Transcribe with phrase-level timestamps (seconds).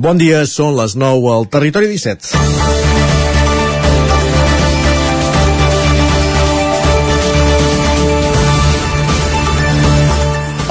[0.00, 2.32] Bon dia, són les 9 al Territori 17.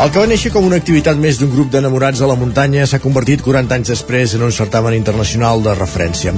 [0.01, 2.97] El que va néixer com una activitat més d'un grup d'enamorats a la muntanya s'ha
[3.03, 6.33] convertit 40 anys després en un certamen internacional de referència.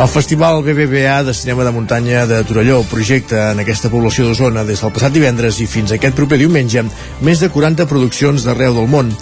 [0.00, 4.80] El Festival BBVA de Cinema de Muntanya de Torelló projecta en aquesta població d'Osona des
[4.80, 6.86] del passat divendres i fins aquest proper diumenge
[7.20, 9.12] més de 40 produccions d'arreu del món.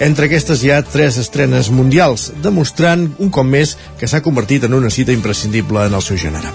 [0.00, 4.76] Entre aquestes hi ha tres estrenes mundials, demostrant un cop més que s'ha convertit en
[4.76, 6.52] una cita imprescindible en el seu gènere.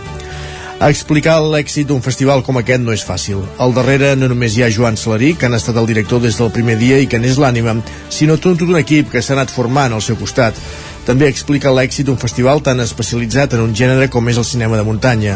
[0.87, 3.41] Explicar l'èxit d'un festival com aquest no és fàcil.
[3.59, 6.53] Al darrere no només hi ha Joan Salarí, que han estat el director des del
[6.55, 7.75] primer dia i que n'és l'ànima,
[8.09, 10.55] sinó tot un equip que s'ha anat formant al seu costat.
[11.03, 14.87] També explica l'èxit d'un festival tan especialitzat en un gènere com és el cinema de
[14.87, 15.35] muntanya,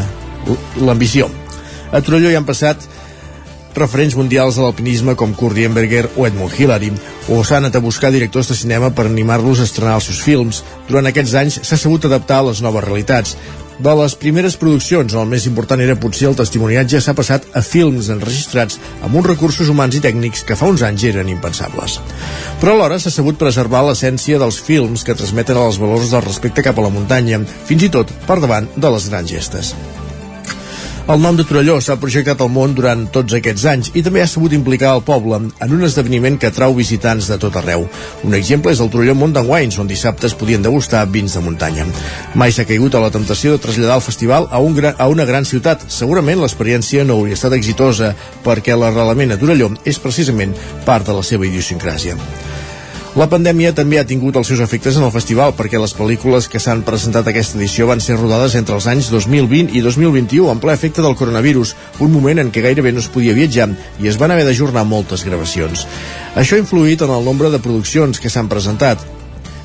[0.80, 1.28] l'ambició.
[1.92, 2.88] A Torelló hi han passat
[3.80, 6.90] referents mundials de l'alpinisme com Kurt Dienberger o Edmund Hillary,
[7.28, 10.60] o s'han anat a buscar directors de cinema per animar-los a estrenar els seus films.
[10.88, 13.36] Durant aquests anys s'ha sabut adaptar a les noves realitats
[13.78, 18.08] de les primeres produccions, el més important era potser el testimoniatge, s'ha passat a films
[18.10, 22.00] enregistrats amb uns recursos humans i tècnics que fa uns anys eren impensables.
[22.58, 26.78] Però alhora s'ha sabut preservar l'essència dels films que transmeten els valors del respecte cap
[26.78, 29.74] a la muntanya, fins i tot per davant de les grans gestes.
[31.08, 34.26] El nom de Torelló s'ha projectat al món durant tots aquests anys i també ha
[34.28, 37.86] sabut implicar el poble en un esdeveniment que atrau visitants de tot arreu.
[38.28, 41.88] Un exemple és el Torelló Mountain Wines, on dissabte es podien degustar vins de muntanya.
[42.36, 45.24] Mai s'ha caigut a la temptació de traslladar el festival a, un gran, a una
[45.24, 45.88] gran ciutat.
[45.88, 48.12] Segurament l'experiència no hauria estat exitosa
[48.44, 50.52] perquè l'arrelament a Torelló és precisament
[50.84, 52.20] part de la seva idiosincràsia.
[53.18, 56.60] La pandèmia també ha tingut els seus efectes en el festival perquè les pel·lícules que
[56.62, 60.76] s'han presentat aquesta edició van ser rodades entre els anys 2020 i 2021 en ple
[60.76, 64.30] efecte del coronavirus, un moment en què gairebé no es podia viatjar i es van
[64.30, 65.82] haver d'ajornar moltes gravacions.
[66.38, 69.02] Això ha influït en el nombre de produccions que s'han presentat.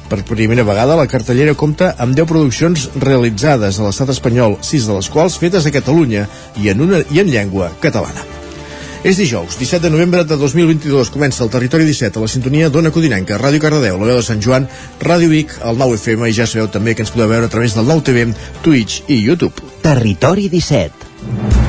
[0.10, 4.98] Per primera vegada, la cartellera compta amb 10 produccions realitzades a l'estat espanyol, 6 de
[4.98, 6.26] les quals fetes a Catalunya
[6.58, 8.43] i en, una, i en llengua catalana.
[9.04, 11.10] És dijous, 17 de novembre de 2022.
[11.12, 14.40] Comença el Territori 17 a la sintonia d'Ona Codinenca, Ràdio Cardedeu, la veu de Sant
[14.40, 14.70] Joan,
[15.04, 17.76] Ràdio Vic, el 9 FM i ja sabeu també que ens podeu veure a través
[17.76, 18.30] del 9 TV,
[18.64, 19.76] Twitch i YouTube.
[19.84, 21.63] Territori 17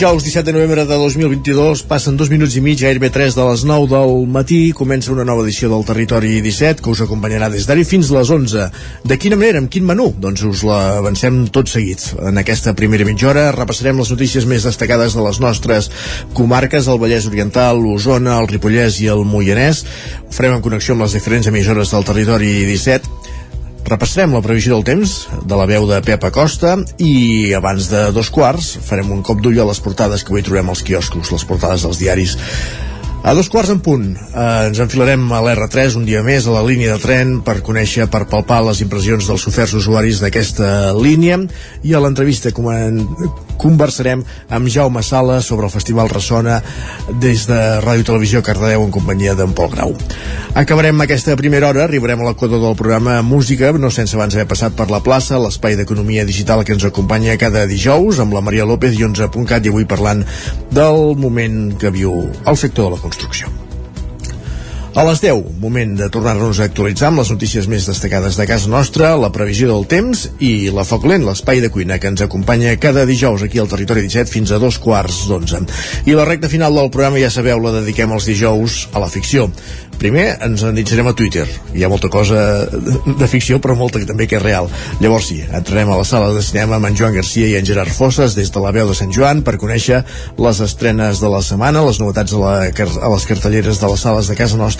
[0.00, 3.64] Dijous 17 de novembre de 2022 passen dos minuts i mig, gairebé 3 de les
[3.68, 7.84] 9 del matí, comença una nova edició del Territori 17 que us acompanyarà des d'ara
[7.84, 8.70] fins les 11.
[9.04, 10.06] De quina manera, amb quin menú?
[10.16, 12.00] Doncs us l'avancem tot seguit.
[12.16, 15.90] En aquesta primera mitja hora repassarem les notícies més destacades de les nostres
[16.32, 19.84] comarques, el Vallès Oriental, l'Osona, el Ripollès i el Moianès.
[20.24, 23.29] Ho farem en connexió amb les diferents emissores del Territori 17
[23.86, 25.14] Repassarem la previsió del temps
[25.46, 29.58] de la veu de Pep Acosta i abans de dos quarts farem un cop d'ull
[29.60, 32.36] a les portades que avui trobem als quioscos, les portades dels diaris.
[33.20, 36.64] A dos quarts en punt eh, ens enfilarem a l'R3 un dia més a la
[36.64, 41.42] línia de tren per conèixer, per palpar les impressions dels oferts usuaris d'aquesta línia
[41.84, 42.54] i a l'entrevista
[43.60, 46.60] conversarem amb Jaume Sala sobre el Festival Ressona
[47.22, 49.94] des de Ràdio Televisió Cardedeu en companyia d'en Pol Grau.
[50.58, 54.76] Acabarem aquesta primera hora, arribarem a l'equador del programa Música, no sense abans haver passat
[54.76, 58.98] per la plaça, l'espai d'economia digital que ens acompanya cada dijous amb la Maria López
[58.98, 60.24] i 11.cat i avui parlant
[60.72, 63.59] del moment que viu el sector de la construcció.
[64.90, 68.66] A les 10, moment de tornar-nos a actualitzar amb les notícies més destacades de casa
[68.66, 72.72] nostra, la previsió del temps i la Foc Lent, l'espai de cuina que ens acompanya
[72.82, 75.62] cada dijous aquí al Territori 17 fins a dos quarts d'onze.
[76.10, 79.46] I la recta final del programa, ja sabeu, la dediquem els dijous a la ficció.
[80.00, 81.44] Primer ens endinsarem a Twitter.
[81.76, 84.66] Hi ha molta cosa de ficció, però molta també que és real.
[84.98, 87.92] Llavors sí, entrarem a la sala de cinema amb en Joan Garcia i en Gerard
[87.94, 90.02] Fosses des de la veu de Sant Joan per conèixer
[90.40, 94.32] les estrenes de la setmana, les novetats a, la, a les cartelleres de les sales
[94.32, 94.79] de casa nostra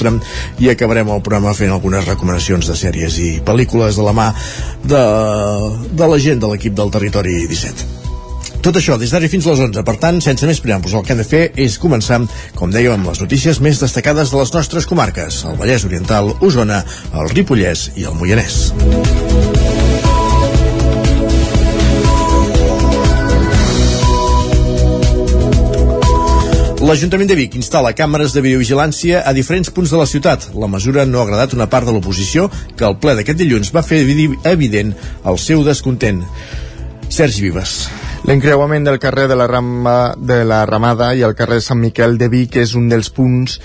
[0.59, 4.29] i acabarem el programa fent algunes recomanacions de sèries i pel·lícules de la mà
[4.85, 5.03] de,
[5.93, 8.01] de la gent de l'equip del Territori 17.
[8.61, 9.85] Tot això des d'ara fins a les 11.
[9.89, 12.21] Per tant, sense més preàmbuls, el que hem de fer és començar,
[12.59, 16.85] com dèiem, amb les notícies més destacades de les nostres comarques, el Vallès Oriental, Osona,
[17.15, 18.61] el Ripollès i el Moianès.
[26.91, 30.49] L'Ajuntament de Vic instal·la càmeres de videovigilància a diferents punts de la ciutat.
[30.59, 33.85] La mesura no ha agradat una part de l'oposició que al ple d'aquest dilluns va
[33.87, 34.01] fer
[34.51, 34.91] evident
[35.31, 36.19] el seu descontent.
[37.07, 37.77] Sergi Vives.
[38.27, 42.27] L'encreuament del carrer de la, Rama, de la Ramada i el carrer Sant Miquel de
[42.33, 43.61] Vic és un dels punts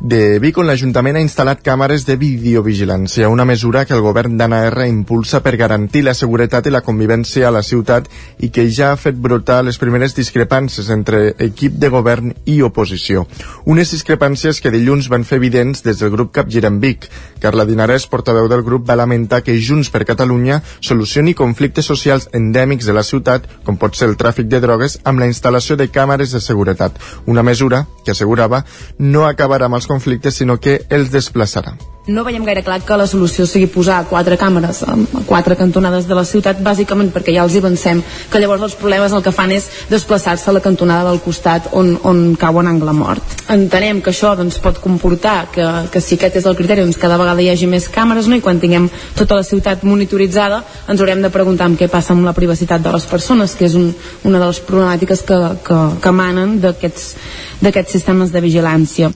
[0.00, 4.62] de Vic on l'Ajuntament ha instal·lat càmeres de videovigilància, una mesura que el govern d'Anna
[4.70, 8.08] R impulsa per garantir la seguretat i la convivència a la ciutat
[8.40, 13.26] i que ja ha fet brotar les primeres discrepàncies entre equip de govern i oposició.
[13.68, 17.04] Unes discrepàncies que dilluns van fer evidents des del grup Capgirem Vic.
[17.40, 22.88] Carla Dinarès, portaveu del grup, va lamentar que Junts per Catalunya solucioni conflictes socials endèmics
[22.88, 26.32] de la ciutat, com pot ser el tràfic de drogues, amb la instal·lació de càmeres
[26.32, 26.96] de seguretat,
[27.26, 28.64] una mesura que assegurava
[28.98, 31.76] no acabarà amb els conflictes, sinó que els desplaçarà
[32.10, 34.96] no veiem gaire clar que la solució sigui posar quatre càmeres a
[35.28, 38.02] quatre cantonades de la ciutat, bàsicament perquè ja els hi avancem
[38.32, 41.92] que llavors els problemes el que fan és desplaçar-se a la cantonada del costat on,
[42.04, 43.36] on cau en angle mort.
[43.52, 47.18] Entenem que això doncs, pot comportar que, que si aquest és el criteri, doncs cada
[47.20, 48.38] vegada hi hagi més càmeres no?
[48.38, 48.88] i quan tinguem
[49.18, 52.94] tota la ciutat monitoritzada ens haurem de preguntar amb què passa amb la privacitat de
[52.94, 53.92] les persones, que és un,
[54.24, 57.14] una de les problemàtiques que, que, que manen d'aquests
[57.60, 59.10] d'aquests sistemes de vigilància.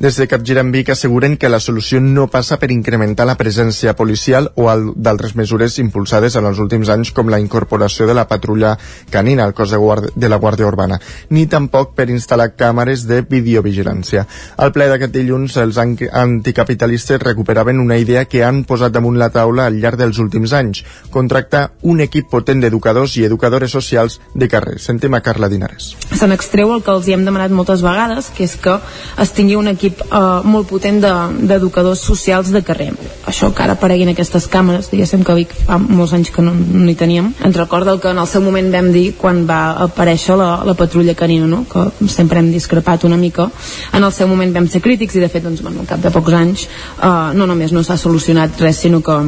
[0.00, 4.50] Des de Capgirem Vic asseguren que la solució no passa per incrementar la presència policial
[4.56, 8.76] o d'altres mesures impulsades en els últims anys com la incorporació de la patrulla
[9.10, 11.00] canina al cos de, guarda, de la Guàrdia Urbana,
[11.30, 14.24] ni tampoc per instal·lar càmeres de videovigilància.
[14.56, 19.66] Al ple d'aquest dilluns, els anticapitalistes recuperaven una idea que han posat damunt la taula
[19.66, 24.78] al llarg dels últims anys, contractar un equip potent d'educadors i educadores socials de carrer.
[24.80, 25.92] Sentim a Carla Dinares.
[26.14, 27.89] Se n'extreu el que els hi hem demanat moltes vegades,
[28.34, 28.76] que és que
[29.20, 32.90] es tingui un equip eh, molt potent d'educadors de, socials de carrer.
[33.30, 36.88] Això que ara apareguin aquestes càmeres, diguéssim que Vic fa molts anys que no, no
[36.90, 37.32] hi teníem.
[37.44, 40.76] Ens recorda el que en el seu moment vam dir quan va aparèixer la, la
[40.78, 41.64] patrulla canina, no?
[41.70, 43.50] que sempre hem discrepat una mica.
[43.92, 46.14] En el seu moment vam ser crítics i de fet doncs, bueno, al cap de
[46.14, 49.20] pocs anys eh, no només no s'ha solucionat res, sinó que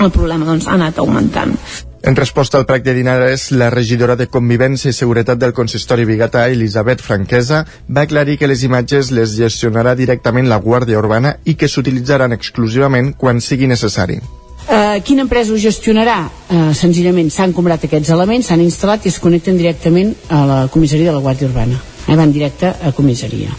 [0.00, 1.54] el problema doncs, ha anat augmentant.
[2.02, 6.46] En resposta al prec de Dinares, la regidora de Convivència i Seguretat del consistori Bigatà,
[6.48, 11.68] Elisabet Franquesa, va aclarir que les imatges les gestionarà directament la Guàrdia Urbana i que
[11.68, 14.20] s'utilitzaran exclusivament quan sigui necessari.
[14.68, 16.18] Uh, quina empresa ho gestionarà?
[16.48, 21.10] Uh, senzillament s'han comprat aquests elements, s'han instal·lat i es connecten directament a la comissaria
[21.10, 23.52] de la Guàrdia Urbana eh, van directe a comissaria.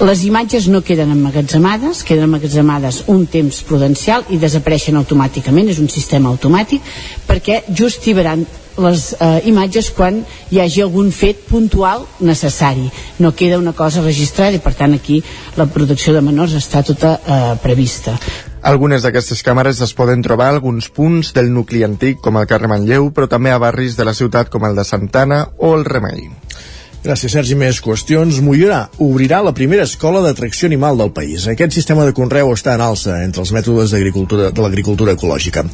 [0.00, 5.92] Les imatges no queden emmagatzemades, queden emmagatzemades un temps prudencial i desapareixen automàticament, és un
[5.92, 6.82] sistema automàtic,
[7.28, 8.42] perquè justivaran
[8.82, 12.88] les eh, imatges quan hi hagi algun fet puntual necessari.
[13.22, 15.20] No queda una cosa registrada i per tant aquí
[15.56, 18.18] la protecció de menors està tota eh, prevista.
[18.64, 22.70] Algunes d'aquestes càmeres es poden trobar a alguns punts del nucli antic com el carrer
[22.72, 26.30] Manlleu, però també a barris de la ciutat com el de Santana o el Remei.
[27.04, 27.52] Gràcies, Sergi.
[27.52, 28.38] Més qüestions.
[28.40, 31.44] Mollorà obrirà la primera escola d'atracció animal del país.
[31.52, 35.66] Aquest sistema de conreu està en alça entre els mètodes de l'agricultura ecològica.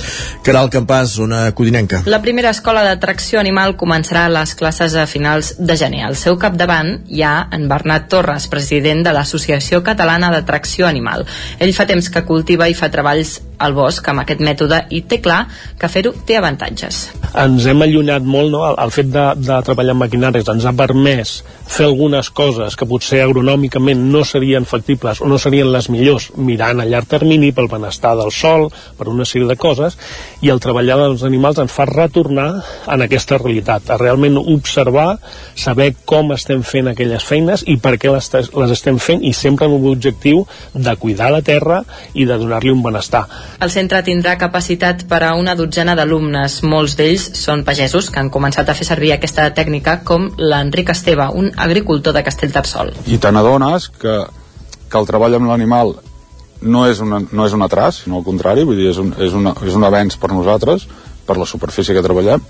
[0.42, 2.02] Caral Campàs, una codinenca.
[2.10, 6.02] La primera escola d'atracció animal començarà les classes a finals de gener.
[6.08, 11.28] Al seu capdavant hi ha en Bernat Torres, president de l'Associació Catalana d'Atracció Animal.
[11.60, 15.20] Ell fa temps que cultiva i fa treballs al bosc amb aquest mètode i té
[15.22, 15.44] clar
[15.78, 17.02] que fer-ho té avantatges.
[17.44, 18.64] Ens hem allunyat molt, no?
[18.66, 21.40] el, el fet de, de treballar amb maquinaris ens ha permès
[21.70, 26.82] fer algunes coses que potser agronòmicament no serien factibles o no serien les millors mirant
[26.82, 28.66] a llarg termini pel benestar del sol,
[28.98, 29.96] per una sèrie de coses,
[30.42, 32.48] i el treballar dels animals ens fa retornar
[32.90, 35.18] en aquesta realitat, a realment observar,
[35.54, 39.68] saber com estem fent aquelles feines i per què les, les estem fent i sempre
[39.68, 40.42] amb l'objectiu
[40.74, 41.82] de cuidar la terra
[42.14, 43.26] i de donar-li un benestar.
[43.60, 46.60] El centre tindrà capacitat per a una dotzena d'alumnes.
[46.62, 51.26] Molts d'ells són pagesos que han començat a fer servir aquesta tècnica com l'Enric Esteve,
[51.34, 52.94] un agricultor de Castellterçol.
[53.06, 54.16] I te n'adones que,
[54.88, 55.96] que el treball amb l'animal
[56.62, 59.36] no és, una, no és un atras, sinó al contrari, vull dir, és un, és,
[59.36, 60.86] una, és un avenç per nosaltres,
[61.26, 62.44] per la superfície que treballem,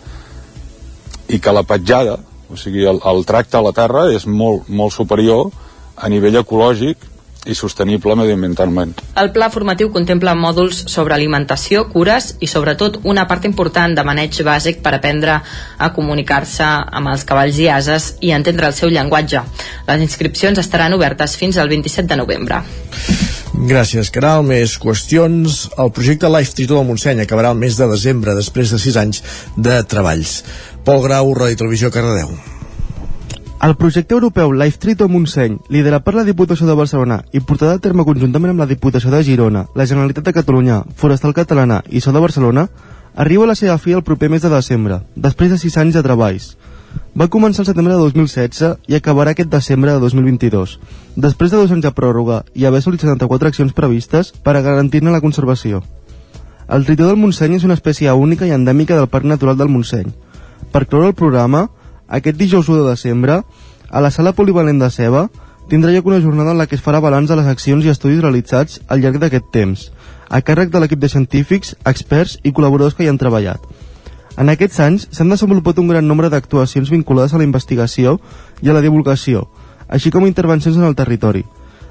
[1.30, 2.18] i que la petjada,
[2.50, 5.50] o sigui, el, el tracte a la terra és molt, molt superior
[5.96, 7.06] a nivell ecològic
[7.46, 8.92] i sostenible mediambientalment.
[9.20, 14.42] El pla formatiu contempla mòduls sobre alimentació, cures i sobretot una part important de maneig
[14.44, 15.40] bàsic per aprendre
[15.78, 19.42] a comunicar-se amb els cavalls i ases i entendre el seu llenguatge.
[19.88, 22.62] Les inscripcions estaran obertes fins al 27 de novembre.
[23.60, 24.44] Gràcies, Caral.
[24.46, 25.66] Més qüestions.
[25.80, 29.24] El projecte Life Tritó del Montseny acabarà el mes de desembre, després de 6 anys
[29.56, 30.40] de treballs.
[30.84, 32.59] Pol Grau, Ràdio Televisió, Cardedeu.
[33.60, 37.80] El projecte europeu Life Trito Montseny, liderat per la Diputació de Barcelona i portat a
[37.84, 42.14] terme conjuntament amb la Diputació de Girona, la Generalitat de Catalunya, Forestal Catalana i So
[42.16, 42.70] de Barcelona,
[43.12, 46.02] arriba a la seva fi el proper mes de desembre, després de 6 anys de
[46.06, 46.46] treballs.
[47.12, 50.78] Va començar el setembre de 2016 i acabarà aquest desembre de 2022,
[51.16, 55.12] després de dos anys de pròrroga i haver assolit 74 accions previstes per a garantir-ne
[55.12, 55.82] la conservació.
[56.64, 60.08] El tritó del Montseny és una espècie única i endèmica del Parc Natural del Montseny.
[60.72, 61.66] Per cloure el programa,
[62.10, 63.40] aquest dijous 1 de desembre,
[63.90, 65.28] a la sala polivalent de Ceba,
[65.70, 68.22] tindrà lloc una jornada en la que es farà balanç de les accions i estudis
[68.22, 69.86] realitzats al llarg d'aquest temps,
[70.28, 73.62] a càrrec de l'equip de científics, experts i col·laboradors que hi han treballat.
[74.38, 78.18] En aquests anys s'han desenvolupat un gran nombre d'actuacions vinculades a la investigació
[78.62, 79.46] i a la divulgació,
[79.88, 81.44] així com intervencions en el territori,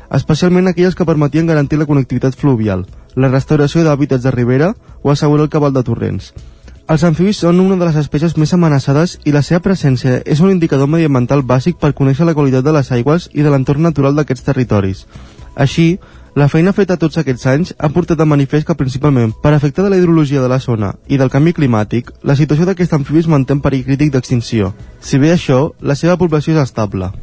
[0.09, 2.85] especialment aquelles que permetien garantir la connectivitat fluvial,
[3.15, 4.73] la restauració d'hàbitats de ribera
[5.03, 6.33] o assegurar el cabal de torrents.
[6.89, 10.50] Els amfibis són una de les espècies més amenaçades i la seva presència és un
[10.50, 14.48] indicador mediambiental bàsic per conèixer la qualitat de les aigües i de l'entorn natural d'aquests
[14.48, 15.03] territoris.
[15.53, 16.00] Així,
[16.34, 19.93] la feina feta tots aquests anys ha portat a manifest que principalment per efecte de
[19.93, 23.62] la hidrologia de la zona i del canvi climàtic, la situació d'aquest amfibis manté en
[23.62, 24.74] perill crític d'extinció.
[25.00, 27.13] Si bé això, la seva població és estable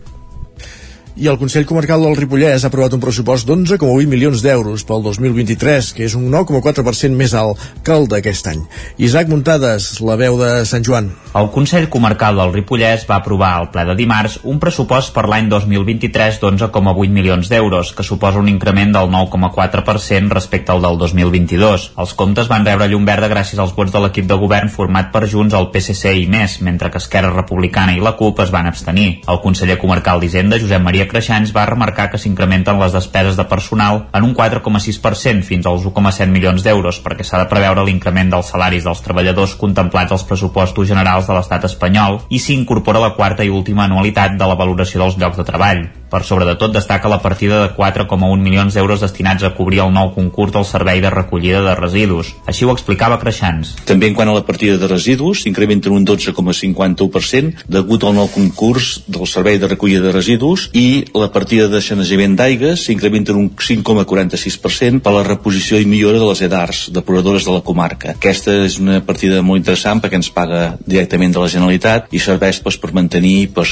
[1.16, 5.94] i el Consell Comarcal del Ripollès ha aprovat un pressupost d'11,8 milions d'euros pel 2023,
[5.96, 8.60] que és un 9,4% més alt que el d'aquest any.
[9.00, 11.08] Isaac Muntades, la veu de Sant Joan.
[11.36, 15.48] El Consell Comarcal del Ripollès va aprovar al ple de dimarts un pressupost per l'any
[15.48, 21.88] 2023 d'11,8 milions d'euros, que suposa un increment del 9,4% respecte al del 2022.
[21.96, 25.24] Els comptes van rebre llum verda gràcies als vots de l'equip de govern format per
[25.32, 29.22] Junts, el PSC i més, mentre que Esquerra Republicana i la CUP es van abstenir.
[29.24, 34.02] El conseller comarcal d'Hisenda, Josep Maria Creixans va remarcar que s'incrementen les despeses de personal
[34.12, 38.86] en un 4,6% fins als 1,7 milions d'euros perquè s'ha de preveure l'increment dels salaris
[38.86, 43.52] dels treballadors contemplats als pressupostos generals de l'estat espanyol i s'hi incorpora la quarta i
[43.52, 45.86] última anualitat de la valoració dels llocs de treball.
[46.10, 49.92] Per sobre de tot destaca la partida de 4,1 milions d'euros destinats a cobrir el
[49.94, 52.32] nou concurs del servei de recollida de residus.
[52.46, 53.74] Així ho explicava Creixans.
[53.88, 59.00] També en quant a la partida de residus s'incrementen un 12,51% degut al nou concurs
[59.06, 65.02] del servei de recollida de residus i la partida de sanejament d'aigues s'incrementa un 5,46%
[65.02, 68.14] per la reposició i millora de les edars, depuradores de la comarca.
[68.14, 72.62] Aquesta és una partida molt interessant perquè ens paga directament de la Generalitat i serveix
[72.62, 73.66] pues, per mantenir, per,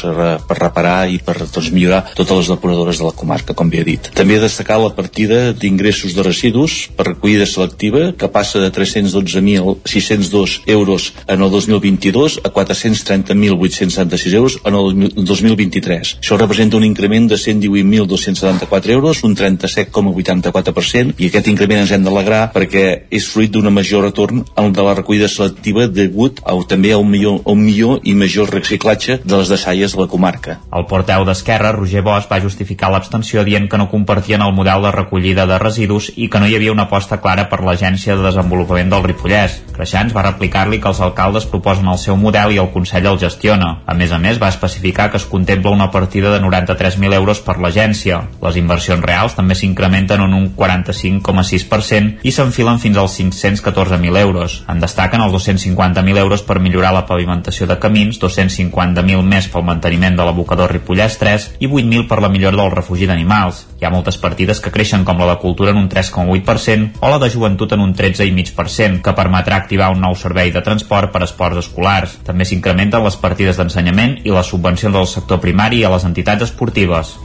[0.48, 4.10] per reparar i per doncs, millorar totes les depuradores de la comarca, com havia dit.
[4.16, 11.12] També destacar la partida d'ingressos de residus per recollida selectiva, que passa de 312.602 euros
[11.26, 16.18] en el 2022 a 430.876 euros en el 2023.
[16.20, 22.48] Això representa un increment de 118.274 euros, un 37,84%, i aquest increment ens hem d'alegrar
[22.54, 26.98] perquè és fruit d'una major retorn al de la recollida selectiva degut a, també a
[26.98, 30.58] un millor, a un millor i major reciclatge de les deixalles de la comarca.
[30.74, 34.92] El porteu d'Esquerra, Roger Bosch, va justificar l'abstenció dient que no compartien el model de
[34.94, 38.92] recollida de residus i que no hi havia una aposta clara per l'Agència de Desenvolupament
[38.92, 39.58] del Ripollès.
[39.74, 43.80] Creixans va replicar-li que els alcaldes proposen el seu model i el Consell el gestiona.
[43.90, 47.58] A més a més, va especificar que es contempla una partida de 93.000 euros per
[47.58, 48.22] l'agència.
[48.44, 54.60] Les inversions reals també s'incrementen en un 45,6% i s'enfilen fins als 514.000 euros.
[54.70, 60.16] En destaquen els 250.000 euros per millorar la pavimentació de camins, 250.000 més pel manteniment
[60.16, 63.64] de l'abocador Ripollès 3 i 8.000 per la millora del refugi d'animals.
[63.80, 67.18] Hi ha moltes partides que creixen com la de cultura en un 3,8% o la
[67.22, 71.64] de joventut en un 13,5%, que permetrà activar un nou servei de transport per esports
[71.64, 72.18] escolars.
[72.26, 77.16] També s'incrementen les partides d'ensenyament i les subvencions del sector primari a les entitats esportives.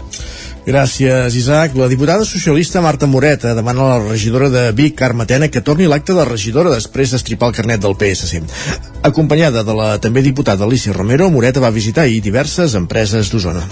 [0.66, 1.76] Gràcies, Isaac.
[1.80, 5.88] La diputada socialista Marta Moreta demana a la regidora de Vic, Carme Tena, que torni
[5.88, 8.44] l'acte de regidora després d'estripar el carnet del PSC.
[9.02, 13.64] Acompanyada de la també diputada Alicia Romero, Moreta va visitar ahir diverses empreses d'Osona.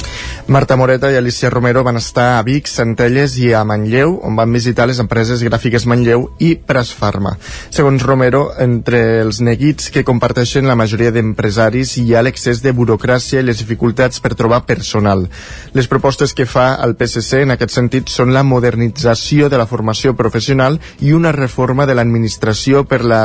[0.47, 4.53] Marta Moreta i Alicia Romero van estar a Vic, Centelles i a Manlleu, on van
[4.55, 7.35] visitar les empreses gràfiques Manlleu i Presfarma.
[7.75, 13.43] Segons Romero, entre els neguits que comparteixen la majoria d'empresaris hi ha l'excés de burocràcia
[13.43, 15.27] i les dificultats per trobar personal.
[15.75, 20.15] Les propostes que fa el PSC en aquest sentit són la modernització de la formació
[20.17, 23.23] professional i una reforma de l'administració per la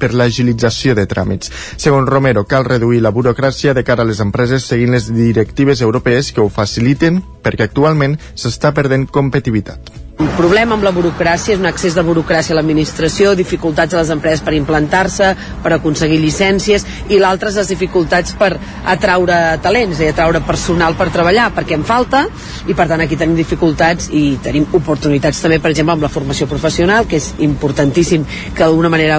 [0.00, 1.50] per l'agilització de tràmits.
[1.76, 6.32] Segons Romero, cal reduir la burocràcia de cara a les empreses seguint les directives europees
[6.32, 10.09] que ho faciliten perquè actualment s'està perdent competitivitat.
[10.20, 14.10] Un problema amb la burocràcia és un excés de burocràcia a l'administració, dificultats a les
[14.12, 15.30] empreses per implantar-se,
[15.64, 18.50] per aconseguir llicències, i l'altre les dificultats per
[18.92, 22.26] atraure talents i atraure personal per treballar, perquè en falta,
[22.68, 26.50] i per tant aquí tenim dificultats i tenim oportunitats també, per exemple, amb la formació
[26.52, 29.16] professional, que és importantíssim que d'alguna manera,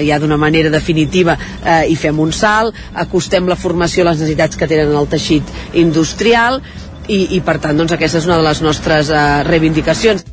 [0.00, 2.74] eh, ja d'una manera definitiva, eh, hi fem un salt,
[3.06, 6.58] acostem la formació a les necessitats que tenen el teixit industrial,
[7.06, 10.26] i, i per tant doncs aquesta és una de les nostres eh, reivindicacions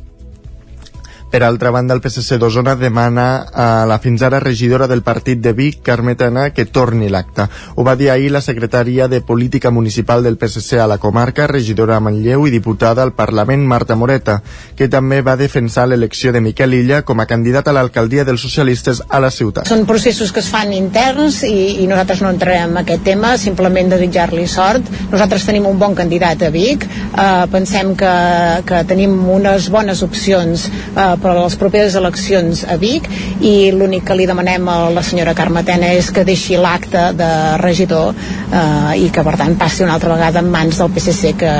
[1.30, 5.52] Per altra banda, el PSC d'Osona demana a la fins ara regidora del partit de
[5.52, 7.44] Vic, Carme Tena, que torni l'acte.
[7.76, 11.98] Ho va dir ahir la secretària de Política Municipal del PSC a la comarca, regidora
[12.00, 14.38] Manlleu i diputada al Parlament, Marta Moreta,
[14.74, 19.02] que també va defensar l'elecció de Miquel Illa com a candidat a l'alcaldia dels socialistes
[19.04, 19.68] a la ciutat.
[19.68, 23.92] Són processos que es fan interns i, i nosaltres no entrarem en aquest tema, simplement
[23.92, 24.88] desitjar-li sort.
[25.12, 28.16] Nosaltres tenim un bon candidat a Vic, eh, pensem que,
[28.64, 33.08] que tenim unes bones opcions eh, per a les properes eleccions a Vic
[33.40, 37.30] i l'únic que li demanem a la senyora Carme Tena és que deixi l'acte de
[37.62, 41.52] regidor eh, i que per tant passi una altra vegada en mans del PSC que,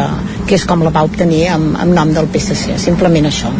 [0.46, 3.52] que és com la va obtenir en, en nom del PSC, simplement això.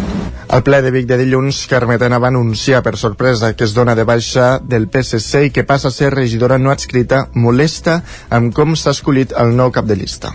[0.49, 4.07] Al ple de Vic de dilluns, Carmetena va anunciar per sorpresa que es dona de
[4.09, 7.99] baixa del PSC i que passa a ser regidora no adscrita molesta
[8.33, 10.33] amb com s'ha escollit el nou cap de llista.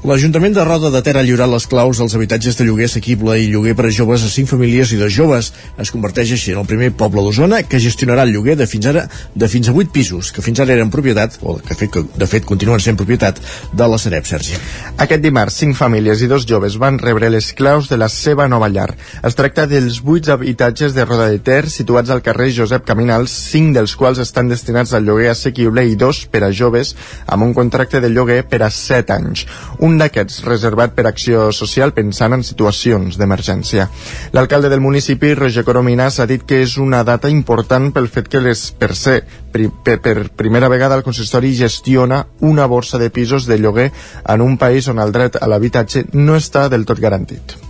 [0.00, 3.50] L'Ajuntament de Roda de Ter ha lliurat les claus dels habitatges de lloguer assequible i
[3.52, 5.50] lloguer per a joves a cinc famílies i dos joves.
[5.76, 9.02] Es converteix així en el primer poble d'Osona que gestionarà el lloguer de fins ara
[9.34, 12.48] de fins a 8 pisos, que fins ara eren propietat, o que fet, de fet
[12.48, 13.42] continuen sent propietat,
[13.76, 14.56] de la Sareb, Sergi.
[15.04, 18.72] Aquest dimarts, cinc famílies i dos joves van rebre les claus de la seva nova
[18.72, 18.88] llar.
[19.20, 23.76] Es tracta dels vuit habitatges de Roda de Ter situats al carrer Josep Caminals, cinc
[23.76, 26.96] dels quals estan destinats al lloguer assequible i dos per a joves
[27.28, 29.44] amb un contracte de lloguer per a 7 anys.
[29.76, 33.88] Un d'aquests reservat per acció social pensant en situacions d'emergència.
[34.36, 38.44] L'alcalde del municipi, Roger Coromines, ha dit que és una data important pel fet que
[38.44, 43.58] les per ser per, per primera vegada el consistori gestiona una borsa de pisos de
[43.58, 43.90] lloguer
[44.26, 47.69] en un país on el dret a l'habitatge no està del tot garantit.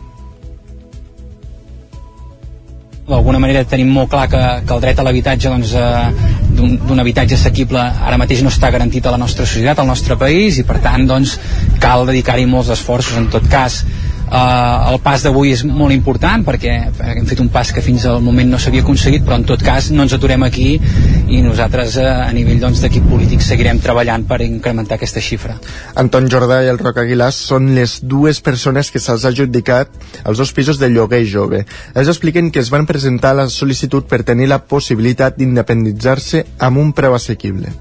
[3.10, 7.36] D'alguna manera tenim molt clar que, que el dret a l'habitatge doncs, eh, d'un habitatge
[7.38, 10.78] assequible ara mateix no està garantit a la nostra societat, al nostre país i per
[10.84, 11.38] tant doncs,
[11.82, 13.82] cal dedicar-hi molts esforços en tot cas
[14.30, 16.70] Uh, el pas d'avui és molt important perquè
[17.02, 19.88] hem fet un pas que fins al moment no s'havia aconseguit però en tot cas
[19.90, 24.38] no ens aturem aquí i nosaltres uh, a nivell d'equip doncs, polític seguirem treballant per
[24.46, 25.56] incrementar aquesta xifra.
[25.99, 30.38] Anton Jordà i el Roc Aguilar són les dues persones que se'ls ha adjudicat els
[30.38, 31.64] dos pisos de lloguer jove.
[31.94, 36.94] Ells expliquen que es van presentar la sol·licitud per tenir la possibilitat d'independitzar-se amb un
[36.94, 37.75] preu assequible.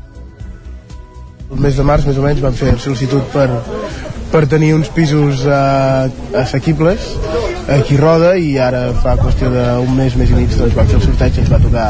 [1.49, 3.47] El mes de març més o menys vam fer sol·licitud per,
[4.31, 7.13] per tenir uns pisos eh, assequibles
[7.69, 11.03] aquí roda i ara fa qüestió d'un mes, mes i mig doncs vam fer el
[11.05, 11.87] sorteig i ens va tocar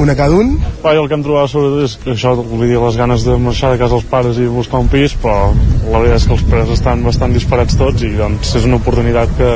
[0.00, 0.56] una cada un.
[0.82, 3.74] Vai, el que em trobava sobretot és que això vull dir, les ganes de marxar
[3.74, 5.52] de casa als pares i buscar un pis però
[5.92, 9.36] la veritat és que els preus estan bastant disparats tots i doncs és una oportunitat
[9.38, 9.54] que,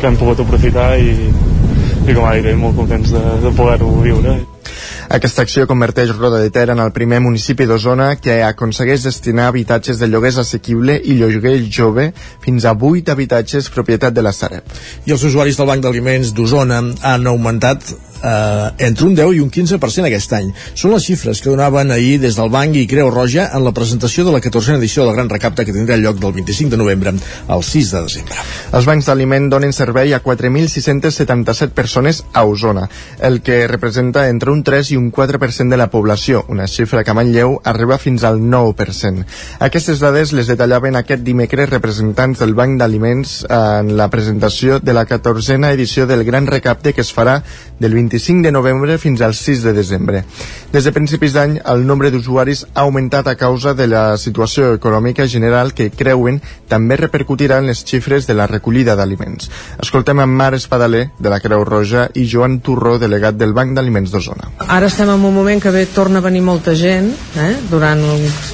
[0.00, 1.30] que hem pogut aprofitar i,
[2.06, 4.38] i com a dit, molt contents de, de poder-ho viure
[5.08, 10.00] aquesta acció converteix Roda de Ter en el primer municipi d'Osona que aconsegueix destinar habitatges
[10.02, 12.08] de lloguers assequible i lloguer jove
[12.42, 14.66] fins a 8 habitatges propietat de la Sareb.
[15.06, 17.86] I els usuaris del Banc d'Aliments d'Osona han augmentat
[18.22, 20.52] eh, entre un 10 i un 15% aquest any.
[20.74, 24.24] Són les xifres que donaven ahir des del Banc i Creu Roja en la presentació
[24.26, 27.14] de la 14a edició del Gran Recapte que tindrà lloc del 25 de novembre
[27.48, 28.36] al 6 de desembre.
[28.72, 32.88] Els bancs d'aliment donen servei a 4.677 persones a Osona,
[33.20, 37.12] el que representa entre un 3 i un 4% de la població, una xifra que
[37.12, 39.24] a Manlleu arriba fins al 9%.
[39.60, 45.06] Aquestes dades les detallaven aquest dimecres representants del Banc d'Aliments en la presentació de la
[45.06, 47.40] 14a edició del Gran Recapte que es farà
[47.78, 50.24] del 25 de novembre fins al 6 de desembre.
[50.72, 55.26] Des de principis d'any, el nombre d'usuaris ha augmentat a causa de la situació econòmica
[55.26, 56.40] general que creuen
[56.70, 59.50] també repercutirà en les xifres de la recollida d'aliments.
[59.82, 64.12] Escoltem en Mar Espadaler, de la Creu Roja, i Joan Turró, delegat del Banc d'Aliments
[64.14, 64.52] d'Osona.
[64.68, 67.52] Ara estem en un moment que bé torna a venir molta gent, eh?
[67.70, 68.02] Durant,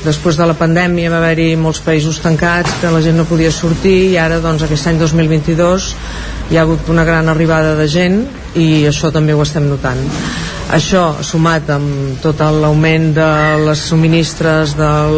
[0.05, 3.99] després de la pandèmia va haver-hi molts països tancats, que la gent no podia sortir,
[4.13, 5.93] i ara, doncs, aquest any 2022
[6.53, 8.23] hi ha hagut una gran arribada de gent
[8.59, 10.01] i això també ho estem notant.
[10.73, 13.29] Això, sumat amb tot l'augment de
[13.67, 15.17] les subministres, del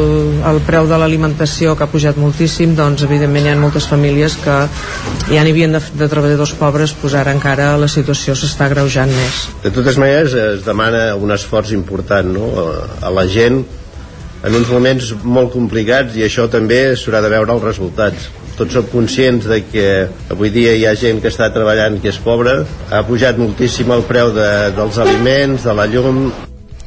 [0.50, 4.56] el preu de l'alimentació que ha pujat moltíssim, doncs evidentment hi ha moltes famílies que
[5.28, 9.44] ja n'hi havien de, de treballadors pobres, doncs ara encara la situació s'està greujant més.
[9.62, 12.50] De totes maneres es demana un esforç important no?
[12.98, 13.62] a la gent
[14.44, 18.26] en uns moments molt complicats i això també s'haurà de veure els resultats
[18.58, 19.86] tots som conscients de que
[20.32, 24.06] avui dia hi ha gent que està treballant que és pobra, ha pujat moltíssim el
[24.08, 26.26] preu de, dels aliments, de la llum,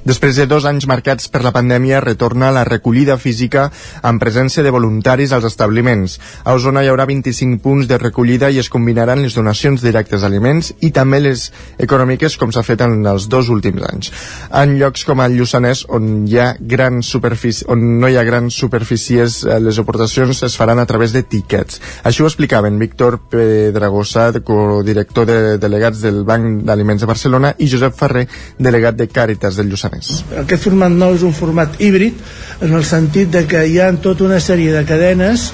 [0.08, 3.66] Després de dos anys marcats per la pandèmia, retorna la recollida física
[4.08, 6.14] amb presència de voluntaris als establiments.
[6.48, 10.70] A Osona hi haurà 25 punts de recollida i es combinaran les donacions directes d'aliments
[10.80, 11.50] i també les
[11.84, 14.14] econòmiques com s'ha fet en els dos últims anys.
[14.62, 18.56] En llocs com el Lluçanès, on, hi ha gran superfície, on no hi ha grans
[18.56, 21.82] superfícies, eh, les aportacions es faran a través de tiquets.
[22.08, 28.00] Així ho explicaven Víctor Pedragosa, director de delegats del Banc d'Aliments de Barcelona, i Josep
[28.00, 30.22] Ferrer, delegat de Càritas del Lluçanès més.
[30.44, 32.22] Aquest format nou és un format híbrid
[32.66, 35.52] en el sentit de que hi ha tota una sèrie de cadenes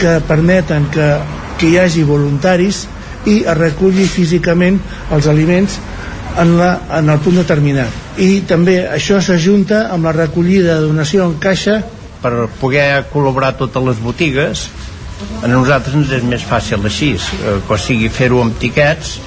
[0.00, 1.10] que permeten que,
[1.58, 2.86] que hi hagi voluntaris
[3.28, 4.78] i es reculli físicament
[5.12, 5.78] els aliments
[6.40, 7.90] en, la, en el punt determinat.
[8.20, 11.80] I també això s'ajunta amb la recollida de donació en caixa
[12.20, 14.68] per poder col·laborar totes les botigues
[15.44, 19.18] a nosaltres ens és més fàcil així, eh, o sigui fer-ho amb tiquets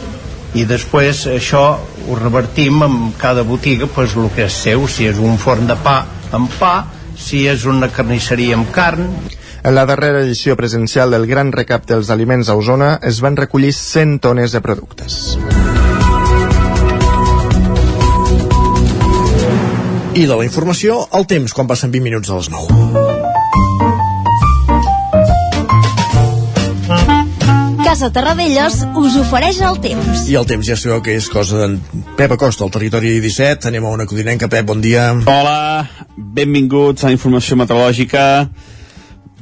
[0.58, 1.64] i després això
[2.08, 5.78] ho revertim amb cada botiga pues, el que és seu, si és un forn de
[5.84, 6.02] pa
[6.34, 6.76] amb pa,
[7.16, 9.08] si és una carnisseria amb carn
[9.64, 13.72] en la darrera edició presencial del Gran Recapte dels Aliments a Osona es van recollir
[13.72, 15.38] 100 tones de productes.
[20.14, 23.23] I de la informació, el temps, quan passen 20 minuts a les 9.
[27.94, 30.24] Casa Terradellos us ofereix el temps.
[30.26, 31.76] I el temps ja sabeu que és cosa d'en
[32.18, 33.68] Pep Acosta, al territori 17.
[33.70, 34.48] Anem a una codinenca.
[34.50, 35.12] Pep, bon dia.
[35.14, 35.86] Hola,
[36.18, 38.24] benvinguts a la informació meteorològica.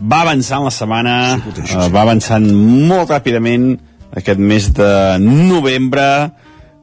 [0.03, 1.13] Va avançant la setmana,
[1.61, 2.49] sí, uh, va avançant
[2.89, 3.69] molt ràpidament
[4.19, 4.91] aquest mes de
[5.23, 6.09] novembre.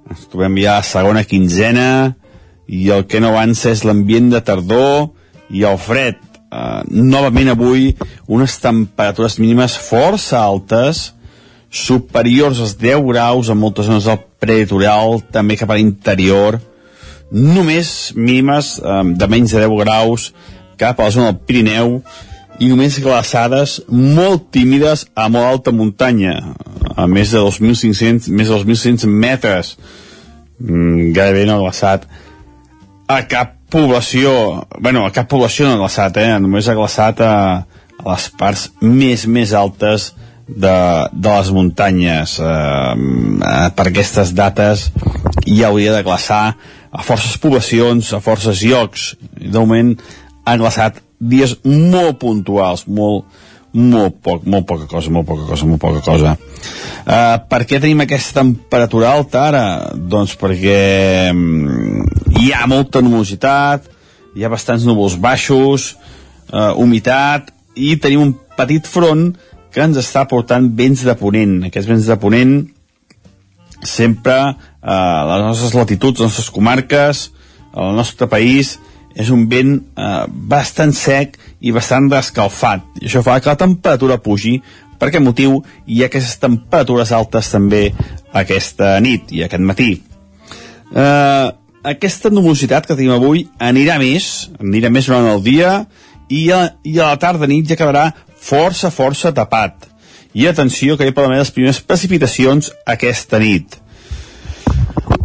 [0.09, 2.17] Ens trobem ja a segona quinzena
[2.65, 5.11] i el que no avança és l'ambient de tardor
[5.53, 6.17] i el fred.
[6.49, 7.91] Uh, novament avui
[8.25, 11.11] unes temperatures mínimes força altes,
[11.71, 16.59] superiors als 10 graus en moltes zones del prelitoral, també cap a l'interior,
[17.31, 20.31] només mínimes eh, de menys de 10 graus
[20.81, 21.99] cap a la zona del Pirineu
[22.59, 26.35] i només glaçades molt tímides a molt alta muntanya,
[26.97, 29.77] a més de 2.500, més de 2.500 metres.
[30.59, 32.09] Mm, gairebé no glaçat
[33.09, 36.39] a cap població, bueno, a cap població no glaçat, eh?
[36.41, 37.35] només ha glaçat a,
[37.99, 44.89] a les parts més, més altes de, de les muntanyes eh, eh, per aquestes dates
[45.47, 46.57] hi hauria de glaçar
[46.89, 49.93] a forces poblacions, a forces llocs de moment
[50.49, 53.27] han glaçat dies molt puntuals molt,
[53.75, 56.35] molt poc, molt poca cosa, molt poca cosa, molt poca cosa.
[57.05, 59.65] Uh, per què tenim aquesta temperatura alta ara?
[59.95, 62.07] Doncs perquè um,
[62.41, 63.91] hi ha molta nubositat,
[64.37, 65.93] hi ha bastants núvols baixos,
[66.49, 71.59] uh, humitat, i tenim un petit front que ens està portant vents de ponent.
[71.69, 72.55] Aquests vents de ponent
[73.85, 74.55] sempre eh,
[74.91, 77.29] a les nostres latituds, les nostres comarques,
[77.75, 78.79] al nostre país,
[79.19, 82.85] és un vent eh, bastant sec i bastant descalfat.
[83.03, 84.59] I això fa que la temperatura pugi.
[84.99, 87.89] Per aquest motiu hi ha aquestes temperatures altes també
[88.35, 89.93] aquesta nit i aquest matí.
[90.89, 91.49] Eh,
[91.89, 95.83] aquesta nubositat que tenim avui anirà més, anirà més durant el dia
[96.29, 99.89] i a, i a la tarda nit ja quedarà força, força tapat.
[100.35, 103.79] I atenció, que hi poden haver les primeres precipitacions aquesta nit.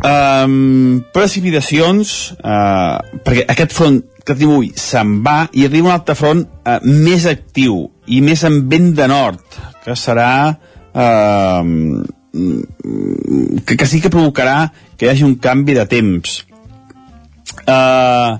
[0.03, 6.15] Um, precipitacions, uh, perquè aquest front que tenim avui se'n va i arriba un altre
[6.15, 10.33] front uh, més actiu i més en vent de nord, que serà...
[10.93, 16.39] Uh, que, que sí que provocarà que hi hagi un canvi de temps.
[17.67, 18.39] Uh,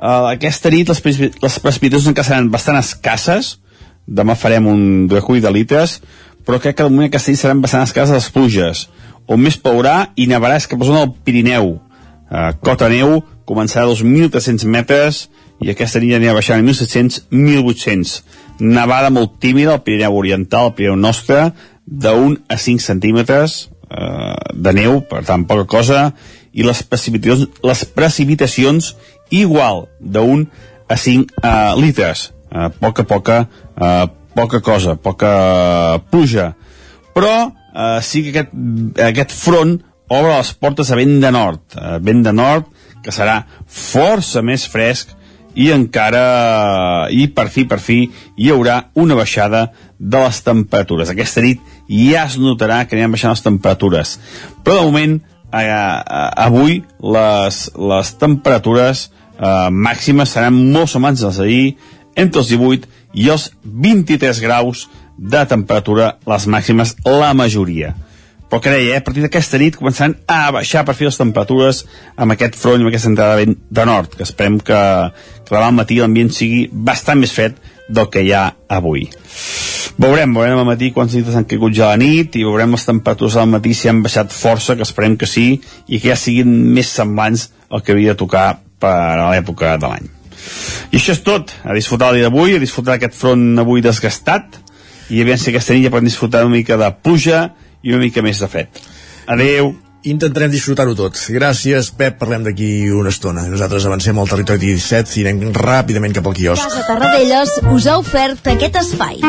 [0.00, 3.58] uh, aquesta nit les, les precipitacions encara seran bastant escasses,
[4.06, 6.00] demà farem un recull de litres,
[6.44, 8.86] però crec que de moment a Castell seran bastant escasses les pluges.
[9.26, 11.78] On més plourà i nevarà és cap a zona del Pirineu.
[12.28, 15.24] Uh, cota neu començarà a 2.300 metres
[15.64, 18.18] i aquesta nit anirà baixant a 1.700-1.800.
[18.60, 21.48] Nevada molt tímida al Pirineu Oriental, al Pirineu nostre,
[21.84, 23.56] d'un a 5 centímetres
[23.88, 26.04] uh, de neu, per tant, poca cosa,
[26.52, 28.92] i les precipitacions, les precipitacions
[29.32, 30.46] igual, d'un
[30.88, 36.54] a 5 uh, litres eh, poca, poca, eh, poca cosa, poca pluja.
[37.14, 38.54] Però eh, sí que aquest,
[39.10, 39.76] aquest front
[40.08, 42.70] obre les portes a vent de nord, eh, vent de nord
[43.04, 45.12] que serà força més fresc
[45.54, 48.00] i encara, i per fi, per fi,
[48.36, 51.12] hi haurà una baixada de les temperatures.
[51.12, 54.16] Aquesta nit ja es notarà que aniran baixant les temperatures.
[54.64, 55.18] Però de moment,
[55.52, 56.80] eh, eh, avui,
[57.16, 57.60] les,
[57.92, 59.06] les temperatures
[59.38, 61.76] eh, màximes seran molt semblants als d'ahir,
[62.14, 67.94] entre els 18 i els 23 graus de temperatura, les màximes, la majoria.
[68.54, 71.80] però que deia, eh, a partir d'aquesta nit començaran a baixar per fi les temperatures
[72.14, 74.80] amb aquest front amb aquesta entrada de vent de nord, que esperem que,
[75.42, 79.08] que demà al matí l'ambient sigui bastant més fred del que hi ha avui.
[79.98, 83.36] Veurem, veurem al matí quants litres han caigut ja la nit i veurem les temperatures
[83.42, 86.94] al matí si han baixat força, que esperem que sí, i que ja siguin més
[86.94, 90.13] semblants al que havia de tocar per a l'època de l'any.
[90.92, 94.60] I això és tot, a disfrutar el dia d'avui, a disfrutar aquest front avui desgastat,
[95.10, 97.48] i a veure si aquesta nit ja podem disfrutar una mica de pluja
[97.82, 98.84] i una mica més de fred.
[99.26, 99.74] Adeu!
[100.04, 101.16] Intentarem disfrutar-ho tot.
[101.32, 102.18] Gràcies, Pep.
[102.20, 103.46] Parlem d'aquí una estona.
[103.48, 106.68] Nosaltres avancem al territori 17 i anem ràpidament cap al quiosc.
[106.68, 109.24] Casa Tarradellas us ha ofert aquest espai.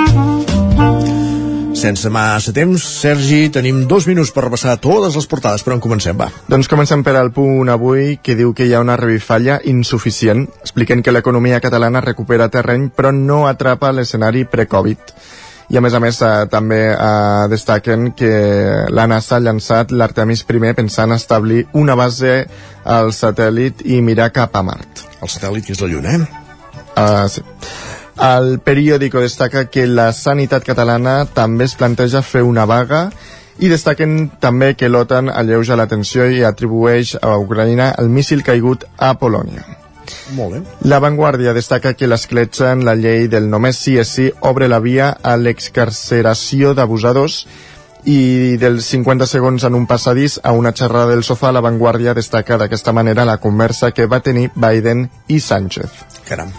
[1.75, 6.15] Sense massa temps, Sergi, tenim dos minuts per repassar totes les portades, però en comencem,
[6.15, 6.29] va.
[6.47, 11.03] Doncs comencem per al punt avui que diu que hi ha una revifalla insuficient, expliquen
[11.03, 15.13] que l'economia catalana recupera terreny però no atrapa l'escenari pre-Covid.
[15.67, 18.31] I a més a més eh, també eh, destaquen que
[18.95, 22.45] la NASA ha llançat l'Artemis I pensant establir una base
[22.85, 25.03] al satèl·lit i mirar cap a Mart.
[25.21, 26.43] El satèl·lit que és la Lluna, eh?
[26.95, 27.43] Uh, sí.
[28.21, 33.09] El periòdico destaca que la sanitat catalana també es planteja fer una vaga
[33.59, 38.85] i destaquen també que l'OTAN alleuja la tensió i atribueix a Ucraïna el míssil caigut
[38.97, 39.65] a Polònia.
[40.35, 40.61] Molt bé.
[40.87, 44.79] La Vanguardia destaca que l'escletxa en la llei del només sí és sí obre la
[44.79, 47.45] via a l'excarceració d'abusadors
[48.05, 52.59] i dels 50 segons en un passadís a una xerrada del sofà, la Vanguardia destaca
[52.61, 56.21] d'aquesta manera la conversa que va tenir Biden i Sánchez.
[56.29, 56.53] Caram.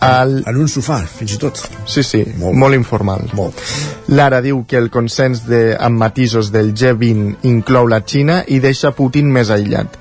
[0.00, 0.42] El...
[0.44, 1.60] En un sofà, fins i tot.
[1.88, 3.24] Sí, sí, molt, molt informal.
[3.36, 3.60] Molt.
[4.12, 8.92] Lara diu que el consens de, amb matisos del G20 inclou la Xina i deixa
[8.96, 9.96] Putin més aïllat.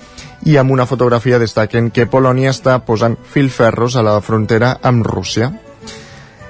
[0.46, 5.54] I amb una fotografia destaquen que Polònia està posant filferros a la frontera amb Rússia.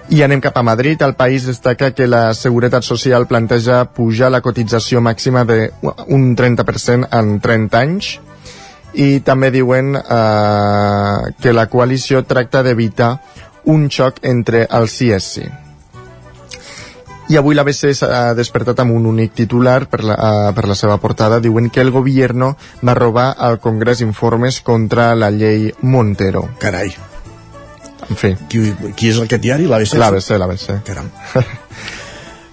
[0.10, 1.02] I anem cap a Madrid.
[1.02, 7.38] El país destaca que la Seguretat Social planteja pujar la cotització màxima d'un 30% en
[7.42, 8.16] 30 anys
[8.96, 13.12] i també diuen eh, que la coalició tracta d'evitar
[13.72, 15.46] un xoc entre el sí és sí.
[17.26, 21.00] I avui l'ABC s'ha despertat amb un únic titular per la, uh, per la seva
[21.02, 21.40] portada.
[21.42, 22.52] Diuen que el gobierno
[22.86, 26.46] va robar al Congrés informes contra la llei Montero.
[26.62, 26.94] Carai.
[28.06, 28.36] En fi.
[28.48, 29.66] Qui, qui és aquest diari?
[29.66, 29.98] L'ABC?
[29.98, 30.68] L'ABC, l'ABC.
[30.86, 31.10] Caram.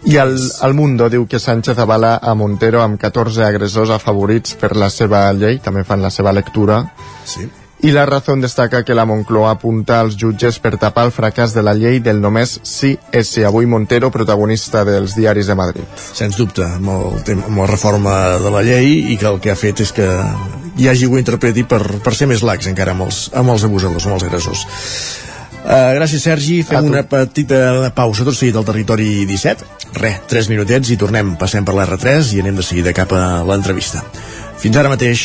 [0.04, 4.74] I el, el Mundo diu que Sánchez avala a Montero amb 14 agressors afavorits per
[4.76, 6.82] la seva llei, també fan la seva lectura.
[7.24, 7.46] Sí.
[7.82, 11.64] I la Razón destaca que la Moncloa apunta als jutges per tapar el fracàs de
[11.66, 13.42] la llei del només sí és sí.
[13.42, 16.04] Avui Montero, protagonista dels diaris de Madrid.
[16.14, 19.90] Sens dubte, amb la reforma de la llei i que el que ha fet és
[19.94, 20.06] que
[20.78, 24.06] hi hagi ho interpreti per, per ser més lax encara amb els, amb els abusadors,
[24.06, 24.66] amb els agressors.
[25.62, 26.58] Uh, gràcies, Sergi.
[26.66, 29.68] Fem una petita pausa tot seguit al territori 17.
[30.00, 31.36] Re, 3 minutets i tornem.
[31.38, 34.02] Passem per l'R3 i anem de seguida cap a l'entrevista.
[34.58, 35.24] Fins ara mateix.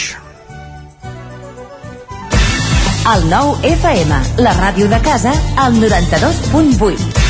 [3.07, 7.23] El nou FM, la ràdio de casa, al 92.8.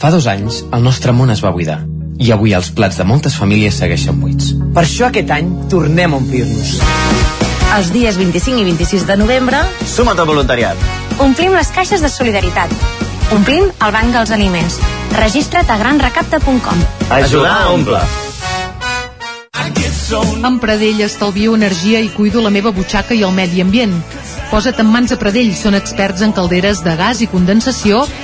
[0.00, 1.82] Fa dos anys, el nostre món es va buidar
[2.18, 4.52] i avui els plats de moltes famílies segueixen buits.
[4.74, 7.43] Per això aquest any tornem a omplir-nos.
[7.74, 9.58] Els dies 25 i 26 de novembre...
[9.90, 10.78] Suma't al voluntariat.
[11.24, 12.70] Omplim les caixes de solidaritat.
[13.34, 14.76] Omplim el banc dels aliments.
[15.16, 16.84] Registra't a granrecapta.com.
[17.18, 17.98] Ajudar a omple.
[20.46, 23.96] Amb Pradell estalvio energia i cuido la meva butxaca i el medi ambient.
[24.52, 28.04] Posa't en mans a Pradell, són experts en calderes de gas i condensació,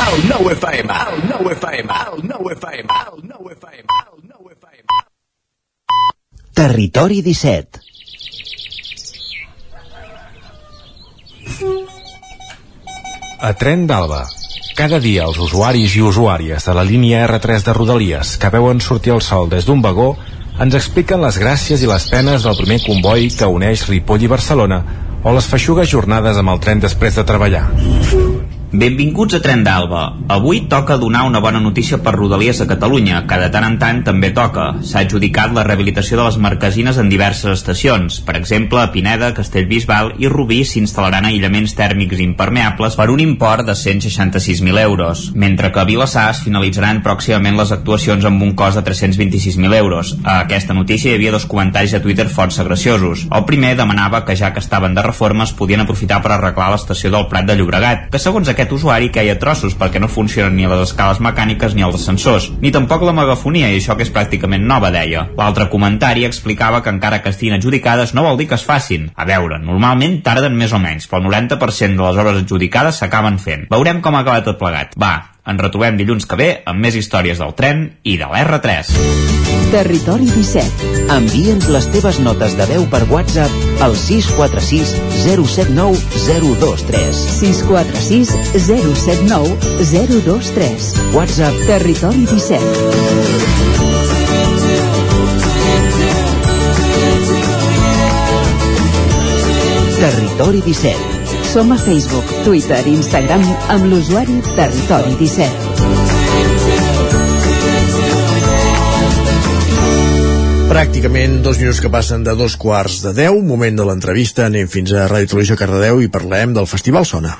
[0.00, 4.86] El 9 FM, el 9 FM, el 9 FM, el 9 FM, el 9 FM.
[6.54, 7.80] Territori 17
[13.40, 14.26] A Tren d'Alba.
[14.76, 19.14] Cada dia els usuaris i usuàries de la línia R3 de Rodalies que veuen sortir
[19.14, 20.14] el sol des d'un vagó
[20.60, 24.82] ens expliquen les gràcies i les penes del primer comboi que uneix Ripoll i Barcelona
[25.24, 27.66] o les feixugues jornades amb el tren després de treballar.
[28.70, 30.00] Benvinguts a Tren d'Alba.
[30.30, 33.96] Avui toca donar una bona notícia per Rodalies a Catalunya, que de tant en tant
[34.06, 34.76] també toca.
[34.86, 38.20] S'ha adjudicat la rehabilitació de les marquesines en diverses estacions.
[38.22, 43.74] Per exemple, a Pineda, Castellbisbal i Rubí s'instal·laran aïllaments tèrmics impermeables per un import de
[43.74, 48.84] 166.000 euros, mentre que a Vilassar es finalitzaran pròximament les actuacions amb un cost de
[48.86, 50.14] 326.000 euros.
[50.22, 53.26] A aquesta notícia hi havia dos comentaris a Twitter força graciosos.
[53.34, 57.10] El primer demanava que ja que estaven de reforma es podien aprofitar per arreglar l'estació
[57.10, 60.82] del Prat de Llobregat, que segons aquest usuari queia trossos perquè no funcionen ni les
[60.84, 64.92] escales mecàniques ni els ascensors, ni tampoc la megafonia i això que és pràcticament nova,
[64.92, 65.24] deia.
[65.38, 69.08] L'altre comentari explicava que encara que estiguin adjudicades no vol dir que es facin.
[69.16, 73.40] A veure, normalment tarden més o menys, però el 90% de les obres adjudicades s'acaben
[73.40, 73.68] fent.
[73.72, 74.92] Veurem com ha acabat tot plegat.
[75.00, 75.14] Va,
[75.46, 78.90] ens retrobem dilluns que ve amb més històries del tren i de l'R3.
[79.70, 80.88] Territori 17.
[81.14, 85.94] Envia'ns les teves notes de veu per WhatsApp al 646 079
[86.26, 87.22] 023.
[87.38, 88.34] 646
[88.66, 89.54] 079
[89.92, 90.90] 023.
[91.14, 92.60] WhatsApp Territori 17.
[100.00, 101.19] Territori 17.
[101.50, 103.42] Som a Facebook, Twitter i Instagram
[103.74, 105.50] amb l'usuari Territori 17.
[110.70, 114.94] Pràcticament dos minuts que passen de dos quarts de deu, moment de l'entrevista, anem fins
[114.94, 117.34] a Ràdio Televisió Cardedeu i parlem del Festival Sona.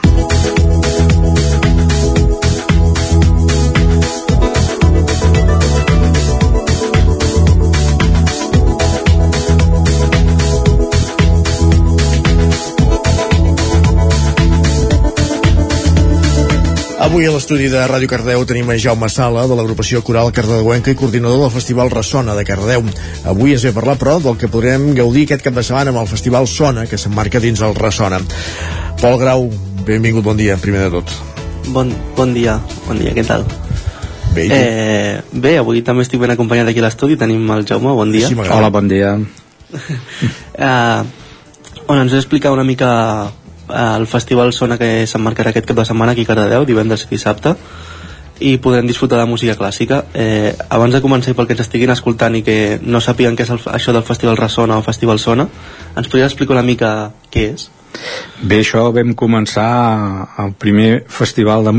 [17.11, 20.95] Avui a l'estudi de Ràdio Cardeu tenim a Jaume Sala, de l'agrupació coral cardedeuenca i
[20.95, 22.85] coordinador del Festival Ressona de Cardeu.
[23.27, 25.99] Avui ens ve a parlar, però, del que podrem gaudir aquest cap de setmana amb
[26.05, 28.21] el Festival Sona, que s'emmarca dins el Ressona.
[29.03, 29.49] Pol Grau,
[29.89, 31.11] benvingut, bon dia, primer de tot.
[31.75, 33.43] Bon, bon dia, bon dia, què tal?
[34.37, 38.15] Bé, eh, bé, avui també estic ben acompanyat aquí a l'estudi, tenim el Jaume, bon
[38.15, 38.31] dia.
[38.31, 38.61] M'agrada.
[38.61, 39.17] Hola, bon dia.
[40.55, 41.03] eh,
[41.89, 43.33] bueno, ens has explicar una mica
[43.75, 47.55] el festival Sona que s'emmarcarà aquest cap de setmana aquí a Cardedeu, divendres i dissabte,
[48.41, 50.05] i podrem disfrutar de música clàssica.
[50.15, 53.45] Eh, abans de començar, i pel que ens estiguin escoltant i que no sàpiguen què
[53.45, 55.47] és el, això del Festival Ressona o Festival Sona,
[55.97, 57.69] ens podries explicar una mica què és?
[58.41, 59.67] Bé, això vam començar
[60.41, 61.73] el primer festival de,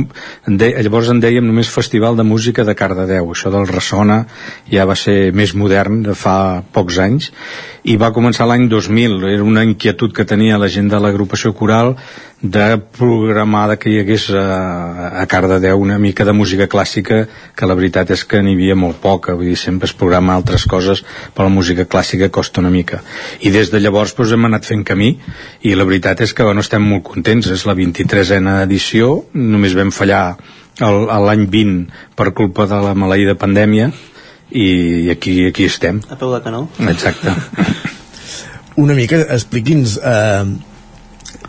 [0.59, 4.19] de, llavors en dèiem només Festival de Música de Cardedeu això del Ressona
[4.69, 6.35] ja va ser més modern de fa
[6.75, 7.31] pocs anys
[7.83, 11.95] i va començar l'any 2000 era una inquietud que tenia la gent de l'agrupació coral
[12.41, 14.43] de programar que hi hagués a,
[15.21, 17.23] a Cardedeu una mica de música clàssica
[17.57, 19.35] que la veritat és que n'hi havia molt poca.
[19.37, 21.03] Vull dir, sempre es programa altres coses
[21.35, 23.01] però la música clàssica costa una mica.
[23.41, 25.15] I des de llavors doncs, hem anat fent camí.
[25.61, 27.49] I la veritat és que bueno, estem molt contents.
[27.53, 29.23] És la 23a edició.
[29.33, 30.37] Només vam fallar
[30.81, 33.91] l'any 20 per culpa de la maleïda pandèmia
[34.51, 36.67] i aquí, aquí estem A peu de canó?
[36.91, 37.31] exacte
[38.81, 40.45] Una mica, expliqui'ns eh,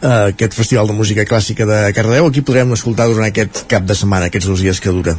[0.02, 3.94] eh, aquest Festival de Música Clàssica de Cardedeu, aquí podrem escoltar durant aquest cap de
[3.94, 5.14] setmana, aquests dos dies que dura.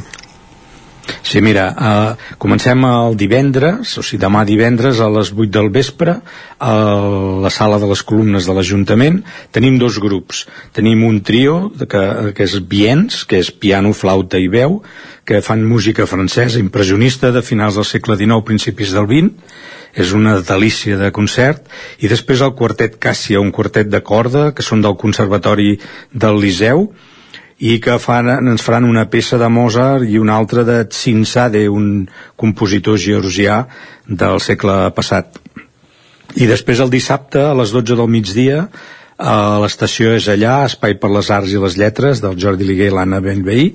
[1.24, 6.18] Sí, mira, uh, comencem el divendres, o sigui, demà divendres a les 8 del vespre
[6.60, 6.74] a
[7.44, 9.22] la sala de les columnes de l'Ajuntament.
[9.52, 10.44] Tenim dos grups.
[10.76, 12.04] Tenim un trio que,
[12.36, 14.80] que és Biens, que és piano, flauta i veu,
[15.24, 19.32] que fan música francesa impressionista de finals del segle XIX, principis del XX,
[19.94, 21.68] és una delícia de concert
[22.02, 25.76] i després el quartet Càssia, un quartet de corda que són del Conservatori
[26.10, 26.88] del Liceu
[27.64, 32.04] i que fan, ens faran una peça de Mozart i una altra de Tsinsade, un
[32.36, 33.62] compositor georgià
[34.04, 35.38] del segle passat.
[36.36, 38.66] I després el dissabte, a les 12 del migdia,
[39.16, 42.94] a l'estació és allà, Espai per les Arts i les Lletres, del Jordi Liguer i
[42.98, 43.70] l'Anna Benveí,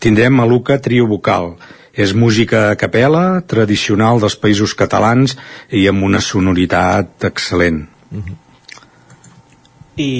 [0.00, 1.56] tindrem a Luca Trio Vocal.
[1.92, 5.34] És música a capella, tradicional dels països catalans
[5.74, 7.88] i amb una sonoritat excel·lent.
[8.08, 8.36] Mm -hmm.
[9.98, 10.12] I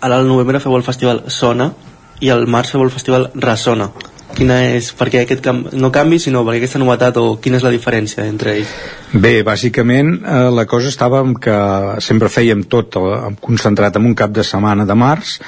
[0.00, 1.72] ara al novembre feu el festival Sona
[2.20, 3.90] i al març feu el festival Ressona
[4.36, 7.72] quina és, perquè aquest canvi, no canvi sinó perquè aquesta novetat o quina és la
[7.74, 8.74] diferència entre ells?
[9.12, 11.56] Bé, bàsicament eh, la cosa estava en que
[12.04, 15.38] sempre fèiem tot eh, concentrat en un cap de setmana de març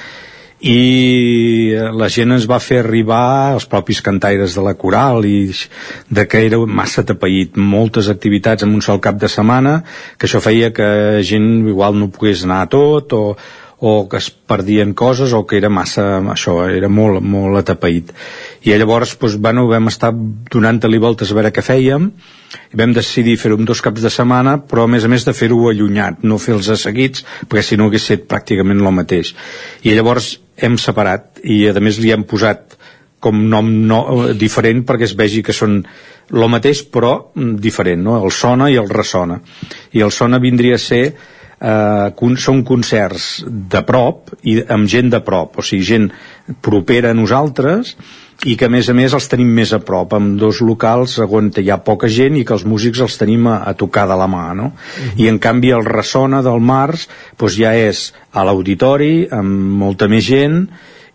[0.61, 5.49] i la gent ens va fer arribar els propis cantaires de la coral i
[6.13, 9.79] de que era massa tapeït moltes activitats en un sol cap de setmana
[10.19, 10.91] que això feia que
[11.25, 13.25] gent igual no pogués anar a tot o,
[13.81, 18.13] o que es perdien coses o que era massa, això, era molt, molt atapeït.
[18.69, 22.11] I llavors, doncs, bueno, vam estar donant-li voltes a veure què fèiem
[22.73, 25.33] i vam decidir fer-ho en dos caps de setmana, però a més a més de
[25.37, 29.33] fer-ho allunyat, no fer-los seguits, perquè si no hagués set pràcticament el mateix.
[29.83, 32.77] I llavors hem separat i a més li hem posat
[33.21, 34.01] com nom no,
[34.37, 35.83] diferent perquè es vegi que són
[36.31, 38.17] el mateix però mm, diferent, no?
[38.25, 39.41] el sona i el ressona
[39.93, 41.03] i el sona vindria a ser
[41.61, 46.11] eh, són concerts de prop i amb gent de prop o sigui, gent
[46.61, 47.97] propera a nosaltres
[48.49, 51.51] i que a més a més els tenim més a prop amb dos locals on
[51.57, 54.27] hi ha poca gent i que els músics els tenim a, a tocar de la
[54.27, 54.73] mà no?
[54.73, 55.21] Uh -huh.
[55.25, 57.09] i en canvi el ressona del març
[57.39, 59.51] doncs ja és a l'auditori amb
[59.83, 60.69] molta més gent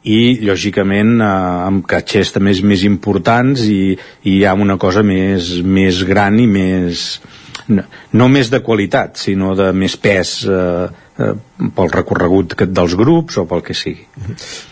[0.04, 1.26] i lògicament eh,
[1.68, 6.48] amb catxers també més importants i, i hi ha una cosa més, més gran i
[6.48, 7.22] més
[7.68, 10.86] no, no més de qualitat sinó de més pes eh,
[11.18, 11.32] eh,
[11.76, 14.06] pel recorregut dels grups o pel que sigui.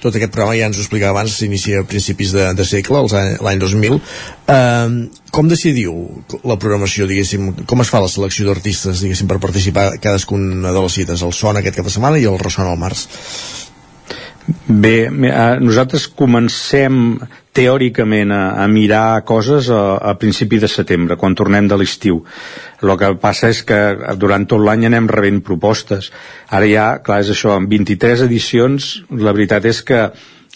[0.03, 3.03] Tot aquest programa ja ens ho explicava abans, s'inicia a principis de, de segle,
[3.41, 3.99] l'any 2000.
[4.53, 4.93] Eh,
[5.33, 5.97] com decidiu
[6.45, 10.99] la programació, diguéssim, com es fa la selecció d'artistes, diguéssim, per participar cadascuna de les
[11.01, 11.25] cites?
[11.25, 13.07] El son aquest cap de setmana i el ressona al març.
[14.67, 15.07] Bé,
[15.63, 17.19] nosaltres comencem
[17.55, 22.23] teòricament a, a mirar coses a, a principi de setembre, quan tornem de l'estiu.
[22.83, 23.79] El que passa és que
[24.19, 26.11] durant tot l'any anem rebent propostes.
[26.49, 30.07] Ara ja, clar, és això, en 23 edicions, la veritat és que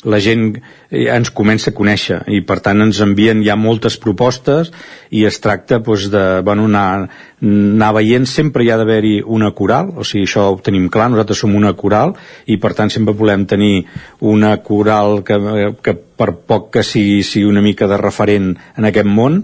[0.05, 0.51] la gent
[0.91, 4.69] eh, ens comença a conèixer i per tant ens envien ja moltes propostes
[5.09, 7.09] i es tracta doncs, de bueno, anar,
[7.41, 8.27] anar veient.
[8.29, 11.73] Sempre hi ha d'haver-hi una coral o sigui això ho tenim clar, nosaltres som una
[11.73, 12.13] coral
[12.45, 13.87] i per tant sempre volem tenir
[14.21, 15.39] una coral que,
[15.81, 19.41] que per poc que sigui, sigui una mica de referent en aquest món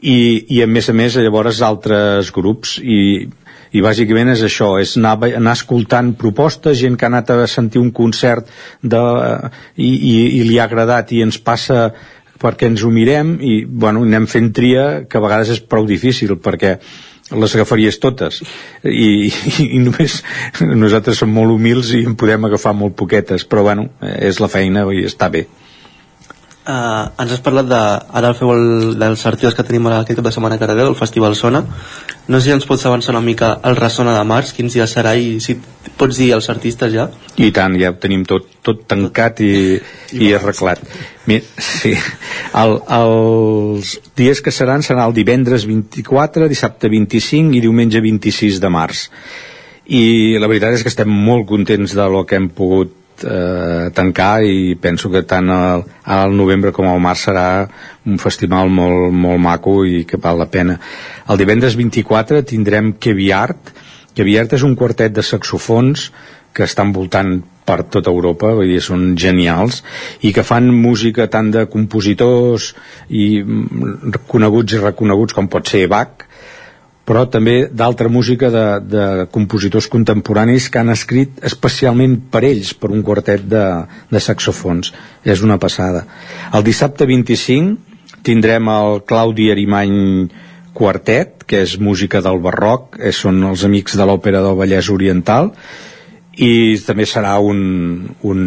[0.00, 3.00] i, i a més a més llavors altres grups i
[3.72, 7.82] i bàsicament és això, és anar, anar escoltant propostes, gent que ha anat a sentir
[7.82, 8.48] un concert
[8.82, 9.02] de,
[9.76, 11.90] i, i, i li ha agradat i ens passa
[12.40, 16.36] perquè ens ho mirem i bueno, anem fent tria que a vegades és prou difícil
[16.42, 16.76] perquè
[17.26, 18.42] les agafaries totes.
[18.84, 20.20] I, i, i només
[20.60, 23.90] nosaltres som molt humils i en podem agafar molt poquetes però bueno,
[24.20, 25.46] és la feina i està bé
[26.66, 27.78] Uh, ens has parlat de,
[28.18, 31.36] ara feu el, dels artistes que tenim aquest cap de setmana a Caradeu, el Festival
[31.38, 31.60] Sona.
[32.26, 35.12] No sé si ens pots avançar una mica el Ressona de març, quins dies serà
[35.14, 35.54] i si
[35.94, 37.04] pots dir els artistes ja.
[37.38, 40.82] I tant, ja ho tenim tot, tot tancat i, i, i arreglat.
[41.30, 41.94] Mira, sí.
[42.64, 48.74] el, els dies que seran seran el divendres 24, dissabte 25 i diumenge 26 de
[48.74, 49.06] març.
[49.86, 50.04] I
[50.42, 54.76] la veritat és que estem molt contents de lo que hem pogut eh, tancar i
[54.80, 57.48] penso que tant al, al novembre com al març serà
[58.06, 60.78] un festival molt, molt maco i que val la pena.
[61.28, 63.72] El divendres 24 tindrem Keviart.
[64.16, 66.10] Keviart és un quartet de saxofons
[66.56, 69.82] que estan voltant per tota Europa, vull dir, són genials,
[70.24, 72.70] i que fan música tant de compositors
[73.10, 76.25] i mm, coneguts i reconeguts com pot ser Bach,
[77.06, 82.90] però també d'altra música de, de compositors contemporanis que han escrit especialment per ells, per
[82.90, 83.64] un quartet de,
[84.10, 84.90] de saxofons.
[85.22, 86.02] És una passada.
[86.52, 89.94] El dissabte 25 tindrem el Claudi Arimany
[90.76, 95.54] Quartet, que és música del barroc, eh, són els amics de l'Òpera del Vallès Oriental,
[96.36, 97.60] i també serà un,
[98.28, 98.40] un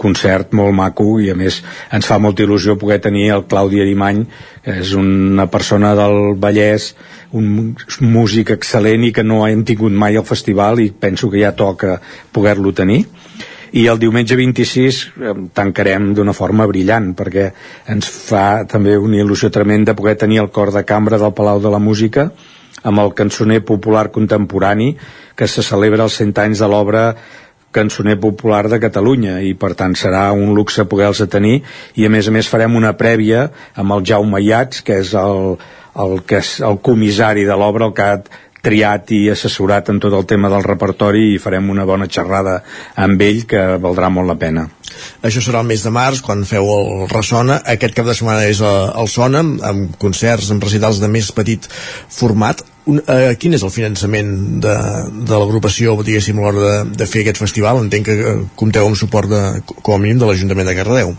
[0.00, 1.60] concert molt maco i a més
[1.94, 4.24] ens fa molta il·lusió poder tenir el Claudi Arimany
[4.64, 6.90] que és una persona del Vallès
[7.36, 11.54] un músic excel·lent i que no hem tingut mai al festival i penso que ja
[11.56, 12.00] toca
[12.32, 13.04] poder-lo tenir.
[13.72, 17.50] I el diumenge 26 eh, tancarem d'una forma brillant perquè
[17.94, 21.70] ens fa també una il·lusió tremenda poder tenir el cor de cambra del Palau de
[21.70, 22.30] la Música
[22.82, 24.96] amb el cançoner popular contemporani
[25.36, 27.04] que se celebra els 100 anys de l'obra
[27.70, 31.60] cançoner popular de Catalunya i per tant serà un luxe poder-los tenir.
[31.94, 33.46] I a més a més farem una prèvia
[33.78, 35.54] amb el Jaume Iats que és el,
[35.96, 38.22] el, que és el comissari de l'obra el que ha
[38.60, 42.58] triat i assessorat en tot el tema del repertori i farem una bona xerrada
[43.00, 44.66] amb ell que valdrà molt la pena.
[45.24, 47.60] Això serà el mes de març, quan feu el Ressona.
[47.74, 51.68] Aquest cap de setmana és el, Sona, amb concerts, amb recitals de més petit
[52.12, 52.62] format.
[52.90, 54.74] Un, eh, quin és el finançament de,
[55.28, 57.80] de l'agrupació, diguéssim, a l'hora de, de fer aquest festival?
[57.84, 61.14] Entenc que eh, compteu amb suport, de, com a mínim, de l'Ajuntament de Cardedeu.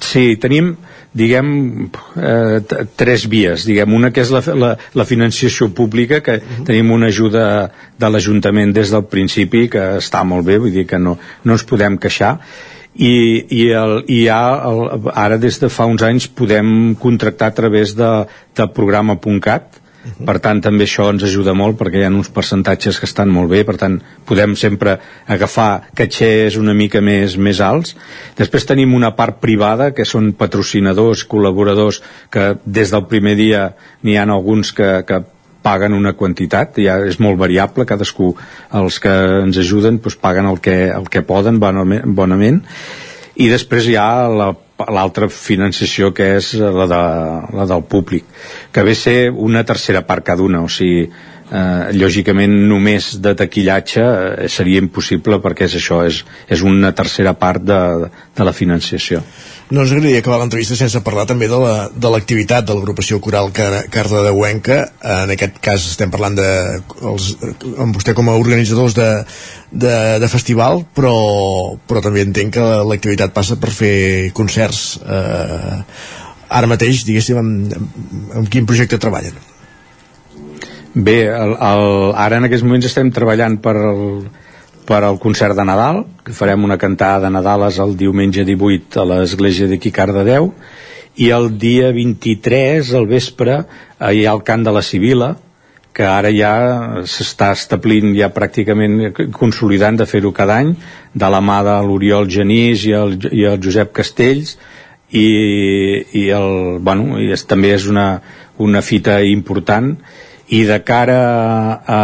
[0.00, 0.74] Sí, tenim
[1.12, 3.64] diguem, eh, tres vies.
[3.66, 6.64] Diguem, una que és la, la, la financiació pública, que uh -huh.
[6.66, 10.98] tenim una ajuda de l'Ajuntament des del principi, que està molt bé, vull dir que
[10.98, 12.38] no, no ens podem queixar,
[12.94, 17.54] i, i, el, i ja el, ara des de fa uns anys podem contractar a
[17.54, 19.79] través de, de programa.cat.
[20.00, 23.50] Per tant, també això ens ajuda molt perquè hi ha uns percentatges que estan molt
[23.52, 23.98] bé, per tant,
[24.28, 24.94] podem sempre
[25.28, 27.92] agafar catxers una mica més, més alts.
[28.38, 32.00] Després tenim una part privada, que són patrocinadors, col·laboradors,
[32.32, 33.66] que des del primer dia
[34.02, 35.20] n'hi ha alguns que, que
[35.60, 38.32] paguen una quantitat, ja és molt variable, cadascú,
[38.80, 39.12] els que
[39.44, 42.64] ens ajuden, doncs paguen el que, el que poden bonament, bonament.
[43.36, 44.50] i després hi ha la
[44.88, 47.02] l'altra financiació que és la, de,
[47.58, 48.24] la del públic
[48.72, 51.06] que ve ser una tercera part cada una o sigui,
[51.50, 57.34] eh, lògicament només de taquillatge eh, seria impossible perquè és això, és, és una tercera
[57.34, 57.80] part de,
[58.36, 59.22] de la financiació
[59.70, 63.84] no ens agradaria acabar l'entrevista sense parlar també de l'activitat la, de l'agrupació coral Car
[63.92, 64.80] Cardedeuenca.
[65.22, 66.48] En aquest cas estem parlant de,
[67.06, 67.28] els,
[67.78, 69.10] amb vostè com a organitzadors de,
[69.70, 71.14] de, de festival, però,
[71.86, 73.94] però també entenc que l'activitat passa per fer
[74.34, 74.98] concerts.
[75.06, 75.78] Eh,
[76.50, 77.78] ara mateix, diguéssim, amb,
[78.42, 79.38] amb quin projecte treballen?
[80.94, 84.06] Bé, el, el, ara en aquests moments estem treballant per el,
[84.86, 89.06] per al concert de Nadal, que farem una cantada de Nadales el diumenge 18 a
[89.12, 90.52] l'església de Cardedeu,
[91.16, 93.64] i el dia 23, al vespre,
[94.00, 95.34] hi ha el cant de la Sibila,
[95.92, 96.52] que ara ja
[97.02, 100.74] s'està establint ja pràcticament consolidant de fer-ho cada any
[101.12, 104.54] de la mà de l'Oriol Genís i el, i el Josep Castells
[105.10, 105.26] i,
[106.14, 108.20] i, el, bueno, i és, també és una,
[108.62, 109.96] una fita important
[110.50, 111.20] i de cara
[111.86, 112.02] a,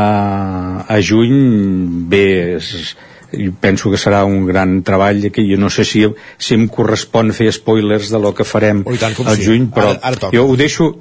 [0.86, 1.36] a juny
[2.10, 2.26] bé
[2.56, 2.96] és,
[3.60, 6.04] penso que serà un gran treball que jo no sé si,
[6.38, 9.48] si em correspon fer spoilers de lo que farem oh, tant, al sí.
[9.50, 10.94] juny però ara, ara jo ho deixo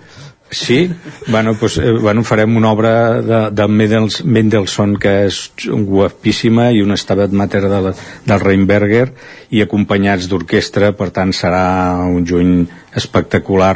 [0.52, 0.92] Sí,
[1.26, 6.84] bueno, pues, eh, bueno, farem una obra de, de Mendels, Mendelssohn que és guapíssima i
[6.86, 7.94] una estabat mater de la,
[8.30, 9.08] del Reinberger
[9.50, 12.54] i acompanyats d'orquestra, per tant serà un juny
[12.94, 13.74] espectacular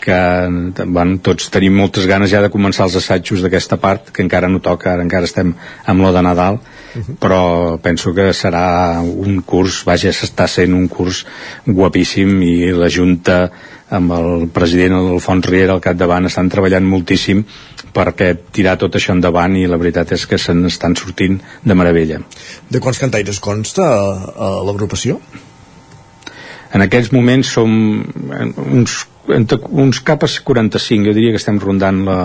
[0.00, 0.18] que
[0.86, 4.62] bueno, tots tenim moltes ganes ja de començar els assajos d'aquesta part que encara no
[4.64, 5.52] toca, ara encara estem
[5.86, 6.60] amb lo de Nadal uh
[6.94, 7.16] -huh.
[7.20, 11.26] però penso que serà un curs vaja, s'està sent un curs
[11.66, 13.50] guapíssim i la Junta
[13.90, 17.44] amb el president Alfons Riera al capdavant estan treballant moltíssim
[17.92, 22.20] perquè tirar tot això endavant i la veritat és que se n'estan sortint de meravella.
[22.70, 25.20] De quants cantaires consta a l'agrupació?
[26.72, 27.70] En aquests moments som
[28.70, 32.18] uns entre uns cap a 45, jo diria que estem rondant la,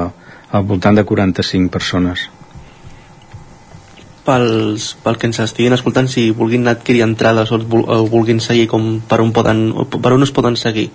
[0.52, 2.28] al voltant de 45 persones.
[4.26, 7.60] Pels, pel que ens estiguin escoltant, si vulguin adquirir entrades o,
[8.10, 10.90] vulguin seguir com per on, poden, per on es poden seguir?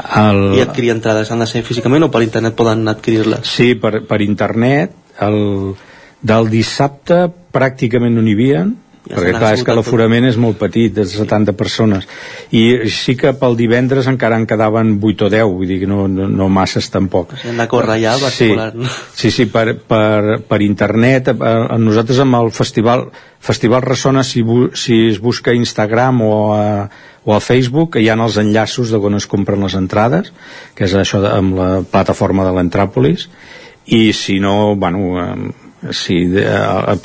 [0.00, 0.42] El...
[0.56, 3.48] I adquirir entrades han de ser físicament o per internet poden adquirir-les?
[3.48, 4.92] Sí, per, per internet.
[5.20, 5.72] El,
[6.20, 8.64] del dissabte pràcticament no n'hi havia,
[9.08, 12.06] ja perquè clar, és que l'aforament és molt petit, de 70 persones.
[12.52, 16.06] I sí que pel divendres encara en quedaven 8 o 10 vull dir que no,
[16.08, 17.32] no, no masses tampoc.
[17.44, 18.52] Hem de córrer ja sí,
[19.16, 23.08] sí, sí, per, per, per internet a, a nosaltres amb el festival
[23.40, 26.90] Festival Ressona si, bu, si es busca a Instagram o a,
[27.24, 30.28] o a Facebook hi ha els enllaços de on es compren les entrades
[30.76, 33.30] que és això de, amb la plataforma de l'Entràpolis.
[33.96, 35.48] I si no, bueno,
[35.90, 36.44] si, de,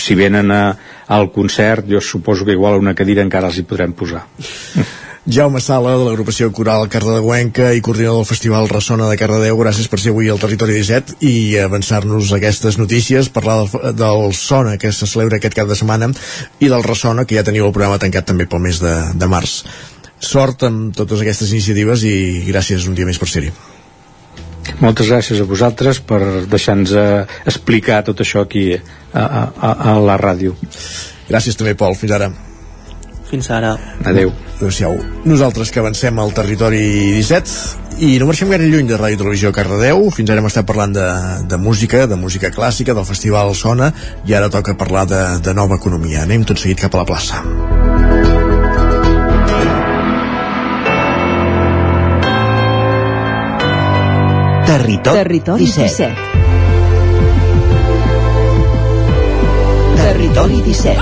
[0.03, 0.63] si venen a,
[1.07, 4.25] al concert jo suposo que igual una cadira encara els hi podrem posar
[5.25, 9.97] Jaume Sala, de l'agrupació Coral Cardedeuenca i coordinador del Festival Ressona de Cardedeu, gràcies per
[9.97, 15.09] ser avui al Territori 17 i avançar-nos aquestes notícies, parlar del, del Sona que se
[15.09, 16.11] celebra aquest cap de setmana
[16.61, 19.63] i del Ressona, que ja teniu el programa tancat també pel mes de, de març.
[20.21, 23.49] Sort amb totes aquestes iniciatives i gràcies un dia més per ser-hi.
[24.81, 26.21] Moltes gràcies a vosaltres per
[26.51, 30.55] deixar-nos eh, explicar tot això aquí a, a, a la ràdio.
[31.29, 31.95] Gràcies també, Pol.
[31.97, 32.29] Fins ara.
[33.29, 33.73] Fins ara.
[34.05, 34.33] Adéu.
[34.57, 34.99] Adéu-siau.
[35.25, 36.83] Nosaltres que avancem al territori
[37.17, 40.09] 17 i no marxem gaire lluny de Ràdio Televisió Cardedeu.
[40.13, 41.07] Fins ara hem estat parlant de,
[41.49, 43.91] de música, de música clàssica, del Festival Sona,
[44.27, 46.25] i ara toca parlar de, de nova economia.
[46.27, 47.94] Anem tot seguit cap a la plaça.
[54.75, 56.13] Territori, Territori 17.
[59.95, 59.95] 17.
[59.95, 60.99] Territori 17.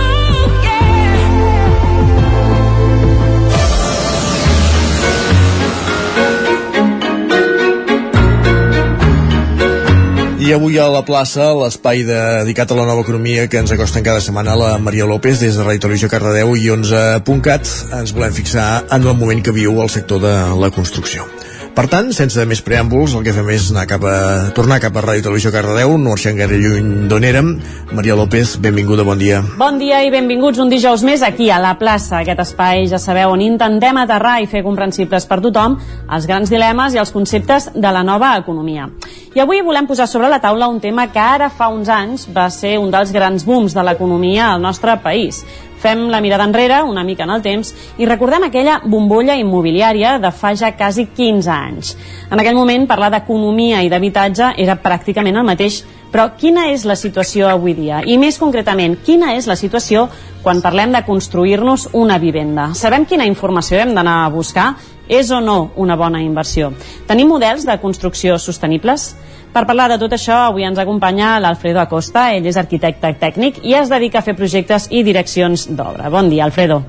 [10.38, 14.22] I avui a la plaça, l'espai dedicat a la nova economia que ens acosten cada
[14.22, 17.66] setmana la Maria López des de Ràdio Televisió Cardedeu i 11.cat
[18.04, 21.26] ens volem fixar en el moment que viu el sector de la construcció.
[21.74, 24.18] Per tant, sense més preàmbuls, el que fem és anar cap a,
[24.54, 27.50] tornar cap a Ràdio Televisió Cardedeu, no marxem gaire lluny d'on érem.
[27.98, 29.40] Maria López, benvinguda, bon dia.
[29.58, 33.34] Bon dia i benvinguts un dijous més aquí a la plaça, aquest espai, ja sabeu,
[33.34, 35.80] on intentem aterrar i fer comprensibles per tothom
[36.14, 38.86] els grans dilemes i els conceptes de la nova economia.
[39.34, 42.52] I avui volem posar sobre la taula un tema que ara fa uns anys va
[42.54, 45.42] ser un dels grans booms de l'economia al nostre país.
[45.84, 50.32] Fem la mirada enrere, una mica en el temps, i recordem aquella bombolla immobiliària de
[50.32, 51.98] fa ja quasi 15 anys.
[52.32, 55.82] En aquell moment, parlar d'economia i d'habitatge era pràcticament el mateix,
[56.14, 58.00] però quina és la situació avui dia?
[58.06, 60.06] I més concretament, quina és la situació
[60.44, 62.70] quan parlem de construir-nos una vivenda?
[62.78, 64.76] Sabem quina informació hem d'anar a buscar?
[65.10, 66.72] És o no una bona inversió?
[67.10, 69.16] Tenim models de construcció sostenibles?
[69.54, 73.76] Per parlar de tot això, avui ens acompanya l'Alfredo Acosta, ell és arquitecte tècnic i
[73.78, 76.10] es dedica a fer projectes i direccions d'obra.
[76.10, 76.80] Bon dia, Alfredo.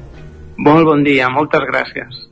[0.57, 2.23] Molt bon dia, moltes gràcies.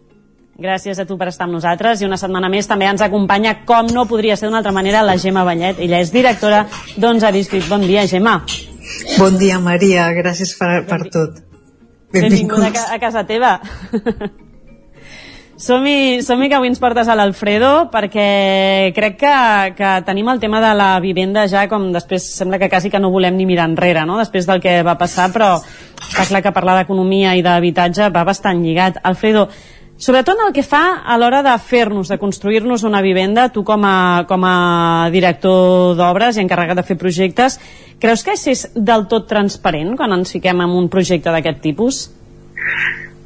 [0.63, 3.91] Gràcies a tu per estar amb nosaltres i una setmana més també ens acompanya, com
[3.93, 5.81] no podria ser d'una altra manera, la Gemma Vallet.
[5.85, 6.63] Ella és directora
[6.97, 7.67] d'Onze Discrit.
[7.69, 8.39] Bon dia, Gemma.
[9.19, 10.07] Bon dia, Maria.
[10.17, 11.43] Gràcies per, per tot.
[12.13, 13.59] Benvinguda a, a casa teva.
[15.63, 19.35] Som-hi som que avui ens portes a l'Alfredo perquè crec que,
[19.79, 23.13] que tenim el tema de la vivenda ja com després sembla que quasi que no
[23.15, 24.17] volem ni mirar enrere no?
[24.19, 28.59] després del que va passar però està clar que parlar d'economia i d'habitatge va bastant
[28.65, 28.99] lligat.
[29.07, 29.47] Alfredo,
[29.95, 34.27] sobretot el que fa a l'hora de fer-nos, de construir-nos una vivenda, tu com a,
[34.27, 37.61] com a director d'obres i encarregat de fer projectes,
[38.03, 42.09] creus que és del tot transparent quan ens fiquem en un projecte d'aquest tipus?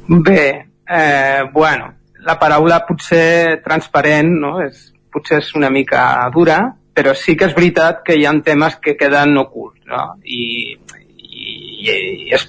[0.05, 1.96] Bé, eh, bueno,
[2.27, 4.57] la paraula potser transparent no?
[4.65, 6.01] és, potser és una mica
[6.33, 6.59] dura,
[6.97, 10.03] però sí que és veritat que hi ha temes que queden ocults no?
[10.23, 10.75] I,
[11.15, 11.53] i,
[11.87, 11.93] i,
[12.35, 12.47] és,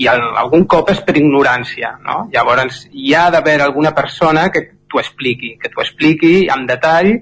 [0.00, 1.96] i algun cop és per ignorància.
[2.06, 2.22] No?
[2.32, 7.12] Llavors hi ha d'haver alguna persona que t'ho expliqui, que t'ho expliqui en detall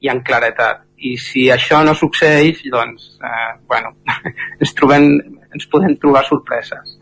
[0.00, 0.82] i en claretat.
[1.04, 3.92] I si això no succeeix, doncs, eh, bueno,
[4.60, 5.08] ens, trobem,
[5.52, 6.96] ens podem trobar sorpreses.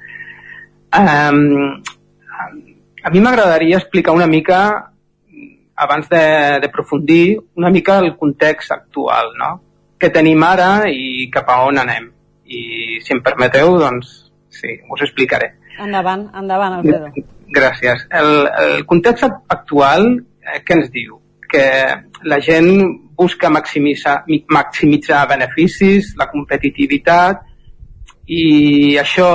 [0.93, 1.79] Um,
[3.03, 4.93] a mi m'agradaria explicar una mica,
[5.75, 9.53] abans de, de profundir, una mica el context actual, no?
[9.99, 12.09] Què tenim ara i cap a on anem.
[12.47, 14.13] I si em permeteu, doncs
[14.51, 15.53] sí, us explicaré.
[15.81, 17.11] Endavant, endavant, Alfredo.
[17.53, 18.07] Gràcies.
[18.11, 20.09] El, el context actual,
[20.43, 21.19] eh, què ens diu?
[21.53, 21.65] Que
[22.29, 22.71] la gent
[23.19, 27.43] busca maximitzar, maximitzar beneficis, la competitivitat,
[28.27, 29.33] i això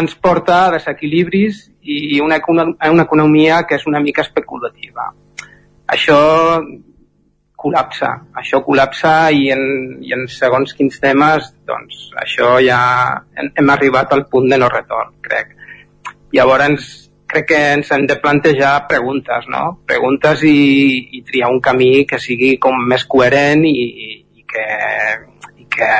[0.00, 5.08] ens porta a desequilibris i una, una economia que és una mica especulativa.
[5.90, 6.18] Això
[7.60, 8.10] col·lapsa,
[8.40, 9.62] això col·lapsa i en,
[10.00, 12.80] i en segons quins temes doncs això ja
[13.36, 15.52] hem, hem arribat al punt de no retorn, crec.
[16.32, 16.88] Llavors
[17.30, 19.64] crec que ens hem de plantejar preguntes, no?
[19.86, 20.56] Preguntes i,
[21.18, 23.76] i triar un camí que sigui com més coherent i,
[24.40, 24.66] i que,
[25.60, 25.90] i que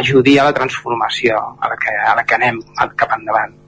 [0.00, 2.62] ajudi a la transformació a la que, a la que anem
[2.96, 3.59] cap endavant.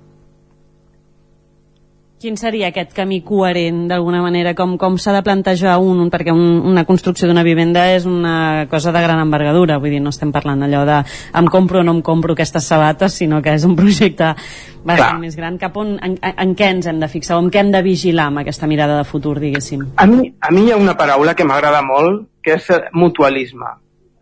[2.23, 4.53] Quin seria aquest camí coherent, d'alguna manera?
[4.55, 8.93] Com, com s'ha de plantejar un, perquè un, una construcció d'una vivenda és una cosa
[8.95, 11.01] de gran envergadura, vull dir, no estem parlant allò de
[11.41, 15.17] em compro o no em compro aquestes sabates, sinó que és un projecte bastant Clar.
[15.19, 15.57] més gran.
[15.59, 18.29] Cap on, en, en què ens hem de fixar o en què hem de vigilar
[18.31, 19.83] amb aquesta mirada de futur, diguéssim?
[19.99, 23.73] A mi, a mi hi ha una paraula que m'agrada molt, que és mutualisme.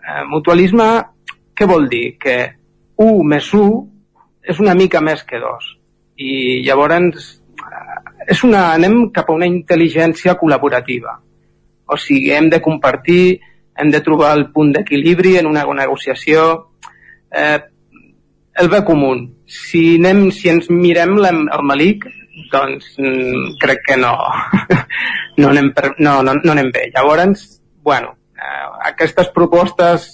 [0.00, 0.88] Eh, mutualisme,
[1.52, 2.16] què vol dir?
[2.16, 2.38] Que
[2.96, 3.68] 1 més 1
[4.54, 5.68] és una mica més que 2.
[6.20, 6.32] I
[6.64, 7.36] llavors
[8.30, 11.16] és una, anem cap a una intel·ligència col·laborativa.
[11.90, 13.40] O sigui, hem de compartir,
[13.80, 16.46] hem de trobar el punt d'equilibri en una negociació.
[17.34, 17.58] Eh,
[18.62, 19.12] el bé comú.
[19.50, 22.06] Si, anem, si ens mirem el malic,
[22.52, 24.14] doncs mm, crec que no,
[25.40, 26.86] no, anem per, no, no, no anem bé.
[26.94, 27.46] Llavors,
[27.82, 30.10] bueno, eh, aquestes propostes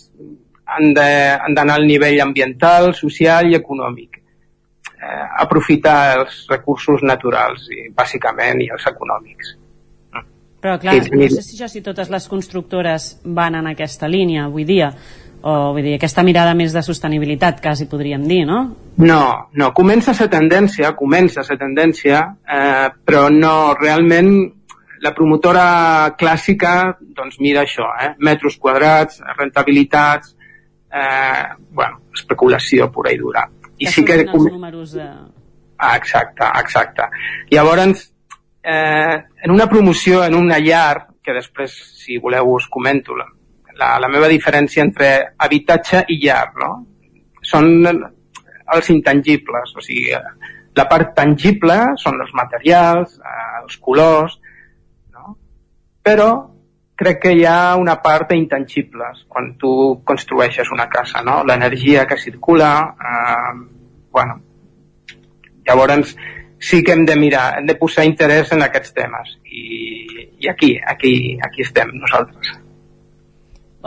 [0.66, 4.22] han d'anar al nivell ambiental, social i econòmic.
[4.96, 9.52] Eh, aprofitar els recursos naturals, i bàsicament, i els econòmics.
[10.64, 14.64] Però clar, no sé si ja si totes les constructores van en aquesta línia avui
[14.64, 14.88] dia,
[15.46, 18.62] o vull dir, aquesta mirada més de sostenibilitat, quasi podríem dir, no?
[19.04, 19.20] No,
[19.52, 24.32] no, comença a ser tendència, comença a ser tendència, eh, però no, realment
[25.04, 25.66] la promotora
[26.18, 28.14] clàssica doncs mira això, eh?
[28.24, 30.32] metres quadrats, rentabilitats,
[30.88, 33.44] eh, bueno, especulació pura i dura.
[33.78, 34.20] I que sí que...
[34.24, 35.06] Els números de...
[35.78, 37.08] Ah, exacte, exacte.
[37.52, 38.06] Llavors,
[38.62, 43.26] eh, en una promoció, en una llar, que després, si voleu, us comento la,
[43.76, 46.70] la, la meva diferència entre habitatge i llar, no?
[47.44, 50.14] Són els intangibles, o sigui,
[50.76, 54.38] la part tangible són els materials, eh, els colors,
[55.14, 55.36] no?
[56.04, 56.30] però
[56.96, 59.72] crec que hi ha una part d'intangibles quan tu
[60.04, 61.42] construeixes una casa, no?
[61.44, 63.52] L'energia que circula, eh,
[64.10, 64.40] bueno,
[65.66, 66.16] llavors
[66.58, 69.66] sí que hem de mirar, hem de posar interès en aquests temes i,
[70.40, 72.65] i aquí, aquí, aquí estem nosaltres.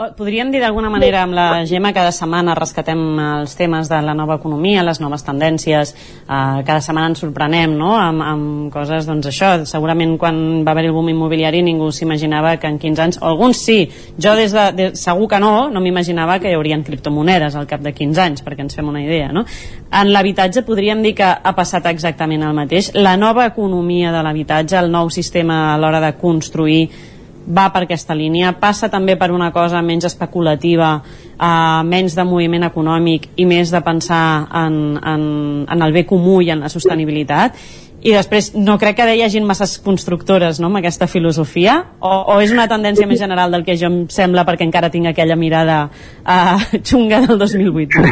[0.00, 4.14] Oh, podríem dir d'alguna manera amb la Gemma cada setmana rescatem els temes de la
[4.16, 7.90] nova economia, les noves tendències, eh, cada setmana ens sorprenem no?
[8.00, 12.70] amb, amb coses, doncs això, segurament quan va haver el boom immobiliari ningú s'imaginava que
[12.72, 13.76] en 15 anys, alguns sí,
[14.16, 17.84] jo des de, de segur que no, no m'imaginava que hi haurien criptomonedes al cap
[17.84, 19.28] de 15 anys, perquè ens fem una idea.
[19.36, 19.44] No?
[19.44, 22.94] En l'habitatge podríem dir que ha passat exactament el mateix.
[22.96, 26.86] La nova economia de l'habitatge, el nou sistema a l'hora de construir
[27.46, 30.94] va per aquesta línia, passa també per una cosa menys especulativa,
[31.34, 34.24] eh, menys de moviment econòmic i més de pensar
[34.64, 35.22] en, en,
[35.68, 37.56] en el bé comú i en la sostenibilitat.
[38.00, 41.74] I després no crec que hi hagin masses constructores no, amb aquesta filosofia?
[42.00, 45.10] O, o és una tendència més general del que jo em sembla perquè encara tinc
[45.10, 46.56] aquella mirada uh,
[46.88, 48.06] xunga del 2008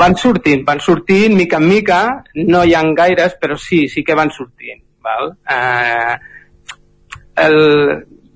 [0.00, 2.00] van sortint, van sortint mica en mica,
[2.48, 5.34] no hi ha gaires però sí, sí que van sortint val?
[5.44, 6.16] Uh,
[7.44, 7.60] el,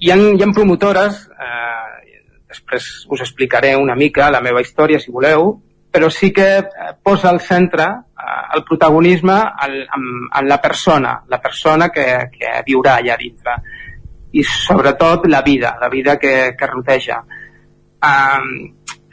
[0.00, 5.12] hi ha, hi ha promotores, eh, després us explicaré una mica la meva història, si
[5.12, 5.52] voleu,
[5.92, 9.36] però sí que eh, posa al centre eh, el protagonisme
[9.66, 10.08] en, en,
[10.40, 13.58] en la persona, la persona que, que viurà allà dintre
[14.32, 17.20] i sobretot la vida, la vida que, que rodeja.
[18.00, 18.40] Eh,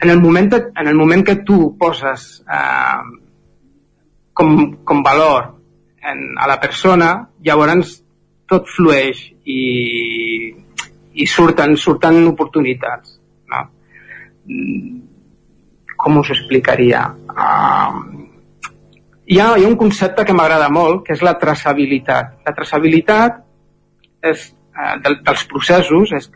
[0.00, 3.00] en, el moment, en el moment que tu poses eh,
[4.32, 4.54] com,
[4.88, 5.52] com valor
[6.00, 7.12] en, a la persona,
[7.44, 7.98] llavors
[8.48, 9.58] tot flueix i,
[11.18, 13.18] i surten, surten oportunitats.
[13.50, 13.64] No?
[14.46, 15.00] Mm,
[15.98, 17.02] com us explicaria?
[17.32, 18.28] Uh,
[19.26, 22.38] hi, ha, hi ha un concepte que m'agrada molt, que és la traçabilitat.
[22.46, 23.42] La traçabilitat
[24.30, 26.30] és, uh, del, dels processos és,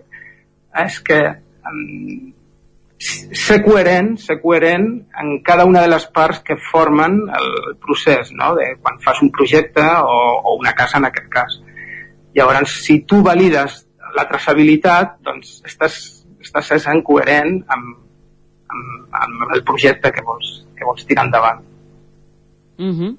[0.82, 2.32] és que um,
[3.02, 4.86] ser coherent, ser coherent
[5.22, 8.54] en cada una de les parts que formen el procés, no?
[8.58, 11.58] de quan fas un projecte o, o una casa en aquest cas.
[12.34, 13.82] Llavors, si tu valides
[14.16, 15.98] la traçabilitat, doncs estàs,
[16.42, 17.98] estàs sent coherent amb,
[18.72, 21.60] amb, amb el projecte que vols, que vols tirar endavant.
[22.78, 23.16] Mm -hmm.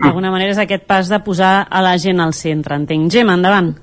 [0.00, 3.12] D'alguna manera és aquest pas de posar a la gent al centre, entenc.
[3.12, 3.74] Gemma, endavant.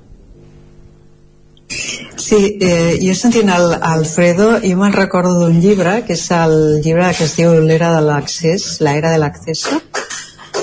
[1.67, 7.11] Sí, eh, jo sentint el Alfredo, jo me'n recordo d'un llibre, que és el llibre
[7.17, 9.63] que es diu L'era de l'accés, l'era de l'accés,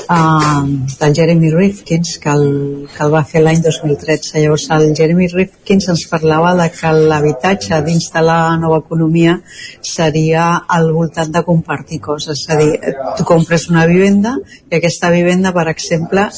[0.09, 0.65] uh,
[1.01, 5.89] del Jeremy Rifkins que el, que el va fer l'any 2013 llavors el Jeremy Rifkins
[5.93, 9.39] ens parlava de que l'habitatge dins de la nova economia
[9.81, 12.45] seria al voltant de compartir coses.
[12.45, 14.37] És a dir, tu compres una vivenda
[14.71, 16.29] i aquesta vivenda per exemple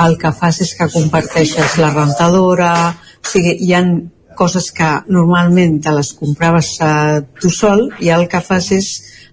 [0.00, 2.72] el que fas és que comparteixes la rentadora.
[3.20, 3.94] O sigui, hi han
[4.40, 8.90] coses que normalment te les compraves eh, tu sol i el que fas és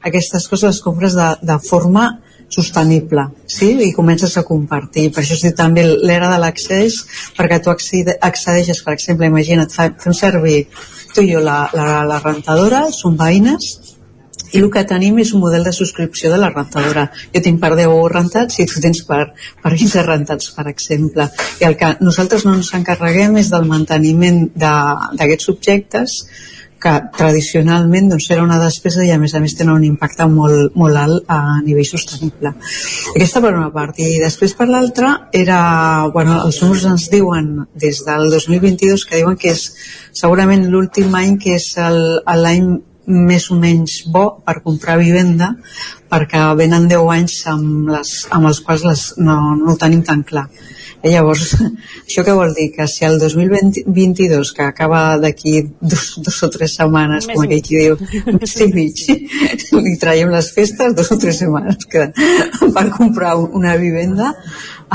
[0.08, 2.10] aquestes coses les compres de, de forma
[2.50, 3.74] sostenible sí?
[3.88, 7.02] i comences a compartir per això es diu també l'era de l'accés
[7.38, 10.64] perquè tu accedeixes per exemple imagina't, fem servir
[11.14, 13.72] tu i jo la, la, la rentadora som veïnes
[14.54, 17.08] i el que tenim és un model de subscripció de la rentadora.
[17.34, 19.24] Jo tinc per 10 rentats i tu tens per,
[19.64, 21.28] per 15 rentats, per exemple.
[21.62, 26.22] I el que nosaltres no ens encarreguem és del manteniment d'aquests objectes
[26.88, 30.76] que tradicionalment doncs, era una despesa i a més a més tenen un impacte molt,
[30.80, 32.54] molt alt a nivell sostenible.
[33.14, 34.00] Aquesta per una part.
[34.00, 35.60] I després per l'altra era,
[36.14, 39.68] bueno, els números ens diuen des del 2022 que diuen que és
[40.16, 42.70] segurament l'últim any que és l'any
[43.08, 45.54] més o menys bo per comprar vivenda
[46.12, 50.24] perquè venen 10 anys amb, les, amb els quals les, no, no ho tenim tan
[50.28, 50.48] clar
[51.06, 51.52] i llavors,
[52.08, 52.68] això què vol dir?
[52.74, 57.78] Que si el 2022, que acaba d'aquí dos, dos o tres setmanes, com aquell qui
[57.84, 57.98] diu,
[58.40, 59.04] més i mig,
[59.86, 62.10] li traiem les festes dos o tres setmanes que
[62.76, 64.34] per comprar una vivenda,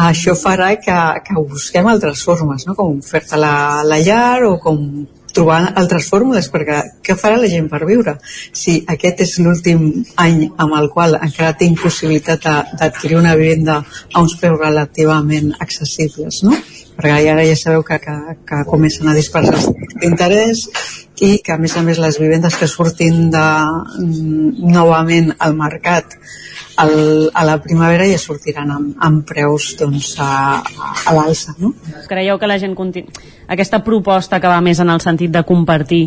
[0.08, 2.76] això farà que, que busquem altres formes, no?
[2.78, 3.54] com fer-te la,
[3.86, 4.82] la llar o com
[5.36, 9.88] trobar altres fórmules perquè què farà la gent per viure si aquest és l'últim
[10.24, 12.46] any amb el qual encara tinc possibilitat
[12.78, 13.80] d'adquirir una vivenda
[14.12, 16.56] a uns preus relativament accessibles no?
[16.96, 18.16] perquè ara ja sabeu que, que,
[18.48, 19.60] que comencen a dispersar
[20.00, 20.66] d'interès
[21.22, 23.48] i que a més a més les vivendes que surtin de,
[24.02, 26.16] mm, novament al mercat
[26.76, 31.54] al, a la primavera ja sortiran amb, amb preus doncs, a, a l'alça.
[31.58, 31.74] No?
[32.08, 33.12] Creieu que la gent continu...
[33.48, 36.04] aquesta proposta que va més en el sentit de compartir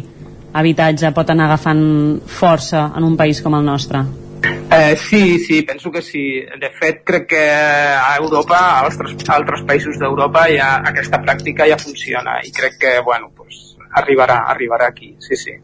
[0.55, 1.81] habitatge pot anar agafant
[2.25, 4.03] força en un país com el nostre?
[4.45, 6.41] Eh, sí, sí, penso que sí.
[6.59, 11.67] De fet, crec que a Europa, a altres, a altres països d'Europa, ja, aquesta pràctica
[11.69, 15.55] ja funciona i crec que, bueno, pues, arribarà, arribarà aquí, sí, sí.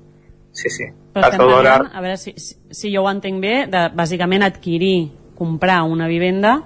[0.52, 0.88] Sí, sí.
[1.12, 5.10] Però estem parlant, a veure si, si, si jo ho entenc bé, de bàsicament adquirir,
[5.36, 6.60] comprar una vivenda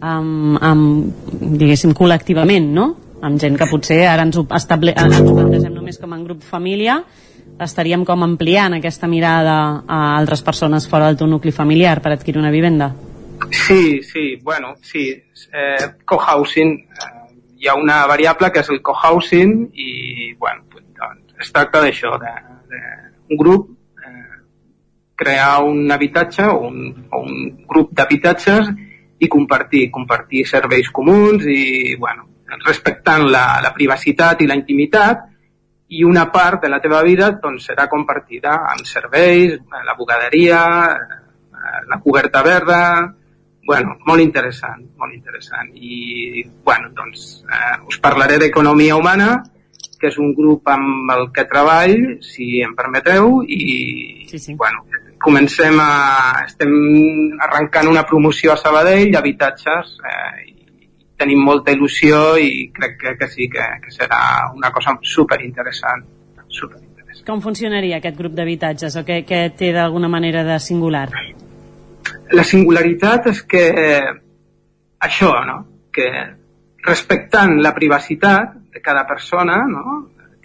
[0.00, 2.88] amb, amb diguéssim, col·lectivament, no?
[3.24, 6.44] Amb gent que potser ara ens ho, estable, ens ho plantegem només com en grup
[6.46, 7.00] família,
[7.64, 12.38] estaríem com ampliant aquesta mirada a altres persones fora del teu nucli familiar per adquirir
[12.38, 12.92] una vivenda?
[13.50, 15.08] Sí, sí, bueno, sí.
[15.52, 17.10] Eh, cohousing, eh,
[17.58, 19.90] hi ha una variable que és el cohousing i,
[20.38, 20.62] bueno,
[20.98, 22.34] doncs, es tracta d'això, de,
[22.70, 22.84] de
[23.34, 23.77] un grup
[25.18, 28.70] crear un habitatge o un, o un grup d'habitatges
[29.18, 32.28] i compartir, compartir serveis comuns i, bueno,
[32.64, 35.26] respectant la, la privacitat i la intimitat
[35.88, 40.62] i una part de la teva vida doncs, serà compartida amb serveis, la bugaderia,
[40.94, 42.80] eh, la coberta verda,
[43.68, 45.72] bueno, molt interessant, molt interessant.
[45.74, 49.42] I, bueno, doncs, eh, us parlaré d'economia humana,
[49.98, 54.54] que és un grup amb el que treball, si em permeteu, i sí, sí.
[54.54, 54.84] bueno,
[55.22, 55.90] comencem a...
[56.46, 56.72] estem
[57.48, 60.56] arrencant una promoció a Sabadell d'habitatges eh, i
[61.18, 64.20] tenim molta il·lusió i crec que, que sí, que, que serà
[64.54, 66.06] una cosa superinteressant.
[66.48, 66.78] Super
[67.28, 71.08] Com funcionaria aquest grup d'habitatges o què, què té d'alguna manera de singular?
[72.32, 74.12] La singularitat és que eh,
[75.04, 75.58] això, no?
[75.92, 76.06] que
[76.86, 79.98] respectant la privacitat de cada persona, no?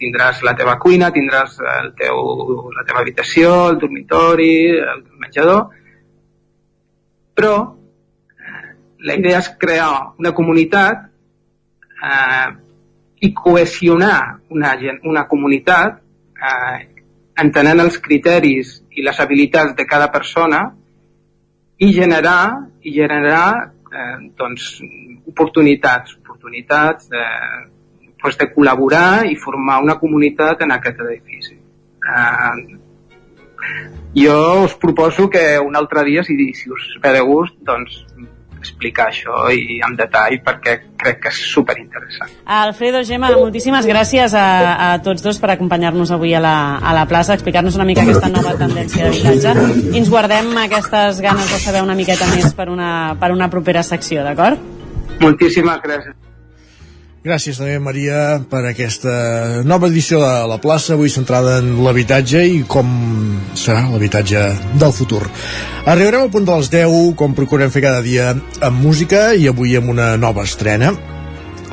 [0.04, 2.20] Tindràs la teva cuina, tindràs el teu,
[2.76, 5.64] la teva habitació, el dormitori, el menjador,
[7.34, 8.68] però eh,
[9.08, 12.50] la idea és crear una comunitat eh,
[13.24, 14.20] i cohesionar
[14.52, 14.74] una,
[15.10, 16.02] una comunitat
[16.38, 16.80] eh,
[17.40, 20.66] entenent els criteris i les habilitats de cada persona
[21.82, 24.76] i generar i generar eh, doncs,
[25.32, 27.24] oportunitats, oportunitats de,
[28.24, 31.60] pues, de col·laborar i formar una comunitat en aquest edifici.
[32.04, 32.80] Eh,
[34.16, 38.00] jo us proposo que un altre dia, si, si us ve de gust, doncs
[38.64, 42.32] explicar això i en detall perquè crec que és super interessant.
[42.48, 44.48] Alfredo, Gemma, moltíssimes gràcies a,
[44.88, 48.32] a tots dos per acompanyar-nos avui a la, a la plaça, explicar-nos una mica aquesta
[48.32, 49.56] nova tendència d'habitatge
[49.92, 53.84] i ens guardem aquestes ganes de saber una miqueta més per una, per una propera
[53.84, 54.62] secció, d'acord?
[55.20, 56.33] Moltíssimes gràcies.
[57.24, 59.12] Gràcies també, Maria, per aquesta
[59.64, 62.90] nova edició de La Plaça, avui centrada en l'habitatge i com
[63.56, 64.42] serà l'habitatge
[64.82, 65.22] del futur.
[65.88, 69.96] Arribarem al punt dels 10, com procurem fer cada dia amb música, i avui amb
[69.96, 70.92] una nova estrena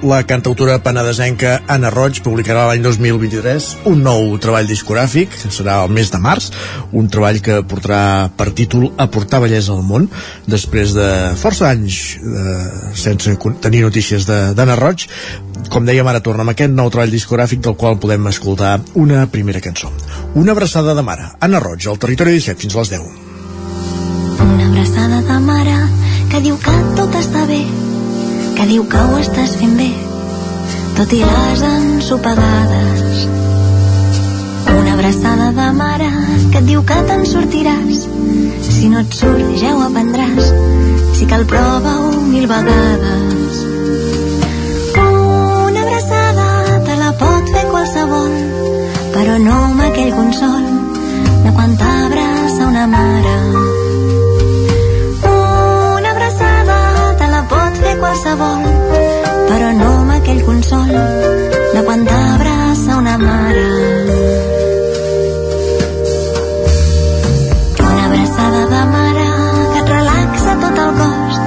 [0.03, 5.93] la cantautora penedesenca Anna Roig publicarà l'any 2023 un nou treball discogràfic, que serà el
[5.93, 6.51] mes de març,
[6.97, 10.09] un treball que portarà per títol Aportar bellesa al món,
[10.49, 11.09] després de
[11.41, 15.07] força anys eh, sense tenir notícies d'Anna Roig.
[15.71, 19.61] Com dèiem, ara torna amb aquest nou treball discogràfic del qual podem escoltar una primera
[19.61, 19.93] cançó.
[20.35, 21.29] Una abraçada de mare.
[21.41, 23.07] Anna Roig, al Territori 17, fins a les 10.
[24.49, 25.79] Una abraçada de mare
[26.33, 27.65] que diu que tot està bé
[28.57, 29.89] que diu que ho estàs fent bé,
[30.97, 33.25] tot i les ensopegades.
[34.75, 36.11] Una abraçada de mare
[36.53, 38.05] que et diu que te'n sortiràs.
[38.69, 40.53] Si no et surt, ja ho aprendràs.
[41.19, 43.59] Si cal, prova-ho mil vegades.
[45.07, 46.47] Una abraçada
[46.87, 48.31] te la pot fer qualsevol,
[49.17, 50.65] però no amb aquell consol
[51.45, 53.70] de quan t'abraça una mare.
[58.01, 58.63] Qualsevol,
[59.49, 63.67] però no amb aquell consol de quan t'abraça una mare.
[67.87, 69.27] Una abraçada de mare
[69.73, 71.41] que et relaxa tot el cos,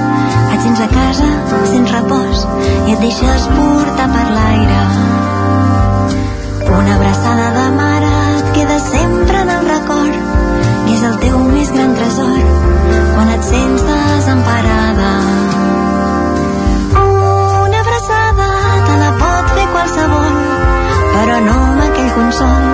[0.54, 1.30] et sents a casa,
[1.72, 2.46] sents repòs
[2.86, 4.82] i et deixes portar per l'aire.
[6.78, 9.03] Una abraçada de mare et queda sempre
[22.44, 22.73] aquell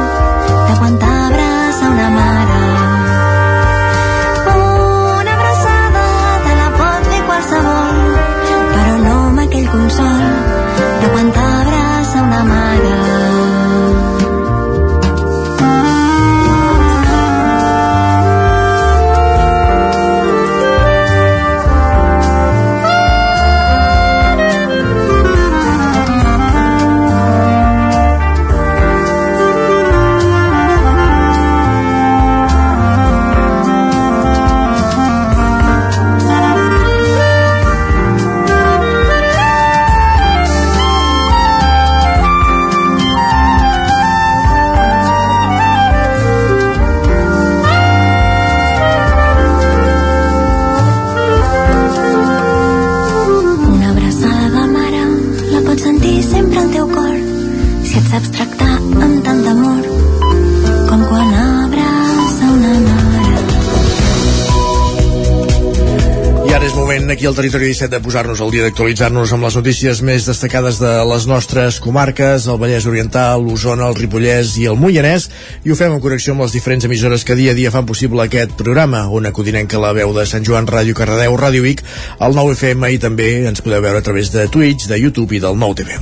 [67.20, 70.88] aquí al Territori 17 de posar-nos al dia d'actualitzar-nos amb les notícies més destacades de
[71.04, 75.26] les nostres comarques, el Vallès Oriental, l'Osona, el Ripollès i el Moianès,
[75.60, 78.24] i ho fem en connexió amb les diferents emissores que dia a dia fan possible
[78.24, 81.84] aquest programa, on acudinem que la veu de Sant Joan, Ràdio Cardedeu, Ràdio Vic,
[82.24, 85.44] el 9 FM i també ens podeu veure a través de Twitch, de YouTube i
[85.44, 86.00] del 9 TV.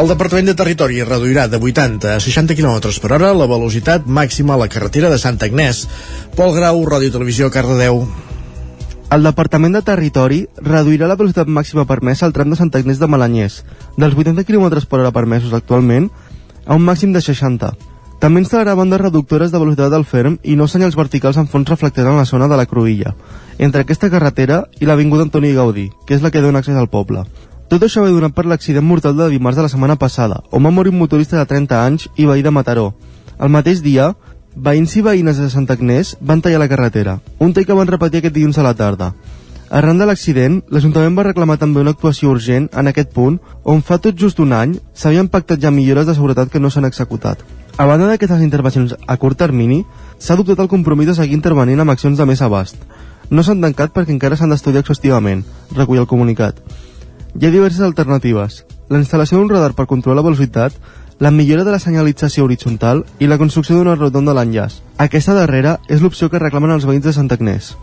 [0.00, 4.56] El Departament de Territori reduirà de 80 a 60 km per hora la velocitat màxima
[4.56, 5.84] a la carretera de Santa Agnès.
[6.36, 8.06] Pol Grau, Ràdio Televisió, Cardedeu.
[9.08, 13.06] El Departament de Territori reduirà la velocitat màxima permesa al tram de Sant Agnès de
[13.06, 13.60] Malanyers,
[13.94, 16.08] dels 80 km per hora permesos actualment,
[16.66, 17.70] a un màxim de 60.
[18.18, 22.10] També instal·larà bandes reductores de velocitat del ferm i no senyals verticals en fons reflectors
[22.10, 23.14] en la zona de la Cruïlla,
[23.58, 27.22] entre aquesta carretera i l'Avinguda Antoni Gaudí, que és la que dona accés al poble.
[27.70, 30.74] Tot això ve donat per l'accident mortal de dimarts de la setmana passada, on va
[30.74, 32.92] morir un motorista de 30 anys i veí de Mataró.
[33.38, 34.16] El mateix dia,
[34.56, 38.22] veïns i veïnes de Santa Agnès van tallar la carretera, un tall que van repetir
[38.22, 39.12] aquest dilluns a la tarda.
[39.68, 43.98] Arran de l'accident, l'Ajuntament va reclamar també una actuació urgent en aquest punt, on fa
[43.98, 47.42] tot just un any s'havien pactat ja millores de seguretat que no s'han executat.
[47.76, 49.84] A banda d'aquestes intervencions a curt termini,
[50.18, 52.78] s'ha adoptat el compromís de seguir intervenint amb accions de més abast.
[53.28, 55.44] No s'han tancat perquè encara s'han d'estudiar exhaustivament,
[55.74, 56.62] recull el comunicat.
[57.34, 58.62] Hi ha diverses alternatives.
[58.88, 60.72] La instal·lació d'un radar per controlar la velocitat,
[61.18, 64.82] la millora de la senyalització horitzontal i la construcció d'una rotonda a l'enllaç.
[65.00, 67.74] Aquesta darrera és l'opció que reclamen els veïns de Santa Agnès.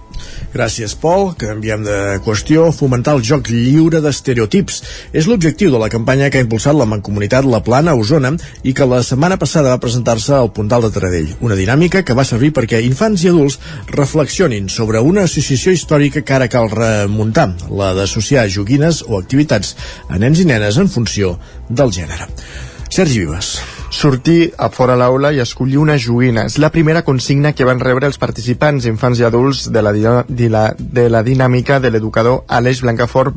[0.54, 1.32] Gràcies, Pol.
[1.38, 2.68] Canviem de qüestió.
[2.74, 4.82] Fomentar el joc lliure d'estereotips.
[5.14, 8.74] És l'objectiu de la campanya que ha impulsat la Mancomunitat La Plana a Osona i
[8.74, 11.34] que la setmana passada va presentar-se al Puntal de Taradell.
[11.42, 13.60] Una dinàmica que va servir perquè infants i adults
[13.94, 19.76] reflexionin sobre una associació històrica que ara cal remuntar, la d'associar joguines o activitats
[20.10, 21.38] a nens i nenes en funció
[21.70, 22.30] del gènere.
[22.94, 23.48] Sergi Vives
[23.90, 26.44] sortir a fora l'aula i escollir una joguina.
[26.46, 29.94] És la primera consigna que van rebre els participants, infants i adults, de la,
[30.28, 33.34] de la, de la dinàmica de l'educador Aleix Blancafort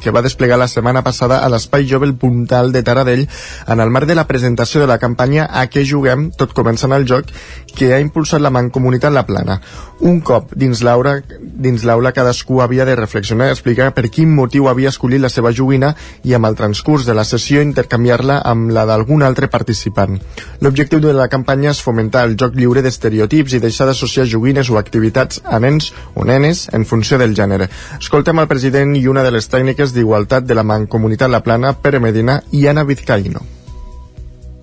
[0.00, 3.26] que va desplegar la setmana passada a l'Espai Jove el Puntal de Taradell
[3.66, 7.06] en el marc de la presentació de la campanya A què juguem, tot començant el
[7.08, 7.30] joc,
[7.76, 9.60] que ha impulsat la Mancomunitat La Plana.
[10.00, 14.68] Un cop dins l'aula dins l'aula cadascú havia de reflexionar i explicar per quin motiu
[14.68, 15.92] havia escollit la seva joguina
[16.24, 20.18] i amb el transcurs de la sessió intercanviar-la amb la d'algun altre participant.
[20.60, 24.78] L'objectiu de la campanya és fomentar el joc lliure d'estereotips i deixar d'associar joguines o
[24.80, 27.68] activitats a nens o nenes en funció del gènere.
[28.00, 32.00] Escoltem el president i una de les tècniques d'igualtat de la Mancomunitat La Plana, Pere
[32.00, 33.46] Medina i Anna Vizcaíno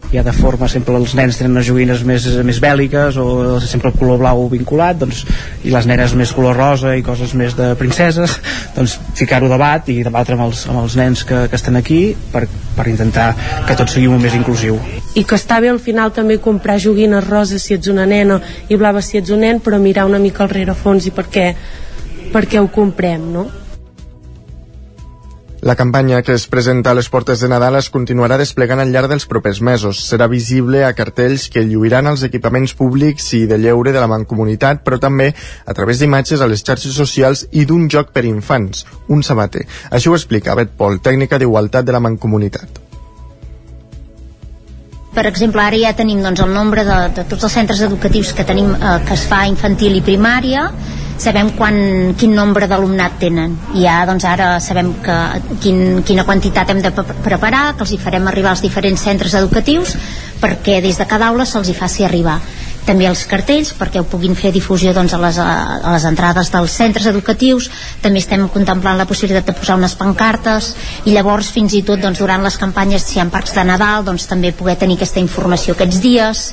[0.08, 3.90] hi ha de forma sempre els nens tenen unes joguines més, més bèl·liques o sempre
[3.92, 5.26] el color blau vinculat doncs,
[5.68, 8.38] i les nenes més color rosa i coses més de princeses
[8.78, 12.00] doncs ficar-ho debat i debatre amb els, amb els nens que, que estan aquí
[12.32, 12.46] per,
[12.78, 13.34] per intentar
[13.68, 14.80] que tot sigui un més inclusiu
[15.20, 18.40] i que està bé al final també comprar joguines roses si ets una nena
[18.72, 21.48] i blaves si ets un nen però mirar una mica al rerefons i per què,
[22.32, 23.50] per què ho comprem no?
[25.68, 29.10] La campanya que es presenta a les portes de Nadal es continuarà desplegant al llarg
[29.12, 30.00] dels propers mesos.
[30.08, 34.80] Serà visible a cartells que lluiran als equipaments públics i de lleure de la Mancomunitat,
[34.86, 35.34] però també
[35.66, 39.66] a través d'imatges a les xarxes socials i d'un joc per infants, un sabater.
[39.92, 42.80] Això ho explica Bet Pol, tècnica d'igualtat de la Mancomunitat.
[45.20, 48.48] Per exemple, ara ja tenim doncs, el nombre de, de tots els centres educatius que
[48.48, 50.70] tenim eh, que es fa infantil i primària,
[51.18, 51.76] sabem quan,
[52.18, 53.58] quin nombre d'alumnat tenen.
[53.76, 55.18] I ja doncs ara sabem que,
[55.64, 59.34] quin, quina quantitat hem de pre- preparar que els hi farem arribar als diferents centres
[59.38, 59.98] educatius
[60.42, 62.38] perquè des de cada aula se'ls hi faci arribar.
[62.88, 66.72] També els cartells perquè ho puguin fer difusió doncs, a, les, a les entrades dels
[66.72, 67.68] centres educatius.
[68.02, 70.74] També estem contemplant la possibilitat de posar unes pancartes.
[71.04, 74.08] I llavors fins i tot doncs, durant les campanyes si hi ha parcs de Nadal
[74.08, 76.52] doncs, també poder tenir aquesta informació aquests dies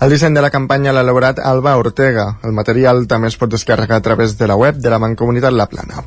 [0.00, 2.24] El disseny de la campanya l'ha elaborat Alba Ortega.
[2.48, 5.68] El material també es pot descarregar a través de la web de la Mancomunitat La
[5.68, 6.06] Plana.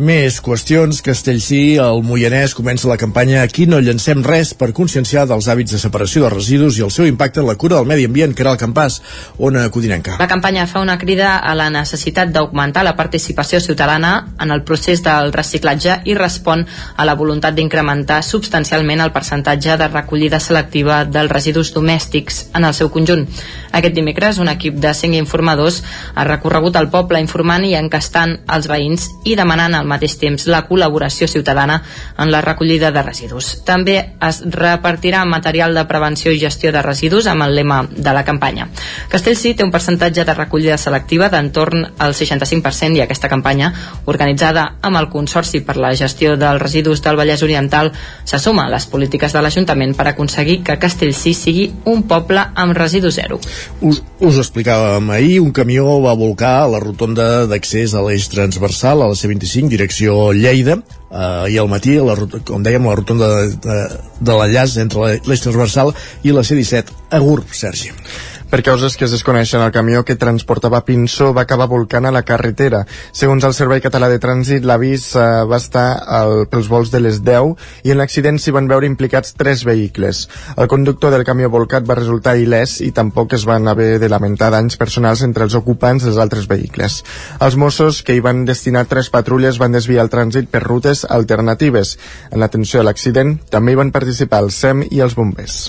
[0.00, 1.02] Més qüestions.
[1.04, 5.80] Castellcí, el Moianès, comença la campanya Aquí no llancem res per conscienciar dels hàbits de
[5.82, 8.54] separació de residus i el seu impacte en la cura del medi ambient, que era
[8.54, 8.96] el campàs,
[9.36, 10.14] Ona Codinenca.
[10.16, 15.02] La campanya fa una crida a la necessitat d'augmentar la participació ciutadana en el procés
[15.04, 16.64] del reciclatge i respon
[16.96, 22.72] a la voluntat d'incrementar substancialment el percentatge de recollida selectiva dels residus domèstics en el
[22.72, 23.28] seu conjunt.
[23.76, 25.82] Aquest dimecres, un equip de cinc informadors
[26.14, 30.62] ha recorregut el poble informant i encastant els veïns i demanant al mateix temps la
[30.68, 31.80] col·laboració ciutadana
[32.18, 33.52] en la recollida de residus.
[33.66, 33.96] També
[34.28, 38.68] es repartirà material de prevenció i gestió de residus amb el lema de la campanya.
[39.10, 43.72] Castellcí té un percentatge de recollida selectiva d'entorn al 65% i aquesta campanya,
[44.06, 47.92] organitzada amb el Consorci per la Gestió dels Residus del Vallès Oriental,
[48.24, 52.76] se suma a les polítiques de l'Ajuntament per aconseguir que Castellcí sigui un poble amb
[52.76, 53.40] residu zero.
[53.80, 58.28] Us, us ho explicàvem ahir, un camió va volcar a la rotonda d'accés a l'eix
[58.32, 60.78] transversal a la C25, direcció Lleida,
[61.10, 63.78] eh, ahir al matí, la, com dèiem, la rotonda de, de,
[64.20, 67.94] de l'enllaç entre l'eix transversal i la C17, a Gurb, Sergi.
[68.50, 72.24] Per causes que es desconeixen, el camió que transportava Pinso va acabar volcant a la
[72.26, 72.80] carretera.
[73.14, 75.84] Segons el Servei Català de Trànsit, l'avís eh, va estar
[76.18, 80.24] al, pels vols de les 10 i en l'accident s'hi van veure implicats tres vehicles.
[80.56, 84.50] El conductor del camió volcat va resultar il·lès i tampoc es van haver de lamentar
[84.50, 87.04] danys personals entre els ocupants dels altres vehicles.
[87.38, 91.94] Els Mossos, que hi van destinar tres patrulles, van desviar el trànsit per rutes alternatives.
[92.34, 95.62] En l'atenció a l'accident també hi van participar el SEM i els bombers.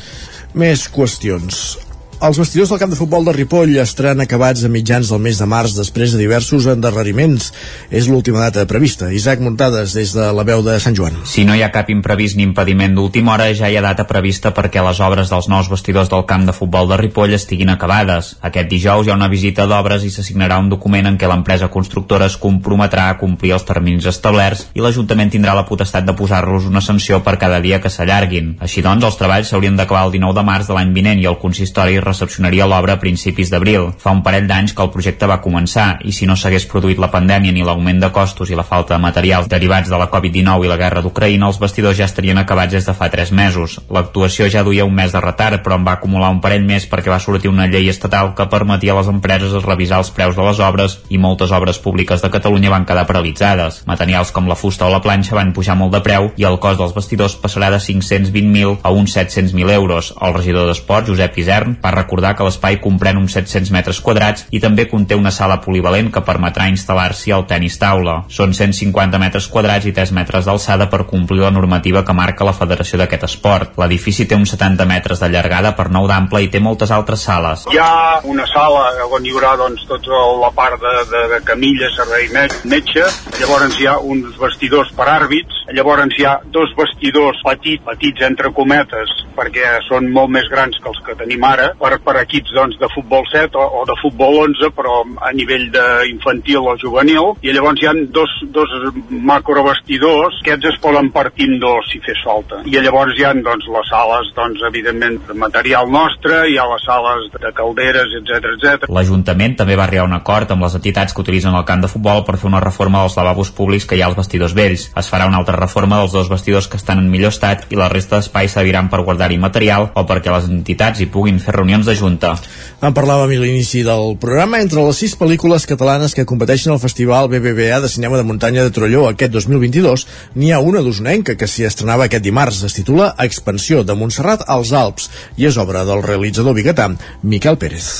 [0.57, 1.90] Més qüestions.
[2.21, 5.45] Els vestidors del camp de futbol de Ripoll estaran acabats a mitjans del mes de
[5.49, 7.47] març després de diversos endarreriments.
[7.89, 9.07] És l'última data prevista.
[9.09, 11.17] Isaac Muntades, des de la veu de Sant Joan.
[11.25, 14.51] Si no hi ha cap imprevist ni impediment d'última hora, ja hi ha data prevista
[14.53, 18.35] perquè les obres dels nous vestidors del camp de futbol de Ripoll estiguin acabades.
[18.51, 22.29] Aquest dijous hi ha una visita d'obres i s'assignarà un document en què l'empresa constructora
[22.29, 26.85] es comprometrà a complir els terminis establerts i l'Ajuntament tindrà la potestat de posar-los una
[26.85, 28.59] sanció per cada dia que s'allarguin.
[28.61, 31.41] Així doncs, els treballs s'haurien d'acabar el 19 de març de l'any vinent i el
[31.41, 33.89] consistori recepcionaria l'obra a principis d'abril.
[33.97, 37.09] Fa un parell d'anys que el projecte va començar i si no s'hagués produït la
[37.11, 40.71] pandèmia ni l'augment de costos i la falta de materials derivats de la Covid-19 i
[40.71, 43.79] la guerra d'Ucraïna, els vestidors ja estarien acabats des de fa 3 mesos.
[43.89, 47.11] L'actuació ja duia un mes de retard, però en va acumular un parell més perquè
[47.11, 50.59] va sortir una llei estatal que permetia a les empreses revisar els preus de les
[50.59, 53.81] obres i moltes obres públiques de Catalunya van quedar paralitzades.
[53.87, 56.81] Materials com la fusta o la planxa van pujar molt de preu i el cost
[56.81, 60.13] dels vestidors passarà de 520.000 a uns 700.000 euros.
[60.21, 64.59] El regidor d'Esports, Josep Isern, va recordar que l'espai comprèn uns 700 metres quadrats i
[64.59, 68.23] també conté una sala polivalent que permetrà instal·lar-s'hi al tenis taula.
[68.29, 72.53] Són 150 metres quadrats i 3 metres d'alçada per complir la normativa que marca la
[72.57, 73.77] Federació d'aquest esport.
[73.81, 77.65] L'edifici té uns 70 metres de llargada per 9 d'ample i té moltes altres sales.
[77.71, 81.89] Hi ha una sala on hi haurà doncs, tota la part de, de, de camilla,
[81.95, 83.03] servei met- metge,
[83.39, 88.51] llavors hi ha uns vestidors per àrbits, llavors hi ha dos vestidors petits, petits entre
[88.55, 92.77] cometes, perquè són molt més grans que els que tenim ara, per, per equips doncs,
[92.79, 97.51] de futbol 7 o, o de futbol 11, però a nivell d'infantil o juvenil, i
[97.51, 98.71] llavors hi ha dos, dos
[99.09, 102.61] macrovestidors, aquests es poden partir en dos si fes falta.
[102.65, 106.85] I llavors hi ha doncs, les sales, doncs, evidentment, de material nostre, hi ha les
[106.87, 108.89] sales de calderes, etc etc.
[108.91, 111.89] L'Ajuntament també va arribar a un acord amb les entitats que utilitzen el camp de
[111.91, 114.87] futbol per fer una reforma dels lavabos públics que hi ha als vestidors vells.
[114.97, 117.89] Es farà una altra reforma dels dos vestidors que estan en millor estat i la
[117.91, 121.95] resta d'espais serviran per guardar-hi material o perquè les entitats hi puguin fer reunions de
[121.97, 122.33] junta.
[122.81, 124.59] En parlàvem a l'inici del programa.
[124.63, 128.73] Entre les sis pel·lícules catalanes que competeixen al Festival BBVA de Cinema de Muntanya de
[128.75, 132.63] Trolló aquest 2022, n'hi ha una d'usonenca que s'hi estrenava aquest dimarts.
[132.67, 136.89] Es titula Expansió de Montserrat als Alps i és obra del realitzador biguetà
[137.21, 137.91] Miquel Pérez.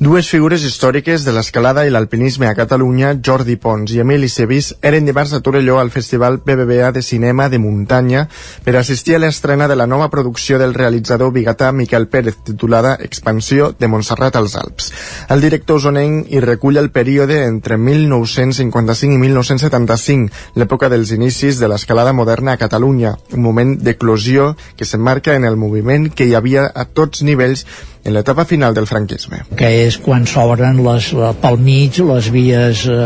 [0.00, 5.04] Dues figures històriques de l'escalada i l'alpinisme a Catalunya, Jordi Pons i Emili Sebis, eren
[5.04, 8.22] dimarts a Torelló al Festival BBVA de Cinema de Muntanya
[8.64, 13.74] per assistir a l'estrena de la nova producció del realitzador bigatà Miquel Pérez, titulada Expansió
[13.78, 14.88] de Montserrat als Alps.
[15.28, 21.68] El director usonenc hi recull el període entre 1955 i 1975, l'època dels inicis de
[21.68, 26.70] l'escalada moderna a Catalunya, un moment d'eclosió que s'emmarca en el moviment que hi havia
[26.72, 27.68] a tots nivells
[28.04, 29.44] en l'etapa final del franquisme.
[29.56, 33.00] que és quan s'obren les, la, pel mig les vies eh,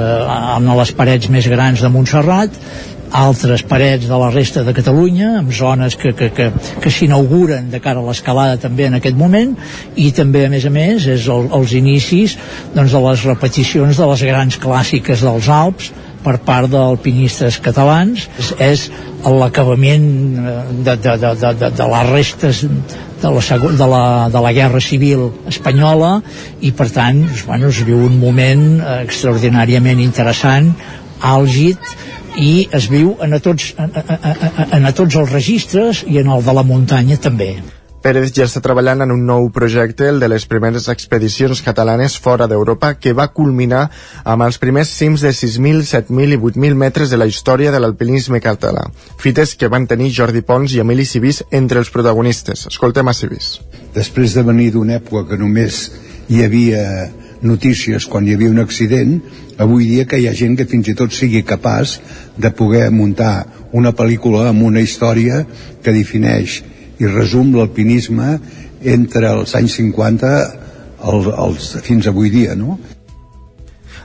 [0.57, 2.59] amb les parets més grans de Montserrat
[3.15, 6.49] altres parets de la resta de Catalunya amb zones que, que, que,
[6.83, 9.55] que s'inauguren de cara a l'escalada també en aquest moment
[9.95, 12.39] i també a més a més és el, els inicis
[12.75, 15.93] doncs, de les repeticions de les grans clàssiques dels Alps
[16.25, 18.29] per part d'alpinistes catalans
[18.63, 18.89] és,
[19.25, 20.07] l'acabament
[20.37, 24.03] eh, de, de, de, de, de, de les restes de la, de, la,
[24.33, 26.19] de la guerra civil espanyola
[26.61, 28.67] i per tant doncs, bueno, es viu un moment
[28.99, 30.75] extraordinàriament interessant
[31.25, 31.95] àlgid
[32.41, 36.33] i es viu en a, tots, en, en, en a tots els registres i en
[36.35, 37.55] el de la muntanya també.
[38.05, 42.45] Pérez ja està treballant en un nou projecte, el de les primeres expedicions catalanes fora
[42.45, 43.87] d'Europa, que va culminar
[44.29, 48.43] amb els primers cims de 6.000, 7.000 i 8.000 metres de la història de l'alpinisme
[48.45, 48.83] català.
[49.23, 52.67] Fites que van tenir Jordi Pons i Emili Civís entre els protagonistes.
[52.69, 53.55] Escoltem a Civís.
[53.95, 55.81] després de venir d'una època que només
[56.29, 57.09] hi havia
[57.41, 59.17] notícies quan hi havia un accident,
[59.57, 62.01] avui dia que hi ha gent que fins i tot sigui capaç
[62.37, 65.47] de poder muntar una pel·lícula amb una història
[65.81, 66.61] que defineix
[67.01, 68.37] i resum l'alpinisme
[68.95, 70.35] entre els anys 50
[71.05, 72.79] als, als, fins avui dia, no?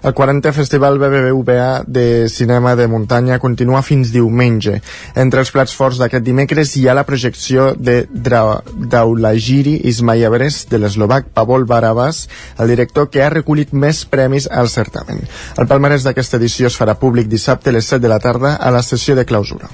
[0.01, 4.77] El 40è Festival BBVA de Cinema de Muntanya continua fins diumenge.
[5.15, 8.61] Entre els plats forts d'aquest dimecres hi ha la projecció de Dra
[8.93, 15.25] Daulagiri Ismaïevres de l'eslovac Pavol Barabas, el director que ha recollit més premis al certamen.
[15.59, 18.71] El palmarès d'aquesta edició es farà públic dissabte a les 7 de la tarda a
[18.71, 19.67] la sessió de clausura.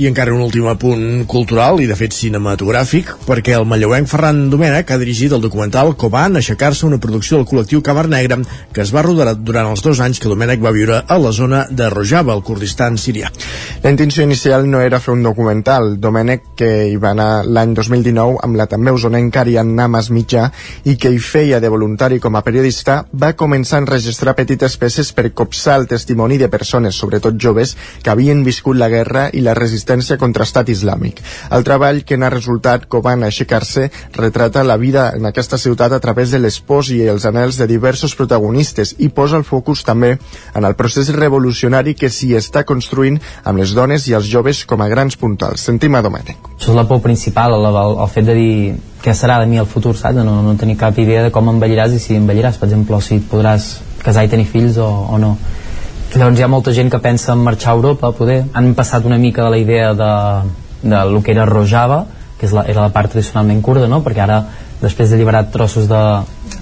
[0.00, 4.88] I encara un últim apunt cultural i de fet cinematogràfic, perquè el manlleuenc Ferran Domènech
[4.94, 8.38] ha dirigit el documental Coban aixecar-se una producció del col·lectiu Cabar Negre
[8.72, 11.66] que es va rodar durant els dos anys que Domènech va viure a la zona
[11.68, 13.28] de Rojava, al Kurdistan sirià.
[13.82, 15.98] La intenció inicial no era fer un documental.
[16.00, 20.46] Domènec, que hi va anar l'any 2019 amb la també usonenca Ariadna Mas Mitjà
[20.88, 25.12] i que hi feia de voluntari com a periodista, va començar a enregistrar petites peces
[25.12, 29.52] per copsar el testimoni de persones, sobretot joves, que havien viscut la guerra i la
[29.52, 31.20] resistència contra estat islàmic.
[31.50, 36.30] El treball que n'ha resultat Coban aixecar-se retrata la vida en aquesta ciutat a través
[36.30, 40.16] de les pors i els anels de diversos protagonistes i posa el focus també
[40.54, 44.80] en el procés revolucionari que s'hi està construint amb les dones i els joves com
[44.80, 45.60] a grans puntals.
[45.60, 46.38] Sentim a Domènec.
[46.56, 48.54] Això és la por principal, el, el, el fet de dir
[49.02, 50.16] què serà de mi el futur, saps?
[50.16, 53.04] De no, no tenir cap idea de com envelliràs i si envelliràs, per exemple, o
[53.04, 53.72] si podràs
[54.04, 55.36] casar i tenir fills o, o no.
[56.10, 58.40] Llavors hi ha molta gent que pensa en marxar a Europa, poder.
[58.58, 60.14] Han passat una mica de la idea de,
[60.82, 62.00] de lo que era Rojava,
[62.38, 64.00] que és la, era la part tradicionalment kurda, no?
[64.02, 64.40] perquè ara,
[64.80, 66.00] després d'alliberar trossos de,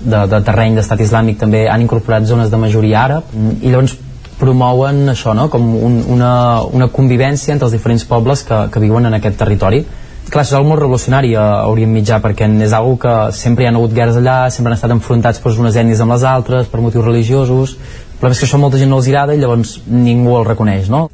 [0.02, 3.96] de, de terreny d'estat islàmic, també han incorporat zones de majoria àrab, i llavors
[4.38, 5.48] promouen això, no?
[5.48, 6.32] com un, una,
[6.74, 9.82] una convivència entre els diferents pobles que, que viuen en aquest territori
[10.28, 13.72] clar, això és molt revolucionari a Orient Mitjà perquè és algo que sempre hi ha
[13.72, 17.06] hagut guerres allà sempre han estat enfrontats doncs, unes ètnies amb les altres per motius
[17.06, 20.46] religiosos el problema és que això molta gent no els agrada i llavors ningú el
[20.48, 21.06] reconeix, no?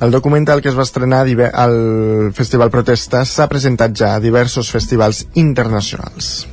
[0.00, 1.76] El documental que es va estrenar al
[2.34, 6.46] Festival Protesta s'ha presentat ja a diversos festivals internacionals.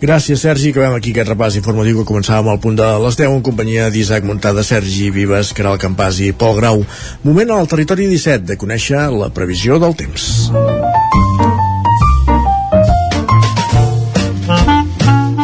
[0.00, 0.70] Gràcies, Sergi.
[0.74, 4.28] Acabem aquí aquest repàs informatiu que començàvem al punt de les 10 en companyia d'Isaac
[4.28, 6.84] Montada, Sergi Vives, Caral Campàs i Pol Grau.
[7.24, 10.30] Moment al territori 17 de conèixer la previsió del temps.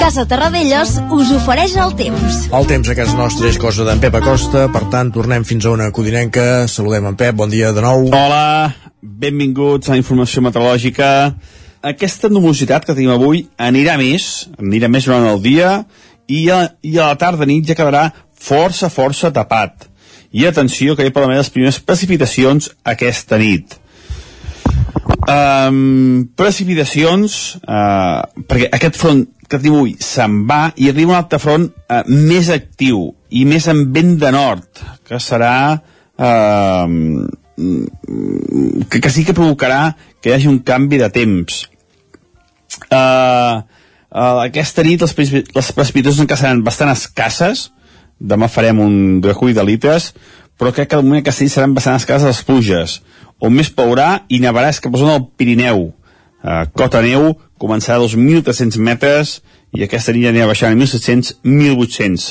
[0.02, 2.38] Casa Terradellos us ofereix el temps.
[2.50, 5.70] El temps a casa nostra és cosa d'en Pep Acosta, per tant, tornem fins a
[5.70, 6.64] una codinenca.
[6.66, 8.08] Saludem en Pep, bon dia de nou.
[8.10, 11.06] Hola, benvinguts a la informació meteorològica.
[11.86, 15.70] Aquesta nuvolositat que tenim avui anirà més, anirà més durant el dia
[16.26, 19.86] i a, i a la tarda nit ja quedarà força, força tapat.
[20.34, 23.78] I atenció que hi poden haver les primeres precipitacions aquesta nit.
[25.30, 29.22] Um, precipitacions, uh, perquè aquest front
[29.52, 33.68] que tenim avui se'n va i arriba un altre front uh, més actiu i més
[33.68, 36.88] amb vent de nord, que serà uh,
[38.88, 41.62] que, que sí que provocarà que hi hagi un canvi de temps.
[42.88, 43.60] Uh,
[44.10, 47.68] uh, aquesta nit les, les precipitacions encara seran bastant escasses,
[48.18, 50.12] demà farem un recull de litres,
[50.58, 53.00] però crec que al moment aquesta nit seran bastant escasses les pluges.
[53.42, 55.90] On més plourà i nevarà és cap a zona del Pirineu.
[56.42, 57.32] Uh, cota neu
[57.62, 59.38] començarà a 2.300 metres
[59.72, 62.26] i aquesta nit anirà baixant a 1.700, 1.800.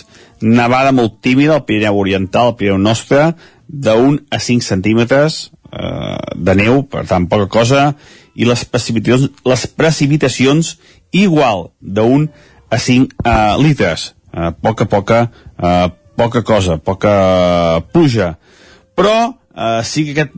[0.45, 3.32] Nevada molt tímida al Pirineu Oriental, al Pirineu Nostre,
[3.68, 7.91] d'un a 5 centímetres eh, de neu, per tant, poca cosa,
[8.36, 10.76] i les precipitacions, les precipitacions
[11.18, 12.30] igual, d'un
[12.70, 14.12] a 5 eh, litres.
[14.32, 15.24] Eh, poca, poca,
[15.58, 15.88] eh,
[16.20, 18.36] poca cosa, poca pluja.
[18.95, 20.38] Però eh, sí que aquest,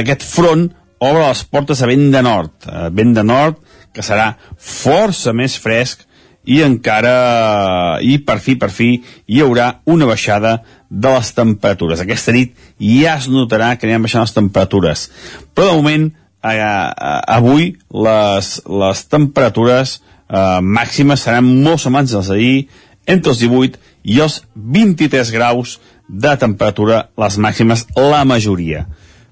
[0.00, 3.60] aquest front obre les portes a vent de nord, eh, vent de nord
[3.94, 6.06] que serà força més fresc
[6.50, 8.94] i encara, i per fi, per fi,
[9.28, 12.00] hi haurà una baixada de les temperatures.
[12.00, 15.04] Aquesta nit ja es notarà que aniran baixant les temperatures.
[15.54, 16.08] Però de moment,
[16.42, 17.74] eh, eh, avui,
[18.08, 18.50] les,
[18.82, 22.68] les temperatures eh, màximes seran molt semblants als d'ahir,
[23.06, 28.86] entre els 18 i els 23 graus de temperatura, les màximes, la majoria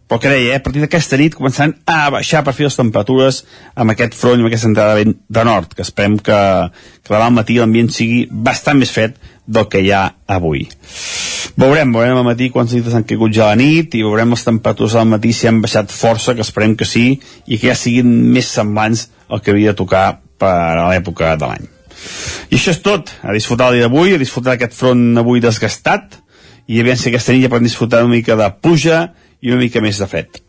[0.08, 3.42] però que deia, eh, a partir d'aquesta nit començaran a baixar per fi les temperatures
[3.76, 6.38] amb aquest front, amb aquesta entrada de vent de nord, que esperem que,
[7.04, 10.64] que demà al matí l'ambient sigui bastant més fred del que hi ha avui.
[11.60, 14.96] Veurem, veurem al matí quants litres han caigut ja la nit i veurem les temperatures
[14.96, 18.48] al matí si han baixat força, que esperem que sí, i que ja siguin més
[18.48, 20.06] semblants al que havia de tocar
[20.40, 21.68] per a l'època de l'any.
[22.48, 23.10] I això és tot.
[23.26, 26.20] A disfrutar el dia d'avui, a disfrutar aquest front avui desgastat,
[26.68, 29.08] i a veure si aquesta nit ja podem disfrutar una mica de pluja
[29.40, 30.40] i una mica més de fred.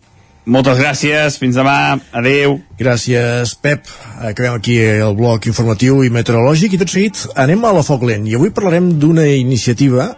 [0.49, 2.55] Moltes gràcies, fins demà, adeu.
[2.79, 3.85] Gràcies, Pep.
[4.17, 8.25] Acabem aquí el bloc informatiu i meteorològic i tot seguit anem a la Foc Lent
[8.25, 10.13] i avui parlarem d'una iniciativa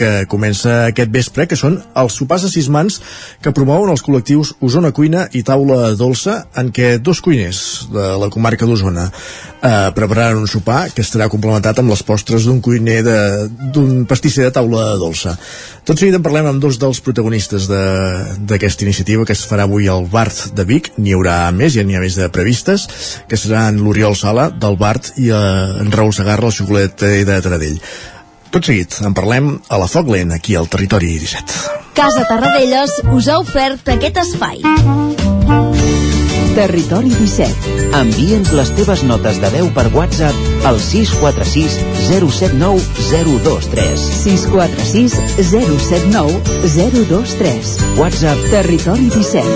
[0.00, 3.00] que comença aquest vespre, que són els sopars a sis mans
[3.44, 7.62] que promouen els col·lectius Osona Cuina i Taula Dolça, en què dos cuiners
[7.92, 9.10] de la comarca d'Osona
[9.60, 14.54] eh, prepararan un sopar que estarà complementat amb les postres d'un cuiner d'un pastisser de
[14.56, 15.36] taula dolça.
[15.84, 20.06] Tot seguit en parlem amb dos dels protagonistes d'aquesta iniciativa que es farà avui al
[20.10, 20.92] Bart de Vic.
[20.98, 22.86] N'hi haurà més, ja n'hi ha més de previstes,
[23.28, 25.44] que seran l'Oriol Sala del Bart i eh,
[25.82, 27.78] en Raül Sagarra, el xocolater de Taradell.
[28.50, 31.54] Tot seguit, en parlem a la Foc Lent, aquí al Territori 17.
[31.94, 34.58] Casa Tarradellas us ha ofert aquest espai.
[36.56, 37.76] Territori 17.
[37.94, 41.78] Envia'ns les teves notes de veu per WhatsApp al 646
[42.08, 43.94] 079 023.
[44.24, 45.14] 646
[45.46, 46.42] 079
[46.74, 47.78] 023.
[48.02, 49.46] WhatsApp Territori 17.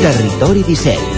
[0.00, 1.17] Territori 17.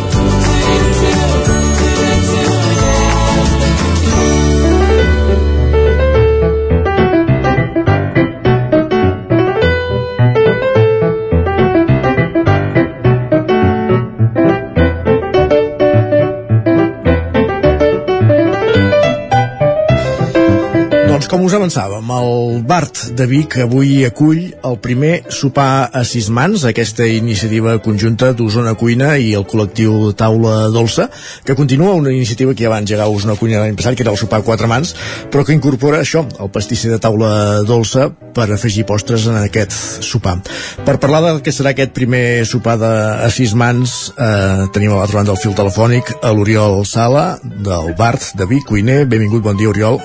[21.31, 26.65] Com us avançàvem, el Bart de Vic avui acull el primer sopar a sis mans,
[26.67, 31.05] aquesta iniciativa conjunta d'Osona Cuina i el col·lectiu Taula Dolça,
[31.47, 34.19] que continua una iniciativa que ja va engegar Osona Cuina l'any passat, que era el
[34.19, 34.91] sopar a quatre mans,
[35.31, 39.71] però que incorpora això, el pastisser de taula dolça, per afegir postres en aquest
[40.03, 40.41] sopar.
[40.83, 42.91] Per parlar del que serà aquest primer sopar de,
[43.23, 47.95] a sis mans, eh, tenim a l'altra banda del fil telefònic a l'Oriol Sala, del
[47.95, 49.05] Bart de Vic, cuiner.
[49.07, 50.01] Benvingut, bon dia, Oriol.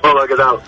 [0.00, 0.60] Hola, què tal?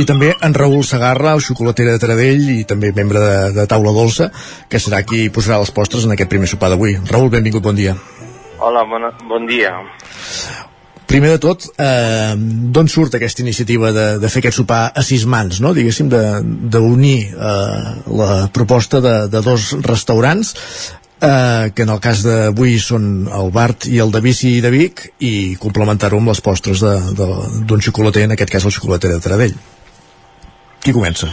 [0.00, 3.92] I també en Raül Sagarra, el xocolater de Taradell i també membre de, de Taula
[3.96, 4.30] Dolça,
[4.70, 6.96] que serà qui posarà les postres en aquest primer sopar d'avui.
[7.10, 7.96] Raül, benvingut, bon dia.
[8.58, 9.74] Hola, bona, bon dia.
[11.08, 15.24] Primer de tot, eh, d'on surt aquesta iniciativa de, de fer aquest sopar a sis
[15.24, 15.72] mans, no?
[15.72, 20.52] diguéssim, d'unir eh, la proposta de, de dos restaurants
[21.20, 25.04] eh, que en el cas d'avui són el Bart i el de Bici de Vic
[25.24, 29.56] i complementar-ho amb les postres d'un xocolater, en aquest cas el xocolater de Taradell.
[30.84, 31.30] Qui comença?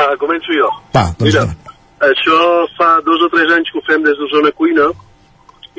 [0.00, 0.68] Uh, començo jo.
[0.94, 1.46] Va, doncs Mira,
[2.10, 2.40] això
[2.76, 4.88] fa dos o tres anys que ho fem des de Zona Cuina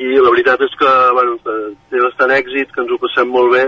[0.02, 3.66] i la veritat és que bueno, té bastant èxit, que ens ho passem molt bé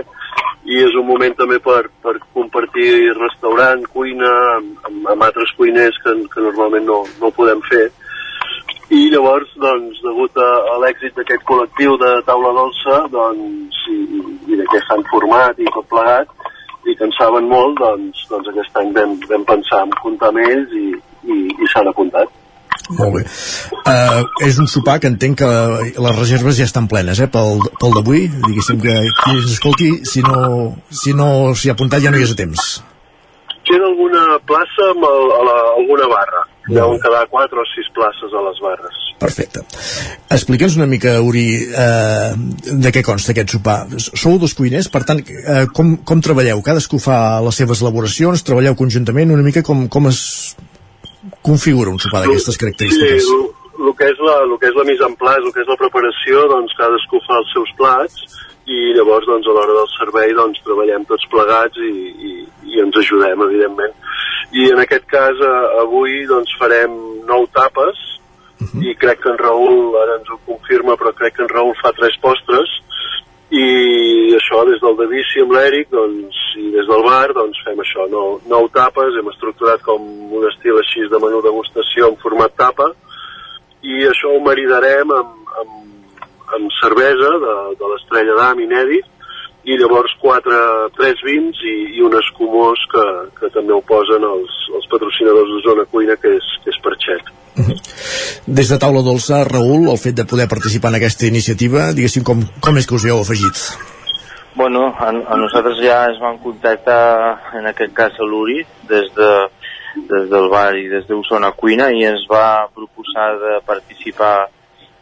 [0.65, 6.15] i és un moment també per, per compartir restaurant, cuina amb, amb altres cuiners que,
[6.31, 7.85] que normalment no, no podem fer
[8.93, 14.21] i llavors, doncs, degut a, a l'èxit d'aquest col·lectiu de taula dolça, doncs, i,
[14.51, 16.29] i de què s'han format i tot plegat,
[16.85, 20.43] i que en saben molt, doncs, doncs aquest any vam, vam pensar en comptar amb
[20.45, 20.87] ells i,
[21.25, 22.41] i, i s'han apuntat.
[22.93, 23.21] Molt bé.
[23.89, 25.51] Uh, és un sopar que entenc que
[26.05, 28.27] les reserves ja estan plenes, eh, pel, pel d'avui.
[28.45, 32.27] Diguéssim que qui ens escolti, si no s'hi no s'hi ha apuntat ja no hi
[32.27, 32.67] és a temps.
[33.65, 36.43] Queda alguna plaça amb el, a la, alguna barra.
[36.67, 39.01] Deuen quedar quatre o sis places a les barres.
[39.21, 39.61] Perfecte.
[40.33, 42.31] Explica'ns una mica, Uri, eh,
[42.65, 43.77] de què consta aquest sopar.
[44.01, 46.61] Sou dos cuiners, per tant, eh, com, com treballeu?
[46.65, 50.21] Cadascú fa les seves elaboracions, treballeu conjuntament, una mica com, com es
[51.45, 53.29] configura un sopar d'aquestes característiques?
[53.29, 55.63] Sí, el, el, que és la, el que és la mise en place, el que
[55.63, 58.25] és la preparació, doncs cadascú fa els seus plats
[58.65, 61.91] i llavors doncs, a l'hora del servei doncs, treballem tots plegats i,
[62.29, 62.31] i,
[62.71, 63.93] i ens ajudem, evidentment.
[64.57, 66.95] I en aquest cas, eh, avui doncs, farem
[67.29, 67.99] nou tapes
[68.61, 68.81] uh -huh.
[68.89, 71.91] i crec que en Raül ara ens ho confirma, però crec que en Raül fa
[71.91, 72.69] tres postres
[73.49, 78.09] i això des del Davici amb l'Eric doncs, i des del bar doncs, fem això,
[78.09, 80.01] nou, nou tapes, hem estructurat com
[80.33, 82.89] un estil així de menú degustació en format tapa
[83.83, 85.84] i això ho maridarem amb, amb
[86.55, 89.11] amb cervesa de, de l'estrella d'Am inèdit
[89.65, 90.57] i llavors quatre,
[90.97, 93.05] tres vins i, i un escumós que,
[93.39, 97.33] que també ho posen els, els patrocinadors de Zona Cuina que és, que és Perxet.
[98.45, 102.43] Des de Taula Dolça, Raül, el fet de poder participar en aquesta iniciativa, diguéssim, com,
[102.61, 103.61] com és que us hi heu afegit?
[104.55, 107.01] Bueno, a, a nosaltres ja es van contactar,
[107.57, 108.61] en aquest cas a l'Uri,
[108.91, 109.31] des, de,
[110.11, 114.35] des del bar i des d'Osona Cuina i ens va proposar de participar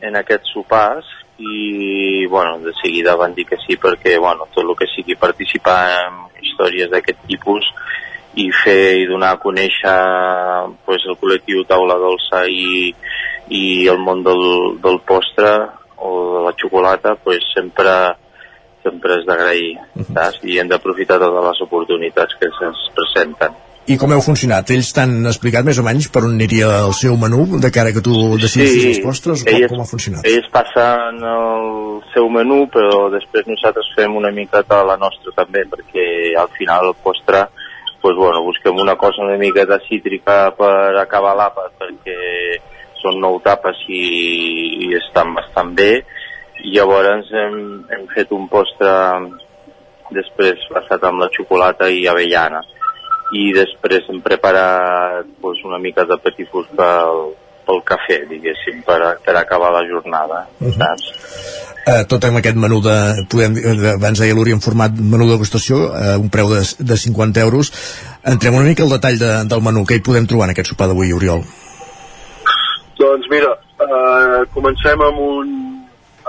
[0.03, 4.75] en aquests sopars i bueno, de seguida van dir que sí perquè bueno, tot el
[4.77, 7.65] que sigui participar en històries d'aquest tipus
[8.35, 9.97] i fer i donar a conèixer
[10.85, 12.93] pues, el col·lectiu Taula Dolça i,
[13.49, 14.43] i el món del,
[14.81, 15.53] del postre
[15.97, 18.15] o de la xocolata pues, sempre
[18.83, 20.31] sempre és d'agrair uh -huh.
[20.43, 23.53] i hem d'aprofitar totes les oportunitats que se'ns presenten
[23.91, 24.69] i com heu funcionat?
[24.71, 28.03] Ells t'han explicat més o menys per on aniria el seu menú de cara que
[28.05, 30.27] tu decidissis sí, els postres o com, com ha funcionat?
[30.29, 31.67] Ells passen el
[32.13, 36.07] seu menú però després nosaltres fem una miqueta la nostra també perquè
[36.39, 37.43] al final el postre
[38.01, 42.19] pues, bueno, busquem una cosa una miqueta cítrica per acabar l'àpat perquè
[43.03, 44.03] són nou tapes i,
[44.87, 45.91] i estan bastant bé
[46.63, 47.57] i llavors hem,
[47.91, 48.93] hem fet un postre
[50.15, 52.61] després passat amb la xocolata i avellana
[53.33, 57.33] i després hem preparat pues, una mica de petit fus pel,
[57.65, 60.77] pel cafè, diguéssim, per, per acabar la jornada, uh -huh.
[60.77, 61.63] saps?
[61.83, 62.95] Eh, tot amb aquest menú de,
[63.27, 66.97] podem, de abans deia l'Uri en format menú de degustació, eh, un preu de, de
[66.97, 67.73] 50 euros.
[68.23, 70.87] Entrem una mica al detall de, del menú, què hi podem trobar en aquest sopar
[70.87, 71.43] d'avui, Oriol?
[72.95, 73.51] Doncs mira,
[73.83, 75.51] eh, comencem amb un,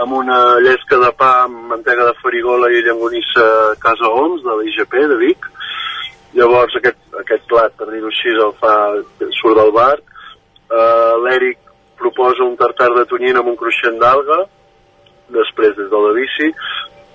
[0.03, 3.47] amb una llesca de pa amb mantega de farigola i llangonissa
[3.79, 5.54] Casa Oms, de l'IGP de Vic,
[6.35, 8.75] Llavors aquest, aquest plat, per dir-ho així, el fa,
[9.39, 9.95] surt del bar.
[10.67, 11.61] Uh, L'Eric
[12.01, 14.41] proposa un tartar de tonyina amb un cruixent d'alga,
[15.35, 16.51] després des de la bici.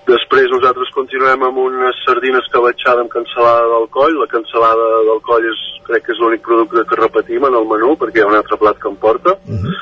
[0.07, 4.15] Després nosaltres continuem amb unes sardines cabatxada amb cansalada del coll.
[4.21, 5.59] La cansalada del coll és,
[5.89, 8.57] crec que és l'únic producte que repetim en el menú, perquè hi ha un altre
[8.61, 9.35] plat que em porta.
[9.45, 9.75] Uh -huh.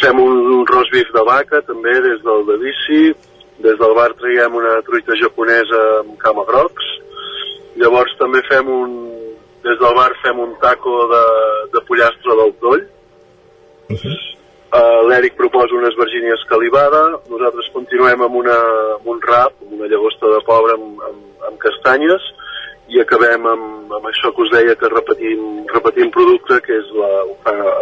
[0.00, 3.14] Fem un, un roast beef de vaca, també, des del de bici.
[3.60, 6.84] Des del bar traiem una truita japonesa amb camagrocs
[7.80, 8.96] Llavors també fem un,
[9.64, 11.22] des del bar fem un taco de,
[11.74, 12.82] de pollastre del toll.
[13.90, 14.16] Uh -huh.
[14.78, 18.58] uh, L'Eric proposa una esvergínia escalivada, nosaltres continuem amb, una,
[18.96, 22.22] amb un rap, amb una llagosta de pobre amb, amb, amb castanyes,
[22.88, 25.40] i acabem amb, amb això que us deia que repetim,
[25.74, 26.86] repetim producte, que és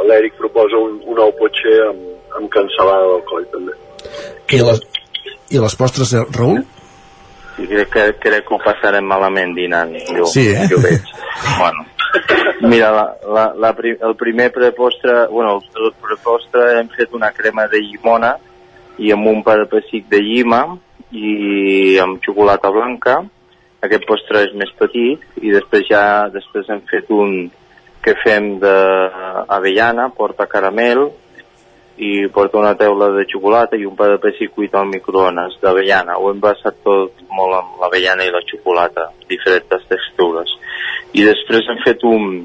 [0.09, 2.01] l'Eric proposa un, un ou potxer amb,
[2.37, 3.73] amb cansalada del coll també.
[4.57, 4.81] I les,
[5.51, 6.61] i les postres, Raül?
[7.59, 10.67] I crec que, crec que ho passarem malament dinant jo, sí, eh?
[10.71, 11.13] jo veig
[11.59, 11.87] bueno,
[12.71, 17.83] mira la, la, la, el primer prepostre bueno, el prepostre hem fet una crema de
[17.83, 18.37] llimona
[18.99, 20.63] i amb un pa de pessic de llima
[21.15, 23.21] i amb xocolata blanca
[23.85, 26.03] aquest postre és més petit i després ja
[26.35, 27.49] després hem fet un
[28.03, 31.09] que fem d'avellana, porta caramel
[31.99, 36.19] i porta una teula de xocolata i un pa de peix cuit al microones d'avellana.
[36.19, 40.55] Ho hem basat tot molt amb l'avellana i la xocolata, diferents textures.
[41.19, 42.45] I després hem fet un,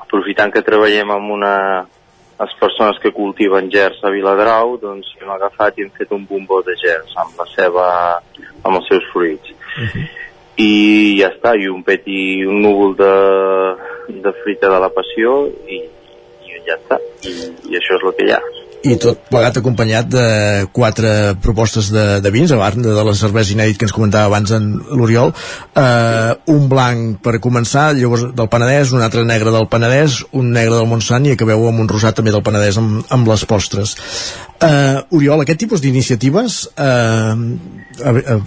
[0.00, 1.56] aprofitant que treballem amb una
[2.40, 6.62] les persones que cultiven gers a Viladrau, doncs hem agafat i hem fet un bombó
[6.64, 7.84] de gers amb la seva,
[8.64, 9.52] amb els seus fruits.
[9.76, 10.06] Uh -huh.
[10.56, 10.72] I
[11.20, 13.14] ja està, i un petit, un núvol de,
[14.24, 15.84] de fruita de la passió i,
[16.48, 16.96] i ja està.
[17.28, 17.32] I,
[17.70, 20.26] I això és el que hi ha i tot plegat acompanyat de
[20.72, 24.52] quatre propostes de, de vins, a part de, la cervesa inèdit que ens comentava abans
[24.56, 25.34] en l'Oriol.
[25.76, 30.78] Eh, un blanc per començar llavors del Penedès, un altre negre del Penedès un negre
[30.78, 33.96] del Montsant i acabeu amb un rosat també del Penedès amb, amb les postres.
[34.60, 37.36] Eh, Oriol, aquest tipus d'iniciatives eh,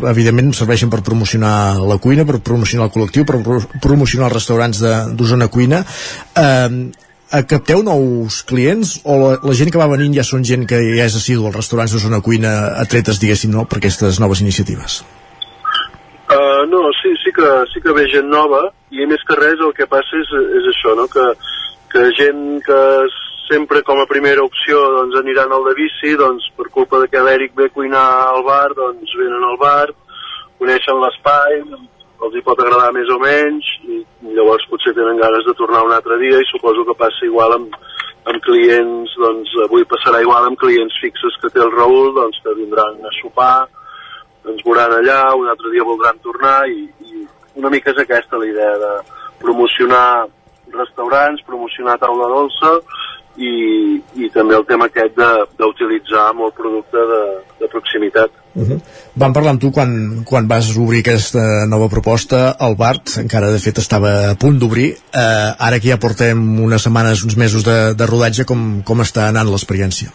[0.10, 3.42] evidentment serveixen per promocionar la cuina, per promocionar el col·lectiu, per
[3.84, 4.84] promocionar els restaurants
[5.18, 5.84] d'Osona Cuina.
[6.38, 6.92] Eh,
[7.50, 11.08] capteu nous clients o la, la gent que va venint ja són gent que ja
[11.08, 12.54] és assidu als restaurants de zona cuina
[12.84, 15.02] atretes, diguéssim, no, per aquestes noves iniciatives?
[16.30, 19.74] Uh, no, sí, sí que, sí que ve gent nova i més que res el
[19.78, 20.30] que passa és,
[20.60, 21.10] és això, no?
[21.12, 21.26] que,
[21.92, 22.80] que gent que
[23.50, 27.22] sempre com a primera opció doncs, aniran al de bici, doncs per culpa de que
[27.22, 29.90] l'Èric ve a cuinar al bar, doncs venen al bar,
[30.62, 31.60] coneixen l'espai,
[32.24, 34.00] els hi pot agradar més o menys, i
[34.36, 37.78] llavors potser tenen ganes de tornar un altre dia i suposo que passa igual amb,
[38.32, 42.56] amb clients, doncs avui passarà igual amb clients fixes que té el Raül, doncs que
[42.60, 43.66] vindran a sopar,
[44.50, 47.26] ens veuran allà, un altre dia voldran tornar i, i
[47.60, 48.94] una mica és aquesta la idea de
[49.44, 50.08] promocionar
[50.74, 52.78] restaurants, promocionar taula dolça
[53.38, 53.54] i,
[54.20, 55.18] i també el tema aquest
[55.58, 57.22] d'utilitzar molt producte de,
[57.62, 58.32] de proximitat.
[58.54, 58.80] Uh -huh.
[59.16, 63.60] Vam parlar amb tu quan, quan vas obrir aquesta nova proposta, el Bart, encara de
[63.60, 67.96] fet estava a punt d'obrir, eh, ara que ja portem unes setmanes, uns mesos de,
[67.96, 70.10] de rodatge, com, com està anant l'experiència?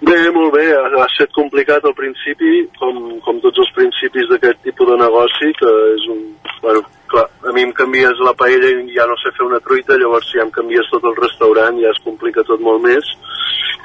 [0.00, 4.62] Bé, molt bé, ha, ha estat complicat al principi, com, com tots els principis d'aquest
[4.62, 6.20] tipus de negoci, que és un...
[6.62, 9.96] Bueno, clar, a mi em canvies la paella i ja no sé fer una truita,
[9.98, 13.12] llavors si ja em canvies tot el restaurant ja es complica tot molt més.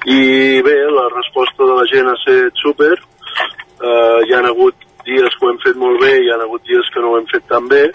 [0.05, 5.35] I bé, la resposta de la gent ha estat súper, uh, hi ha hagut dies
[5.35, 7.47] que ho hem fet molt bé, hi ha hagut dies que no ho hem fet
[7.51, 7.85] tan bé,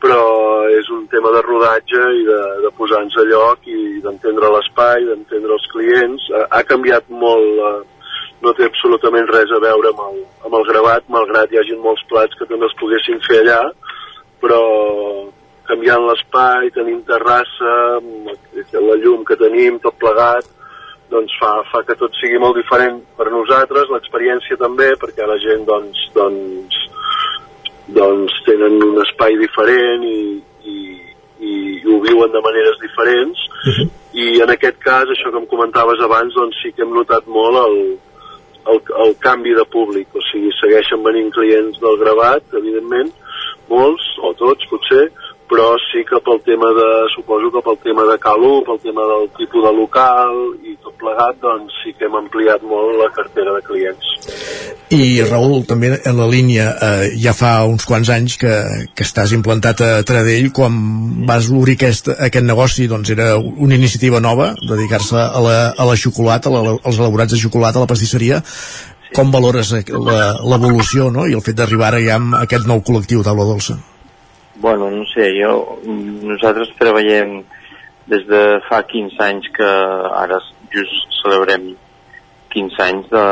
[0.00, 0.20] però
[0.76, 5.56] és un tema de rodatge i de, de posar-nos a lloc i d'entendre l'espai, d'entendre
[5.56, 6.26] els clients.
[6.36, 10.66] Ha, ha canviat molt, uh, no té absolutament res a veure amb el, amb el
[10.70, 13.60] gravat, malgrat hi hagin molts plats que també els poguessin fer allà,
[14.42, 14.62] però
[15.66, 17.72] canviant l'espai, tenim terrassa,
[18.72, 20.46] la llum que tenim, tot plegat,
[21.10, 25.66] doncs fa, fa que tot sigui molt diferent per nosaltres, l'experiència també, perquè la gent
[25.68, 26.78] doncs, doncs,
[27.98, 30.18] doncs tenen un espai diferent i,
[30.66, 30.78] i,
[31.38, 31.52] i,
[31.86, 33.86] ho viuen de maneres diferents uh -huh.
[34.14, 37.56] i en aquest cas, això que em comentaves abans, doncs sí que hem notat molt
[37.66, 37.78] el,
[38.72, 43.12] el, el canvi de públic, o sigui, segueixen venint clients del gravat, evidentment,
[43.70, 45.06] molts, o tots potser,
[45.50, 49.28] però sí que pel tema de, suposo que pel tema de Calu, pel tema del
[49.38, 50.34] tipus de local
[50.66, 54.10] i tot plegat, doncs sí que hem ampliat molt la cartera de clients.
[54.94, 58.54] I Raül, també en la línia, eh, ja fa uns quants anys que,
[58.94, 60.76] que estàs implantat a Tradell, quan
[61.26, 65.96] vas obrir aquest, aquest negoci, doncs era una iniciativa nova, dedicar-se a, la, a la
[65.98, 68.42] xocolata, a la, als elaborats de xocolata, a la pastisseria,
[69.16, 71.26] com valores l'evolució no?
[71.26, 73.78] i el fet d'arribar ara ja amb aquest nou col·lectiu Taula Dolça?
[74.60, 75.52] Bueno, no sé, jo,
[75.84, 77.40] nosaltres treballem
[78.08, 79.68] des de fa 15 anys que
[80.20, 80.38] ara
[80.72, 81.74] just celebrem
[82.54, 83.24] 15 anys de,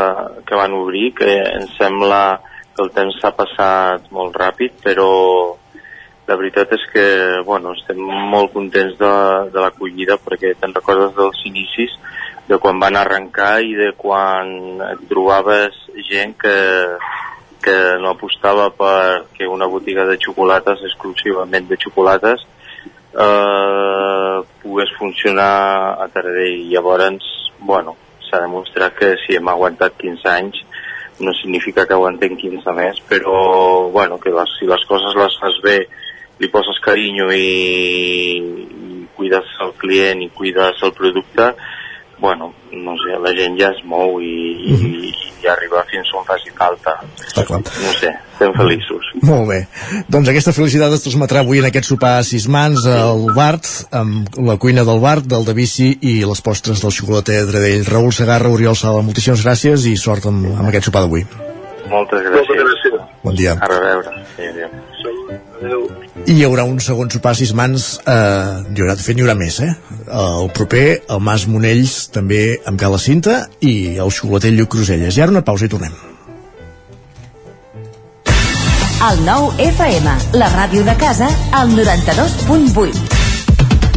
[0.44, 2.40] que van obrir, que em sembla
[2.74, 5.10] que el temps s'ha passat molt ràpid, però
[6.28, 7.06] la veritat és que
[7.46, 8.00] bueno, estem
[8.32, 9.14] molt contents de,
[9.52, 11.92] de l'acollida perquè te'n recordes dels inicis
[12.48, 15.76] de quan van arrencar i de quan et trobaves
[16.08, 16.56] gent que,
[17.64, 22.44] que no apostava per que una botiga de xocolates, exclusivament de xocolates,
[23.14, 26.68] eh, pogués funcionar a Taradell.
[26.68, 27.96] Llavors, bueno,
[28.28, 30.60] s'ha demostrat que si hem aguantat 15 anys
[31.20, 35.60] no significa que aguantem 15 més, però bueno, que les, si les coses les fas
[35.62, 35.76] bé,
[36.42, 37.44] li poses carinyo i,
[38.34, 41.52] i cuides el client i cuides el producte,
[42.18, 44.34] bueno, no sé, la gent ja es mou i,
[44.68, 45.14] i, mm -hmm.
[45.44, 47.00] i arriba fins on faci falta.
[47.26, 47.60] Està clar.
[47.60, 49.04] No sé, estem feliços.
[49.22, 49.66] Molt bé.
[50.08, 54.28] Doncs aquesta felicitat es transmetrà avui en aquest sopar a sis mans al Bart, amb
[54.36, 57.84] la cuina del Bart, del de Bici i les postres del xocolater Dredell.
[57.84, 61.26] Raül Segarra, Oriol Sala, moltíssimes gràcies i sort amb, amb aquest sopar d'avui.
[61.88, 62.48] Moltes gràcies.
[62.48, 63.00] Moltes gràcies.
[63.22, 63.52] Bon dia.
[63.60, 64.10] A reveure.
[64.36, 64.68] Sí, adéu.
[65.60, 66.03] Adéu.
[66.14, 68.12] I hi haurà un segon sopar a sis mans, eh,
[68.70, 69.72] hi haurà, de fet, hi haurà més, eh?
[70.06, 75.18] El proper, el Mas Monells, també amb Cala Cinta, i el xocolater Lluc Cruselles.
[75.18, 75.96] I ara una pausa i tornem.
[79.04, 83.13] El nou FM, la ràdio de casa, al 92.8.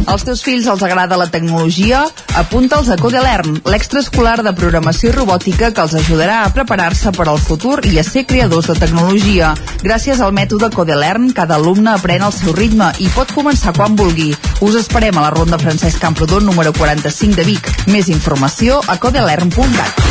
[0.08, 2.06] Als teus fills els agrada la tecnologia?
[2.40, 7.82] Apunta'ls a Codelern, l'extraescolar de programació robòtica que els ajudarà a preparar-se per al futur
[7.84, 9.52] i a ser creadors de tecnologia.
[9.84, 14.32] Gràcies al mètode Codelern, cada alumne aprèn al seu ritme i pot començar quan vulgui.
[14.64, 17.68] Us esperem a la Ronda Francesc Camprodon número 45 de Vic.
[17.92, 20.04] Més informació a codelern.cat.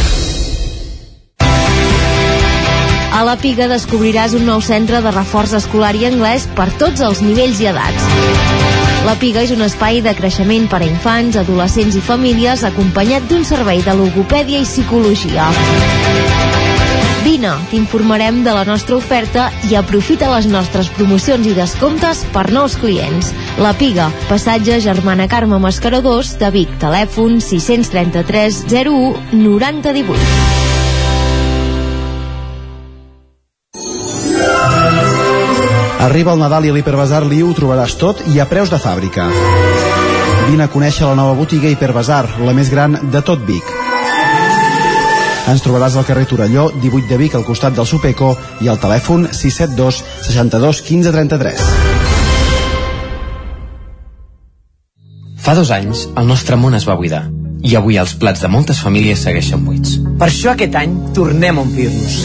[3.18, 7.26] A la Piga descobriràs un nou centre de reforç escolar i anglès per tots els
[7.26, 8.76] nivells i edats.
[9.07, 13.45] La Piga és un espai de creixement per a infants, adolescents i famílies acompanyat d'un
[13.47, 15.45] servei de logopèdia i psicologia.
[17.23, 22.75] Vine, t'informarem de la nostra oferta i aprofita les nostres promocions i descomptes per nous
[22.84, 23.31] clients.
[23.63, 30.66] La Piga, passatge Germana Carme Mascaradors de Vic, telèfon 633 01 9018.
[36.07, 39.25] Arriba el Nadal i a l'Hiperbasar Liu ho trobaràs tot i a preus de fàbrica.
[40.47, 43.73] Vine a conèixer la nova botiga Hiperbasar, la més gran de tot Vic.
[45.51, 49.27] Ens trobaràs al carrer Torelló, 18 de Vic, al costat del Supeco, i al telèfon
[49.34, 51.67] 672 62 15 33.
[55.43, 57.25] Fa dos anys, el nostre món es va buidar
[57.67, 59.99] i avui els plats de moltes famílies segueixen buits.
[60.15, 62.21] Per això aquest any tornem a omplir-nos.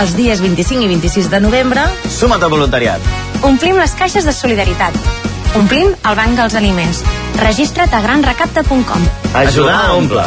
[0.00, 3.00] Els dies 25 i 26 de novembre Suma't al voluntariat.
[3.42, 4.94] omplim les caixes de solidaritat.
[5.56, 7.02] Omplim el banc dels aliments.
[7.40, 9.06] Registra't a granrecapta.com.
[9.34, 10.26] Ajudar a omplir.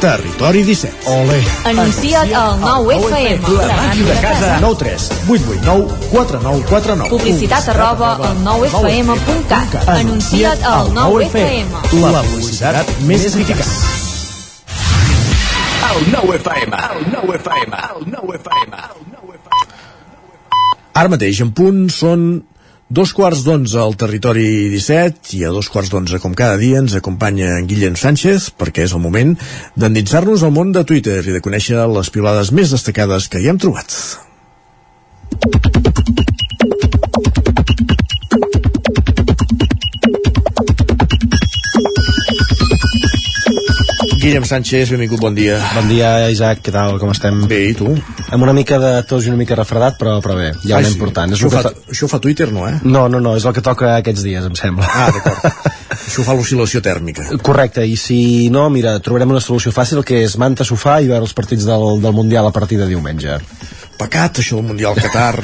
[0.00, 0.96] Territori 17.
[1.12, 1.44] Ole.
[1.64, 3.42] Anuncia't al 9FM.
[3.66, 4.58] La màquina de casa.
[4.60, 7.10] 9 3 8 8 9 4 9 4 9.
[7.10, 9.88] Publicitat arroba al 9FM.cat.
[9.88, 11.68] Anuncia't al 9FM.
[12.00, 13.68] La publicitat més eficaç.
[15.90, 18.72] El nou FM, el nou FM, el nou FM.
[20.96, 22.24] Ara mateix, en punt, són
[22.90, 26.96] dos quarts d'onze al territori 17 i a dos quarts d'onze, com cada dia, ens
[26.98, 29.36] acompanya en Guillem Sánchez perquè és el moment
[29.78, 33.62] d'endinsar-nos al món de Twitter i de conèixer les pilades més destacades que hi hem
[33.62, 33.94] trobat.
[44.20, 45.56] Guillem Sánchez, benvingut, bon dia.
[45.72, 47.38] Bon dia, Isaac, què tal, com estem?
[47.48, 47.88] Bé, i tu?
[48.34, 50.90] Amb una mica de tos i una mica refredat, però, però bé, ja Ai, un
[50.90, 50.98] sí.
[50.98, 51.32] important.
[51.32, 52.74] És Això fa- to- això fa Twitter, no, eh?
[52.84, 54.84] No, no, no, és el que toca aquests dies, em sembla.
[54.92, 55.46] Ah, d'acord.
[55.96, 57.24] Això fa l'oscil·lació tèrmica.
[57.46, 61.24] Correcte, i si no, mira, trobarem una solució fàcil que és manta sofà i veure
[61.24, 63.38] els partits del, del Mundial a partir de diumenge.
[64.00, 65.42] Pecat, això del Mundial Qatar.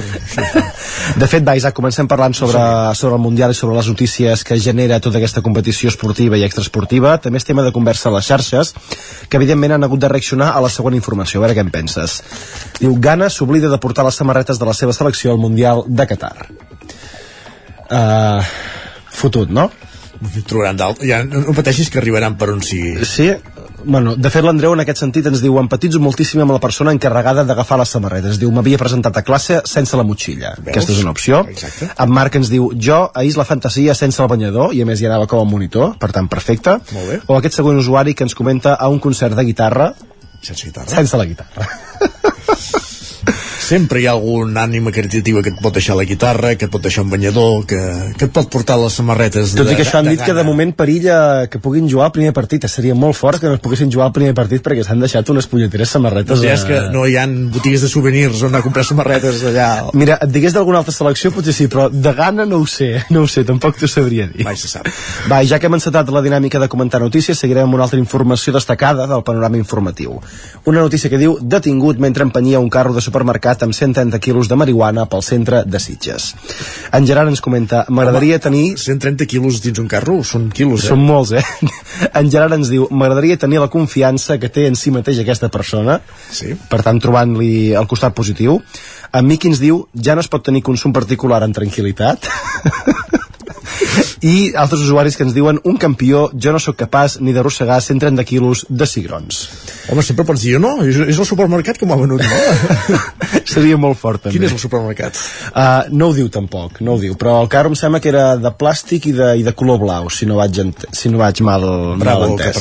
[1.21, 2.61] De fet, va, Isaac, comencem parlant sobre,
[2.97, 7.17] sobre el Mundial i sobre les notícies que genera tota aquesta competició esportiva i extraesportiva.
[7.23, 8.73] També és tema de conversa a les xarxes,
[9.29, 11.41] que evidentment han hagut de reaccionar a la següent informació.
[11.41, 12.21] A veure què en penses.
[12.81, 16.49] Diu, Ghana s'oblida de portar les samarretes de la seva selecció al Mundial de Qatar.
[17.87, 18.41] Uh,
[19.13, 19.69] fotut, no?
[20.47, 21.03] Trobaran dalt.
[21.05, 23.05] Ja, no, no pateixis que arribaran per on sigui.
[23.07, 23.29] Sí,
[23.85, 27.45] bueno, de fet l'Andreu en aquest sentit ens diu empatitzo moltíssim amb la persona encarregada
[27.47, 28.41] d'agafar les samarretes.
[28.41, 30.55] Diu, m'havia presentat a classe sense la motxilla.
[30.59, 30.73] Veus?
[30.73, 31.43] Aquesta és una opció.
[31.53, 31.91] Exacte.
[32.03, 35.07] En Marc ens diu, jo ahir la fantasia sense el banyador, i a més hi
[35.11, 36.79] anava com a monitor, per tant, perfecte.
[36.97, 37.21] Molt bé.
[37.29, 39.93] O aquest següent usuari que ens comenta a un concert de guitarra
[40.43, 40.87] Sense guitarra.
[40.93, 41.71] sense la guitarra.
[43.67, 46.83] Sempre hi ha algun ànima caritativa que et pot deixar la guitarra, que et pot
[46.83, 47.79] deixar un banyador, que,
[48.19, 50.47] que et pot portar les samarretes Tot i que això han dit que de gana.
[50.49, 52.67] moment perilla que puguin jugar al primer partit.
[52.71, 55.47] Seria molt fort que no es poguessin jugar al primer partit perquè s'han deixat unes
[55.51, 56.41] punyeteres samarretes.
[56.43, 59.43] Ja és que a- no hi han botigues de souvenirs on anar a comprar samarretes
[59.45, 59.91] allà.
[59.95, 63.23] Mira, et digués d'alguna altra selecció potser sí, però de gana no ho sé, no
[63.23, 64.45] ho sé, tampoc t'ho sabria dir.
[64.45, 64.87] Mai se sap.
[65.31, 68.53] Va, ja que hem encetat la dinàmica de comentar notícies, seguirem amb una altra informació
[68.53, 70.21] destacada del panorama informatiu.
[70.67, 74.57] Una notícia que diu detingut mentre empenyia un carro de supermercat amb 130 quilos de
[74.61, 76.35] marihuana pel centre de Sitges.
[76.93, 78.77] En Gerard ens comenta, m'agradaria tenir...
[78.77, 80.19] 130 quilos dins un carro?
[80.25, 80.91] Són quilos, eh?
[80.93, 81.45] Són molts, eh?
[82.21, 86.01] En Gerard ens diu, m'agradaria tenir la confiança que té en si mateix aquesta persona,
[86.29, 86.53] sí.
[86.69, 88.61] per tant trobant-li el costat positiu.
[89.17, 92.29] En Miqui ens diu, ja no es pot tenir consum particular en tranquil·litat.
[94.27, 98.25] i altres usuaris que ens diuen un campió, jo no sóc capaç ni d'arrossegar 130
[98.27, 99.43] quilos de cigrons.
[99.93, 102.99] Home, sempre pots dir, no, és, és el supermercat que m'ha venut, no?
[103.55, 104.35] Seria molt fort, també.
[104.35, 105.21] Quin és el supermercat?
[105.53, 108.25] Uh, no ho diu tampoc, no ho diu, però el carro em sembla que era
[108.41, 110.59] de plàstic i de, i de color blau, si no vaig,
[110.91, 111.69] si no vaig mal,
[112.01, 112.59] Bravo, mal entès.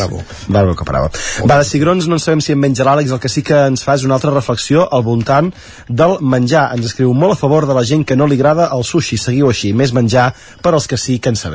[0.51, 1.09] Bravo, que bravo.
[1.49, 3.85] Va, de cigrons no en sabem si en menja l'Àlex, el que sí que ens
[3.85, 5.49] fa és una altra reflexió al voltant
[5.89, 6.67] del menjar.
[6.77, 9.49] Ens escriu molt a favor de la gent que no li agrada el sushi, seguiu
[9.49, 10.29] així, més menjar
[10.61, 11.55] per als que sí que en sabem.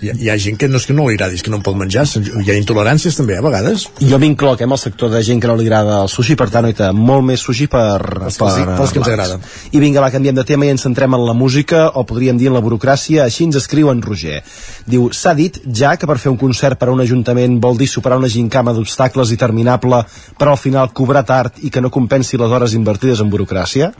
[0.00, 1.58] Hi, ha- hi ha gent que no és que no li agradi, és que no
[1.58, 2.06] en pot menjar.
[2.08, 3.82] Hi ha intoleràncies també, a vegades.
[4.00, 6.46] Jo m'incloc eh, amb el sector de gent que no li agrada el sushi, per
[6.48, 7.98] tant, oita, molt més sushi per...
[8.00, 9.36] Pels que els- pels que ens agrada.
[9.76, 12.48] I vinga, va, canviem de tema i ens centrem en la música, o podríem dir
[12.48, 14.40] en la burocràcia, així ens escriu en Roger.
[14.88, 17.86] Diu, s'ha dit ja que per fer un concert per a un ajuntament vol dir
[17.92, 20.00] superar una gincama d'obstacles interminable,
[20.40, 23.92] però al final cobrar tard i que no compensi les hores invertides en burocràcia?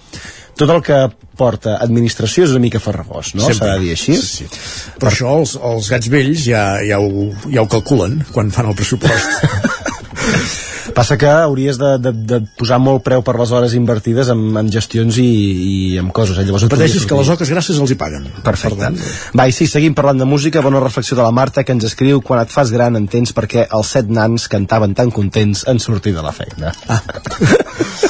[0.58, 0.98] Tot el que
[1.40, 3.46] porta administració és una mica farragós, no?
[3.46, 3.68] Sempre.
[3.70, 4.16] S'ha de dir així?
[4.18, 4.96] Sí, sí.
[5.00, 8.76] Per això els, els gats vells ja, ja, ho, ja ho calculen quan fan el
[8.78, 9.38] pressupost.
[10.94, 14.70] Passa que hauries de, de, de posar molt preu per les hores invertides en, en
[14.74, 16.38] gestions i, i en coses.
[16.40, 16.44] Eh?
[16.48, 18.26] Llavors pateixis que les oques grasses els hi paguen.
[18.44, 18.90] Perfecte.
[19.38, 20.64] Va, i sí, seguim parlant de música.
[20.66, 23.96] Bona reflexió de la Marta, que ens escriu quan et fas gran entens perquè els
[23.96, 26.74] set nans cantaven tan contents en sortir de la feina.
[26.90, 27.02] Ah.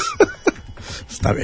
[1.21, 1.43] Està bé.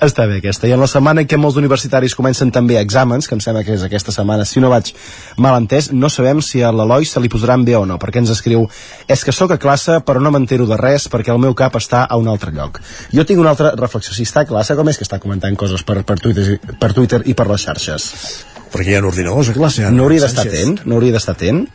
[0.00, 0.64] Està bé aquesta.
[0.64, 3.74] I en la setmana en què molts universitaris comencen també exàmens, que em sembla que
[3.76, 4.94] és aquesta setmana, si no vaig
[5.36, 8.32] mal entès, no sabem si a l'Eloi se li posaran bé o no, perquè ens
[8.32, 8.64] escriu
[9.04, 12.06] és que sóc a classe però no m'entero de res perquè el meu cap està
[12.08, 12.80] a un altre lloc.
[13.12, 14.16] Jo tinc una altra reflexió.
[14.16, 17.20] Si està a classe, com és que està comentant coses per, per, Twitter, per Twitter
[17.28, 18.08] i per les xarxes?
[18.72, 19.92] Perquè hi ha ordinadors a classe.
[19.92, 20.86] No hauria d'estar atent?
[20.88, 21.66] No hauria d'estar atent?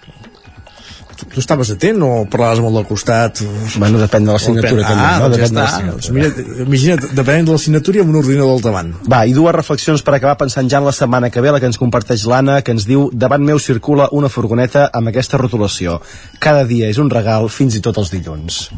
[1.31, 3.39] Tu estaves atent o parlaves molt del costat?
[3.77, 5.29] Bueno, depèn de l'assignatura Ah, també, no?
[5.29, 5.61] doncs ja de està.
[5.61, 5.93] l'assignatura.
[5.93, 8.91] Doncs mira, imagina't, depenent de l'assignatura i amb un ordinador al davant.
[9.09, 11.69] Va, i dues reflexions per acabar pensant ja en la setmana que ve, la que
[11.71, 15.99] ens comparteix l'Anna, que ens diu davant meu circula una furgoneta amb aquesta rotulació.
[16.39, 18.69] Cada dia és un regal, fins i tot els dilluns.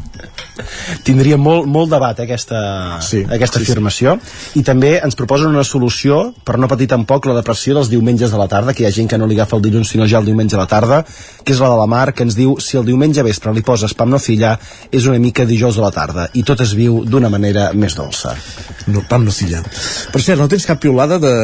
[1.06, 4.16] Tindria molt, molt debat, eh, aquesta, sí, aquesta sí, sí, afirmació.
[4.56, 8.38] I també ens proposen una solució per no patir tampoc la depressió dels diumenges de
[8.40, 10.24] la tarda, que hi ha gent que no li agafa el dilluns sinó ja el
[10.28, 11.02] diumenge a la tarda,
[11.44, 13.94] que és la de la Mar, que ens diu si el diumenge vespre li poses
[13.96, 14.56] pam nocilla,
[14.92, 18.34] és una mica dijous a la tarda, i tot es viu d'una manera més dolça.
[18.86, 19.62] No, pam nocilla.
[20.12, 21.34] Per cert, no tens cap piulada de,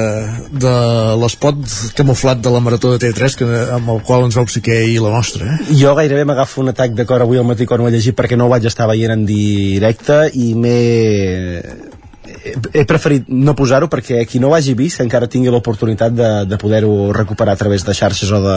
[0.53, 0.75] de
[1.23, 1.59] l'espot
[1.99, 3.49] camuflat de la Marató de TV3 que,
[3.79, 5.79] amb el qual ens va obsequiar ahir la nostra, eh?
[5.81, 8.39] Jo gairebé m'agafo un atac de cor avui al matí quan ho he llegit perquè
[8.39, 12.02] no ho vaig estar veient en directe i m'he
[12.45, 16.59] he- preferit no posar-ho perquè qui no ho hagi vist encara tingui l'oportunitat de, de
[16.59, 18.57] poder-ho recuperar a través de xarxes o de,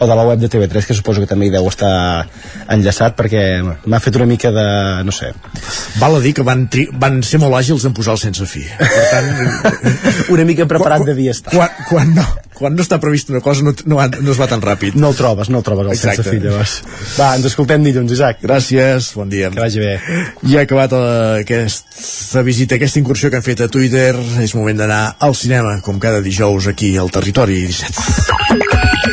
[0.00, 2.26] o de la web de TV3 que suposo que també hi deu estar
[2.68, 3.44] enllaçat perquè
[3.84, 4.66] m'ha fet una mica de...
[5.06, 5.32] no sé
[6.00, 8.62] Val a dir que van, tri van ser molt àgils en posar el sense fi.
[8.78, 9.28] Per tant,
[10.34, 11.52] una mica preparat devia estar.
[11.54, 12.24] Quan, quan, no,
[12.60, 14.94] quan no està prevista una cosa no, no, va- no es va tan ràpid.
[15.00, 16.22] No el trobes, no el trobes el Exacte.
[16.22, 16.74] sense fi llavors.
[17.18, 18.42] Va, ens escoltem dilluns, Isaac.
[18.44, 19.48] Gràcies, bon dia.
[19.50, 19.94] Que vagi bé.
[20.44, 24.12] Ja ha acabat eh, aquesta visita, aquesta incursió que han fet a Twitter.
[24.44, 29.10] És moment d'anar al cinema, com cada dijous aquí al Territori 17.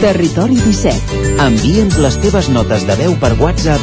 [0.00, 1.16] Territori 17.
[1.42, 3.82] Envia'ns les teves notes de veu per WhatsApp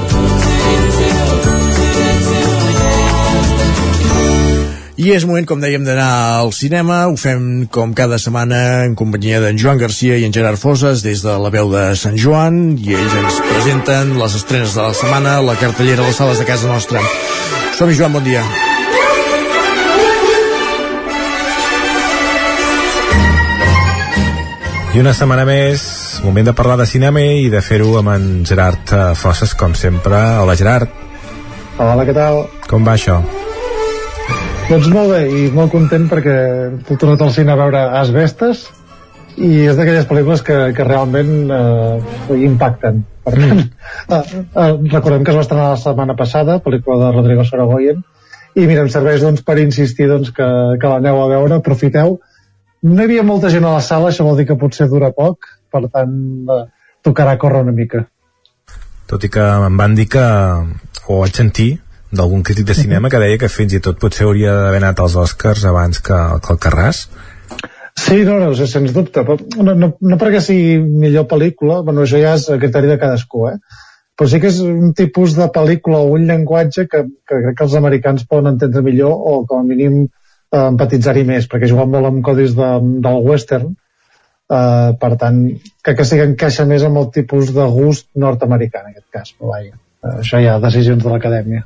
[5.01, 7.07] I és moment, com dèiem, d'anar al cinema.
[7.09, 11.23] Ho fem com cada setmana en companyia d'en Joan Garcia i en Gerard Foses des
[11.25, 15.39] de la veu de Sant Joan i ells ens presenten les estrenes de la setmana,
[15.41, 17.01] la cartellera a les sales de casa nostra.
[17.79, 18.45] Som-hi, Joan, bon dia.
[24.93, 25.83] I una setmana més,
[26.21, 30.27] moment de parlar de cinema i de fer-ho amb en Gerard eh, Fosses, com sempre.
[30.45, 30.93] Hola, Gerard.
[31.79, 32.45] Hola, què tal?
[32.69, 33.23] Com va això?
[34.71, 36.33] Doncs molt bé, i molt content perquè
[36.71, 38.61] he tornat al cine a veure Asbestes
[39.35, 43.01] i és d'aquelles pel·lícules que, que realment eh, impacten.
[43.27, 43.59] Per tant,
[44.15, 47.99] eh, eh, recordem que es va estrenar la setmana passada, pel·lícula de Rodrigo Sorogoyen,
[48.55, 50.47] i mira, em serveix doncs, per insistir doncs, que,
[50.79, 52.21] que l'aneu a veure, aprofiteu.
[52.87, 55.51] No hi havia molta gent a la sala, això vol dir que potser dura poc,
[55.67, 56.15] per tant,
[56.47, 56.63] eh,
[57.03, 58.07] tocarà córrer una mica.
[59.11, 60.27] Tot i que em van dir que,
[61.11, 61.73] o vaig sentir,
[62.11, 65.15] d'algun crític de cinema que deia que fins i tot potser hauria d'haver anat als
[65.19, 67.05] Oscars abans que, que el Carràs.
[67.99, 69.23] Sí, no, no, sens dubte.
[69.27, 72.99] Però no, no, no perquè sigui millor pel·lícula, bueno, això ja és a criteri de
[73.01, 73.57] cadascú, eh?
[74.21, 77.65] però sí que és un tipus de pel·lícula o un llenguatge que, que crec que
[77.65, 82.09] els americans poden entendre millor o com a mínim eh, empatitzar-hi més, perquè juguen molt
[82.09, 82.67] amb codis de,
[83.01, 85.39] del western, eh, per tant,
[85.81, 89.33] crec que sí que encaixa més amb el tipus de gust nord-americà en aquest cas,
[89.39, 91.65] però vaja, això hi ha decisions de l'acadèmia.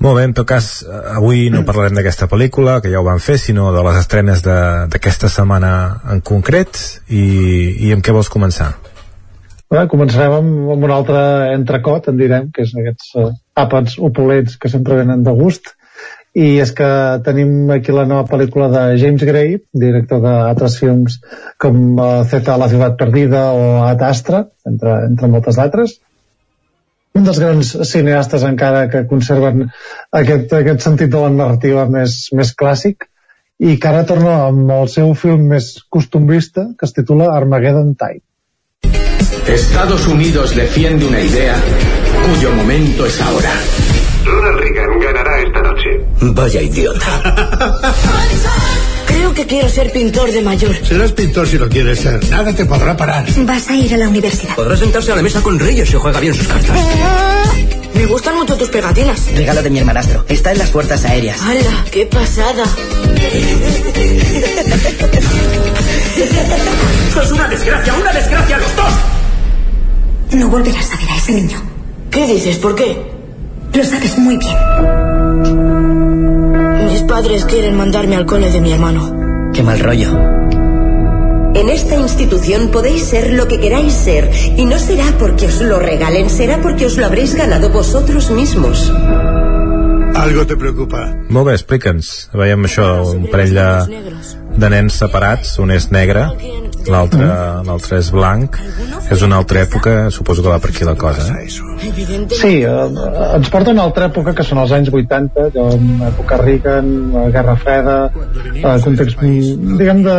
[0.00, 3.20] Molt bé, en tot cas, eh, avui no parlarem d'aquesta pel·lícula, que ja ho van
[3.20, 5.72] fer, sinó de les estrenes d'aquesta setmana
[6.14, 7.24] en concret, i,
[7.84, 8.70] i amb què vols començar?
[9.70, 11.20] Bé, començarem amb, amb un altre
[11.52, 13.28] entrecot, en direm, que és aquests uh,
[13.60, 15.74] àpats opulents que sempre venen de gust,
[16.32, 16.88] i és que
[17.26, 21.20] tenim aquí la nova pel·lícula de James Gray, director d'altres films
[21.60, 25.98] com uh, Z la ciutat perdida o Ad Astra, entre, entre moltes altres.
[27.18, 29.64] Un dels grans cineastes encara que conserven
[30.14, 33.08] aquest, aquest sentit de la narrativa més, més clàssic
[33.60, 38.24] i que ara torna amb el seu film més costumbrista que es titula Armageddon Type.
[39.50, 41.56] Estados Unidos defiende una idea
[42.26, 43.50] cuyo momento es ahora.
[44.24, 45.90] Ronald Reagan ganará esta noche.
[46.20, 47.06] Vaya idiota.
[49.20, 50.74] Creo que quiero ser pintor de mayor.
[50.82, 52.26] Serás pintor si lo quieres ser.
[52.30, 53.26] Nada te podrá parar.
[53.40, 54.54] Vas a ir a la universidad.
[54.54, 56.74] Podrá sentarse a la mesa con Reyes si juega bien sus cartas.
[57.92, 59.30] Me gustan mucho tus pegatinas.
[59.34, 60.24] Regalo de mi hermanastro.
[60.26, 61.38] Está en las fuerzas aéreas.
[61.42, 61.84] ¡Hala!
[61.90, 62.64] ¡Qué pasada!
[67.22, 67.92] ¡Es una desgracia!
[67.92, 68.92] ¡Una desgracia los dos!
[70.32, 71.62] No volverás a ver a ese niño.
[72.10, 72.56] ¿Qué dices?
[72.56, 72.96] ¿Por qué?
[73.74, 75.69] Lo sabes muy bien.
[77.10, 79.50] Mis padres quieren mandarme al cole de mi hermano.
[79.52, 80.16] Qué mal rollo.
[81.54, 85.80] En esta institución podéis ser lo que queráis ser y no será porque os lo
[85.80, 88.92] regalen, será porque os lo habréis ganado vosotros mismos.
[90.14, 91.16] Algo te preocupa.
[91.28, 92.30] Molt bé, explica'ns.
[92.30, 93.68] Veiem això, un parell de,
[94.54, 96.28] de nens separats, un és negre,
[96.88, 97.26] l'altre
[97.66, 98.56] l'altre és blanc.
[99.10, 101.48] És una altra època, suposo que va per aquí la cosa, eh?
[101.50, 102.74] Sí, eh,
[103.36, 105.66] ens porta a una altra època que són els anys 80, allò,
[106.10, 107.96] època Reagan, eh, Guerra Freda,
[108.52, 110.16] eh, context, mm, diguem, de,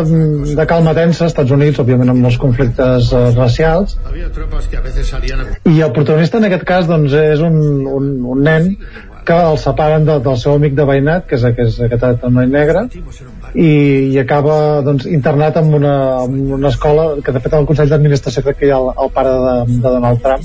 [0.55, 3.97] de calma tensa, als Estats Units, òbviament amb molts conflictes eh, racials,
[5.71, 7.57] i el protagonista en aquest cas doncs, és un,
[7.87, 8.75] un, un nen
[9.31, 12.83] que el separen de, del seu amic de veïnat, que és aquest, aquest noi negre,
[13.55, 13.69] i,
[14.11, 15.95] i acaba doncs, internat en una,
[16.25, 19.11] en una escola que de fet el Consell d'Administració crec que hi ha el, el
[19.15, 20.43] pare de, de Donald Trump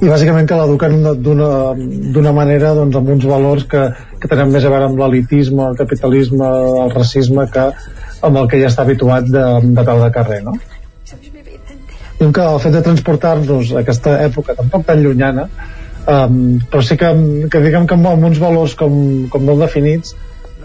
[0.00, 0.94] i bàsicament que l'eduquen
[1.24, 3.82] d'una manera doncs, amb uns valors que,
[4.20, 6.48] que tenen més a veure amb l'elitisme, el capitalisme,
[6.84, 7.66] el racisme que
[8.28, 10.56] amb el que ja està habituat de, de tal de carrer no?
[12.20, 15.48] Diu que el fet de transportar-nos a aquesta època tampoc tan llunyana
[16.06, 17.12] um, però sí que,
[17.52, 18.94] que diguem que amb, amb uns valors com,
[19.32, 20.16] com molt definits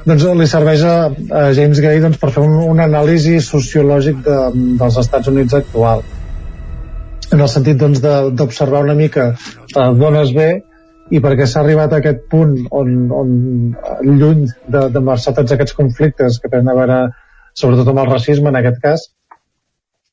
[0.05, 4.37] doncs li serveix a, a James Gray doncs, per fer un, un anàlisi sociològic de,
[4.81, 6.03] dels Estats Units actual.
[7.33, 10.49] En el sentit doncs, d'observar una mica eh, d'on es ve
[11.09, 13.33] i perquè s'ha arribat a aquest punt on, on
[14.05, 17.01] lluny de, de marxar tots aquests conflictes que tenen a veure
[17.57, 19.09] sobretot amb el racisme en aquest cas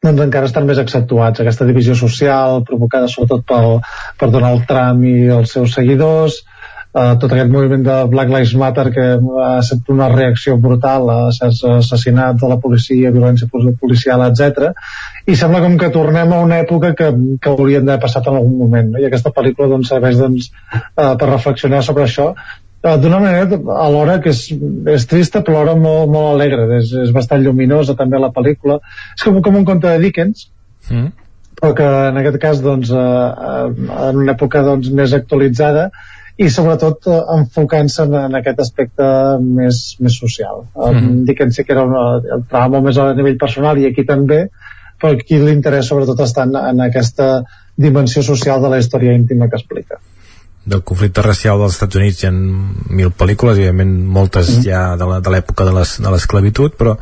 [0.03, 3.77] doncs encara estan més accentuats aquesta divisió social provocada sobretot pel,
[4.19, 6.41] per Donald Trump i els seus seguidors
[6.93, 9.05] eh, tot aquest moviment de Black Lives Matter que
[9.45, 14.73] ha estat una reacció brutal a certs assassinats de la policia, violència policial, etc.
[15.27, 18.59] I sembla com que tornem a una època que, que hauríem d'haver passat en algun
[18.65, 18.93] moment.
[18.93, 19.01] No?
[19.03, 22.33] I aquesta pel·lícula doncs, serveix doncs, eh, per reflexionar sobre això
[22.83, 24.49] d'una manera alhora que és,
[24.91, 28.81] és trista però alhora molt, molt alegre és, és bastant lluminosa també la pel·lícula
[29.17, 30.49] és com, com un conte de Dickens
[30.91, 31.13] mm.
[31.61, 35.91] però que en aquest cas doncs, eh, en una època doncs, més actualitzada
[36.43, 39.09] i sobretot eh, enfocant-se en, en aquest aspecte
[39.43, 40.65] més, més social.
[40.75, 41.25] Mm -hmm.
[41.29, 42.05] Dickens sí que era una,
[42.37, 44.49] el trama molt més a nivell personal i aquí també,
[44.99, 47.45] però aquí l'interès sobretot està en, en aquesta
[47.77, 50.01] dimensió social de la història íntima que explica
[50.65, 54.67] del conflicte racial dels Estats Units hi ha mil pel·lícules, i evidentment moltes mm.
[54.67, 55.75] ja de l'època de
[56.15, 56.95] l'esclavitud, però,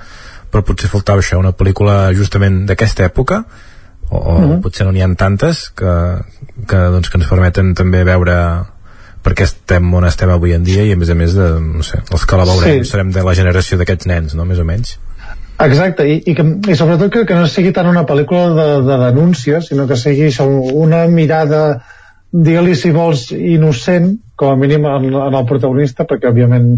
[0.50, 3.42] però potser faltava això, una pel·lícula justament d'aquesta època,
[4.08, 4.58] o, o mm.
[4.64, 5.94] potser no n'hi ha tantes, que,
[6.66, 8.36] que, doncs, que ens permeten també veure
[9.20, 12.00] perquè estem on estem avui en dia i a més a més de, no sé,
[12.00, 12.88] els que la veurem sí.
[12.88, 14.46] serem de la generació d'aquests nens, no?
[14.48, 14.96] més o menys
[15.60, 18.96] Exacte, i, i, que, i sobretot que, que no sigui tant una pel·lícula de, de
[19.02, 21.82] denúncia, sinó que sigui això, una mirada,
[22.30, 26.72] digue-li si vols, innocent, com a mínim en, en el protagonista, perquè òbviament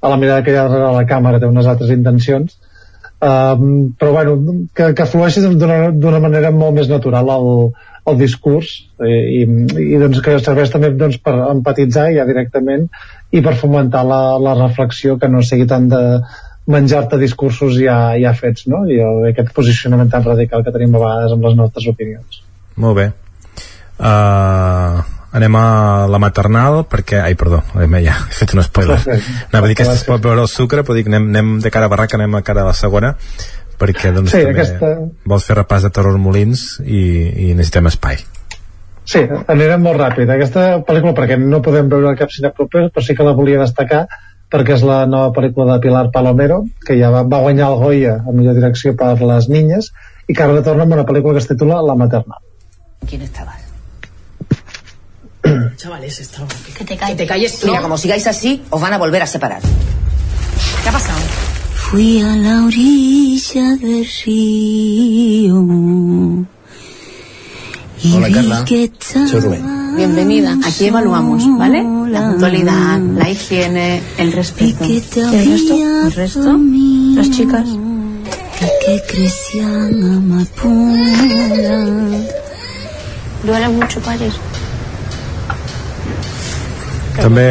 [0.00, 2.58] a la mirada que hi ha darrere la càmera té unes altres intencions,
[3.24, 4.36] um, però bueno,
[4.76, 7.48] que, que flueixi d'una manera molt més natural el,
[8.12, 9.40] el discurs eh, i,
[9.88, 12.86] i doncs que serveix també doncs, per empatitzar ja directament
[13.34, 16.02] i per fomentar la, la reflexió que no sigui tant de
[16.68, 18.84] menjar-te discursos ja, ja fets no?
[18.86, 19.00] i
[19.32, 22.44] aquest posicionament tan radical que tenim a vegades amb les nostres opinions.
[22.78, 23.08] Molt bé
[23.98, 25.02] uh,
[25.38, 25.66] anem a
[26.10, 27.60] la maternal perquè, ai perdó,
[28.00, 28.98] ja he fet un spoiler
[29.50, 31.86] anava a dir que es pot veure el sucre però dic anem, anem de cara
[31.86, 33.14] a barraca, anem a cara a la segona
[33.78, 34.96] perquè doncs Sí, també aquesta-
[35.28, 37.04] vols fer repàs de Terror Molins i,
[37.50, 38.24] i necessitem espai
[39.08, 40.28] Sí, anirem molt ràpid.
[40.28, 44.02] Aquesta pel·lícula, perquè no podem veure cap cine proper, però sí que la volia destacar
[44.52, 48.18] perquè és la nova pel·lícula de Pilar Palomero, que ja va, va guanyar el Goya
[48.20, 49.92] a millor direcció per Les Niñes,
[50.28, 52.40] i que ara retorna amb una pel·lícula que es titula La Maternal.
[53.08, 53.67] ¿Quién estabas?
[55.78, 56.48] Chavales, estaba...
[56.76, 57.16] Que te calles.
[57.16, 57.68] Que te calles tú.
[57.68, 59.62] Mira, como sigáis así, os van a volver a separar.
[60.82, 61.20] ¿Qué ha pasado?
[61.74, 65.54] Fui a la orilla del río.
[68.02, 68.64] Y Hola, Carla.
[68.64, 69.96] que Soy Rubén.
[69.96, 70.56] Bienvenida.
[70.64, 71.84] Aquí evaluamos, ¿vale?
[72.10, 74.84] La puntualidad, la higiene, el respeto.
[74.84, 75.74] que te ¿El resto?
[76.06, 76.58] ¿El resto?
[77.14, 77.68] Las chicas.
[77.68, 81.14] Y que crecían amapola.
[83.44, 84.34] Duele mucho, París.
[87.18, 87.48] També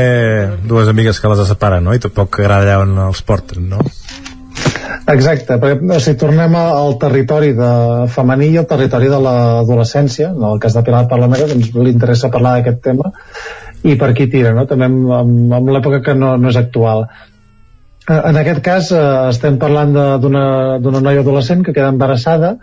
[0.67, 1.93] dues amigues que les separen no?
[1.95, 3.83] i tampoc agrada allà on els porten no?
[5.07, 7.69] Exacte, perquè si tornem al territori de
[8.11, 12.31] femení i al territori de l'adolescència, en el cas de Pilar Palomero, doncs li interessa
[12.33, 13.13] parlar d'aquest tema
[13.87, 14.65] i per aquí tira, no?
[14.67, 17.05] també amb, l'època que no, no és actual.
[18.03, 22.57] Eh, En aquest cas eh, estem parlant d'una noia adolescent que queda embarassada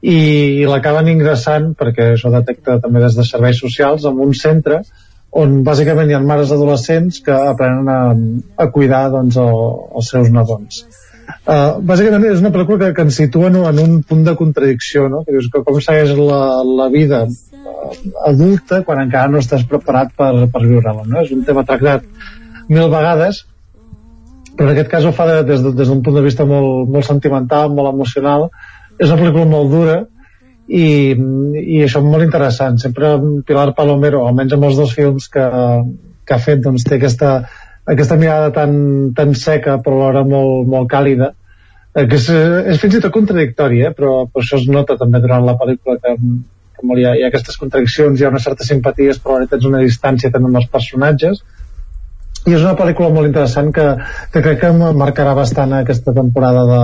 [0.00, 0.16] i,
[0.62, 4.80] i l'acaben ingressant, perquè això detecta també des de serveis socials, en un centre
[5.40, 8.00] on bàsicament hi ha mares adolescents que aprenen a,
[8.64, 9.64] a cuidar doncs, el,
[9.98, 10.84] els seus nadons.
[11.24, 15.08] Uh, bàsicament és una pel·lícula que, que ens situa en, en un punt de contradicció,
[15.12, 15.22] no?
[15.24, 17.96] que dius que com segueix la, la vida uh,
[18.28, 21.02] adulta quan encara no estàs preparat per, per viure-la.
[21.02, 21.24] No?
[21.24, 22.06] És un tema tractat
[22.68, 23.42] mil vegades,
[24.54, 27.08] però en aquest cas ho fa de, des, de, d'un punt de vista molt, molt
[27.08, 28.48] sentimental, molt emocional.
[29.00, 29.96] És una pel·lícula molt dura
[30.68, 32.80] i, i això és molt interessant.
[32.80, 33.14] Sempre
[33.46, 35.44] Pilar Palomero, almenys amb els dos films que,
[36.24, 37.36] que ha fet, doncs té aquesta,
[37.84, 38.76] aquesta mirada tan,
[39.16, 41.32] tan seca però alhora molt, molt càlida
[41.94, 42.28] eh, que és,
[42.72, 43.92] és fins i tot contradictori eh?
[43.96, 46.14] però, però això es nota també durant la pel·lícula que,
[46.78, 49.68] que hi, ha, hi ha aquestes contradiccions hi ha una certa simpaties però alhora tens
[49.68, 51.44] una distància també amb els personatges
[52.44, 53.84] i és una pel·lícula molt interessant que,
[54.32, 56.82] que crec que marcarà bastant aquesta temporada de,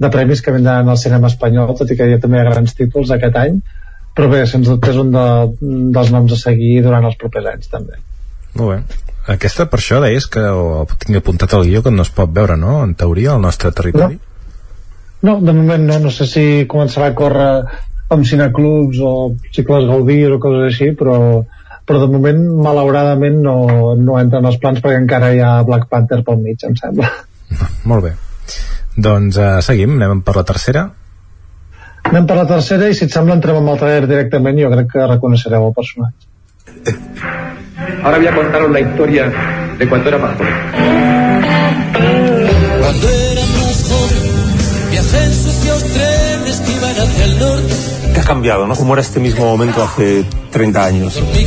[0.00, 3.14] de premis que vindran al cinema espanyol tot i que hi ha també grans títols
[3.14, 3.60] aquest any
[4.14, 5.24] però bé, sens dubte és un de,
[5.94, 7.98] dels noms a seguir durant els propers anys també
[8.54, 9.04] molt bé
[9.34, 12.58] aquesta per això deies que o tinc apuntat al guió que no es pot veure,
[12.60, 12.82] no?
[12.84, 14.18] En teoria, al nostre territori.
[15.24, 17.48] No, de moment no, no sé si començarà a córrer
[18.12, 19.12] amb cineclubs o
[19.56, 21.16] cicles Gaudí o coses així, però,
[21.88, 23.56] però de moment, malauradament, no,
[23.96, 27.08] no entra en els plans perquè encara hi ha Black Panther pel mig, em sembla.
[27.90, 28.12] Molt bé.
[28.96, 30.84] Doncs uh, seguim, anem per la tercera.
[32.04, 34.92] Anem per la tercera i si et sembla entrem amb el trailer directament jo crec
[34.92, 36.28] que reconeixereu el personatge.
[38.04, 39.32] Ahora voy a contaros la historia
[39.78, 40.54] de cuando era más joven.
[42.80, 47.74] Cuando era más joven, viajé en sucios trenes que iban hacia el norte.
[48.14, 48.76] que ha cambiado, ¿no?
[48.76, 51.14] Como era este mismo momento hace 30 años.
[51.14, 51.44] Dormí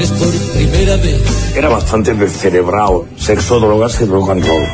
[0.00, 1.56] hombres por primera vez.
[1.56, 3.06] Era bastante descerebrado.
[3.16, 4.66] Sexo, drogas y rock and roll.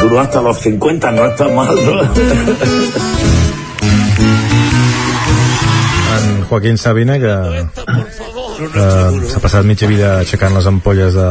[0.00, 2.02] Duró hasta los 50, no está mal, ¿no?
[6.18, 7.28] En Joaquín Sabina, que
[8.62, 11.28] eh, s'ha passat mitja vida aixecant les ampolles de,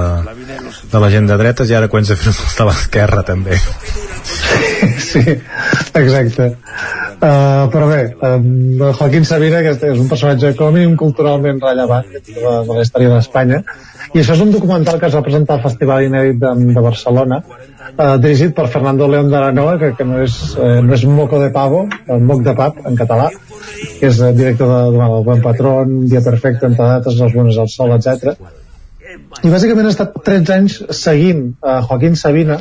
[0.92, 3.60] de la gent de dretes i ara comença a fer de l'esquerra també.
[5.12, 5.22] sí,
[5.94, 6.56] exacte.
[7.22, 12.24] Uh, però bé, um, Joaquín Sabina, que és un personatge a mínim culturalment rellevant de,
[12.34, 13.60] de la història d'Espanya,
[14.16, 17.38] i això és un documental que es va presentar al Festival Inèdit de, de Barcelona,
[17.46, 21.06] uh, dirigit per Fernando León de la Noa, que, que no, és, uh, no és
[21.06, 23.30] Moco de Pavo, el Moc de Pap, en català,
[24.00, 27.70] que és director de, de, del Buen Patrón, Dia Perfecte, entre d'altres, Els Bones al
[27.70, 28.34] Sol, etc.
[29.46, 32.58] I bàsicament ha estat 13 anys seguint uh, Joaquín Sabina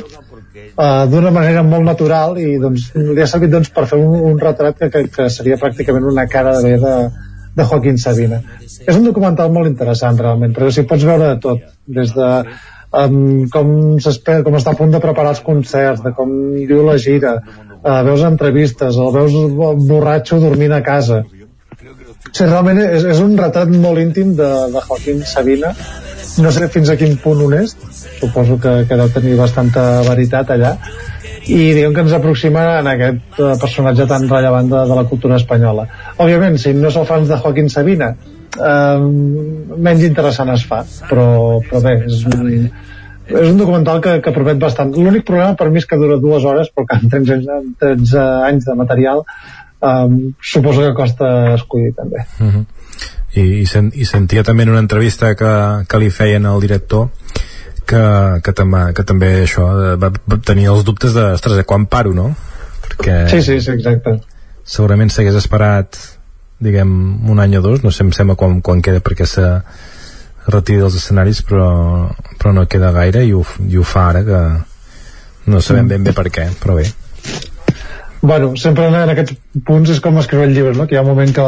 [0.75, 4.39] uh, d'una manera molt natural i doncs, li ha servit doncs, per fer un, un
[4.39, 6.95] retrat que, que, que seria pràcticament una cara de, de,
[7.57, 8.41] de Joaquín Sabina.
[8.81, 11.65] És un documental molt interessant realment, perquè si pots veure de tot,
[11.99, 12.29] des de
[12.91, 16.31] um, com, com està a punt de preparar els concerts, de com
[16.69, 17.37] diu la gira,
[17.81, 19.37] uh, veus entrevistes, el veus
[19.87, 21.23] borratxo dormint a casa.
[22.31, 25.73] Sigui, realment és, és un retrat molt íntim de, de Joaquín Sabina,
[26.39, 27.81] no sé fins a quin punt honest,
[28.21, 30.75] suposo que, que deu tenir bastanta veritat allà,
[31.49, 35.39] i diguem que ens aproxima en aquest eh, personatge tan rellevant de, de la cultura
[35.41, 35.87] espanyola.
[36.21, 38.13] Òbviament, si no sou fans de Joaquín Sabina,
[38.55, 38.99] eh,
[39.89, 41.27] menys interessant es fa, però,
[41.67, 42.45] però bé, és un,
[43.31, 44.93] és un documental que, que promet bastant.
[44.93, 48.29] L'únic problema per mi és que dura dues hores, però que en 13, anys- 13
[48.51, 49.25] anys de material
[49.81, 52.65] um, suposo que costa escollir també uh -huh.
[53.33, 57.09] I, i, sen, i sentia també en una entrevista que, que li feien al director
[57.91, 58.03] que,
[58.45, 61.85] que, també, que també això eh, va, va tenir els dubtes de, ostres, de quan
[61.91, 62.31] paro, no?
[62.87, 64.17] Perquè sí, sí, sí, exacte
[64.67, 65.99] segurament s'hagués esperat
[66.61, 66.91] diguem
[67.31, 69.45] un any o dos, no sé, em sembla quan, quan queda perquè se
[70.47, 71.69] retiri dels escenaris però,
[72.37, 74.41] però no queda gaire i ho, i ho fa ara que
[75.51, 76.89] no sabem ben bé per què, però bé
[78.21, 79.33] Bueno, sempre en aquests
[79.65, 80.85] punts és com escriure el llibre, no?
[80.85, 81.45] que hi ha un moment que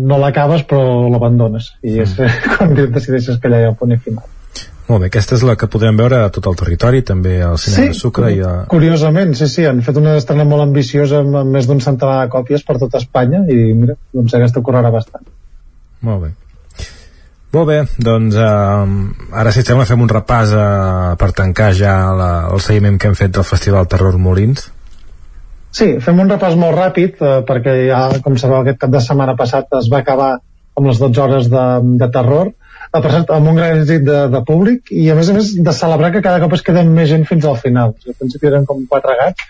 [0.00, 2.46] no l'acabes però l'abandones i és mm.
[2.54, 4.24] quan decideixes que allà hi ha un punt final.
[4.84, 7.86] Molt bé, aquesta és la que podem veure a tot el territori, també al cinema
[7.86, 8.52] sí, de Sucre i a...
[8.68, 12.32] curiosament, sí, sí, han fet una estrena molt ambiciosa amb, amb més d'un centenar de
[12.34, 15.24] còpies per tot Espanya i mira, doncs aquesta correrà bastant.
[16.04, 16.34] Molt bé.
[17.54, 18.94] Molt bé, doncs eh,
[19.40, 23.08] ara si et sembla fem un repàs eh, per tancar ja la, el seguiment que
[23.08, 24.66] hem fet del Festival Terror Molins.
[25.74, 29.36] Sí, fem un repàs molt ràpid eh, perquè ja, com sabeu, aquest cap de setmana
[29.38, 30.34] passat es va acabar
[30.74, 31.64] amb les 12 hores de,
[32.02, 32.52] de terror
[32.94, 35.74] ha passat amb un gran èxit de, de públic i a més a més de
[35.74, 38.50] celebrar que cada cop es queden més gent fins al final o sigui, al principi
[38.50, 39.48] eren com quatre gats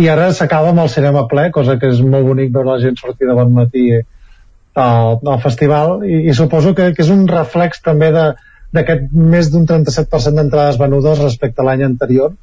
[0.00, 2.98] i ara s'acaba amb el cinema ple cosa que és molt bonic veure la gent
[2.98, 7.82] sortir de bon matí al, al festival i, i suposo que, que és un reflex
[7.86, 12.34] també d'aquest més d'un 37% d'entrades venudes respecte a l'any anterior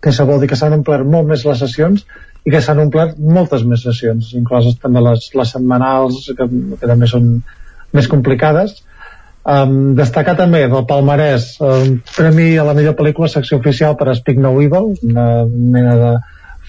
[0.00, 2.04] que això vol dir que s'han omplert molt més les sessions
[2.44, 6.46] i que s'han omplert moltes més sessions, incloses també les, les setmanals, que,
[6.80, 7.34] que també són
[7.96, 8.78] més complicades.
[9.40, 14.36] Um, destacar també del Palmarès un premi a la millor pel·lícula secció oficial per Speak
[14.36, 16.10] No Evil, una mena de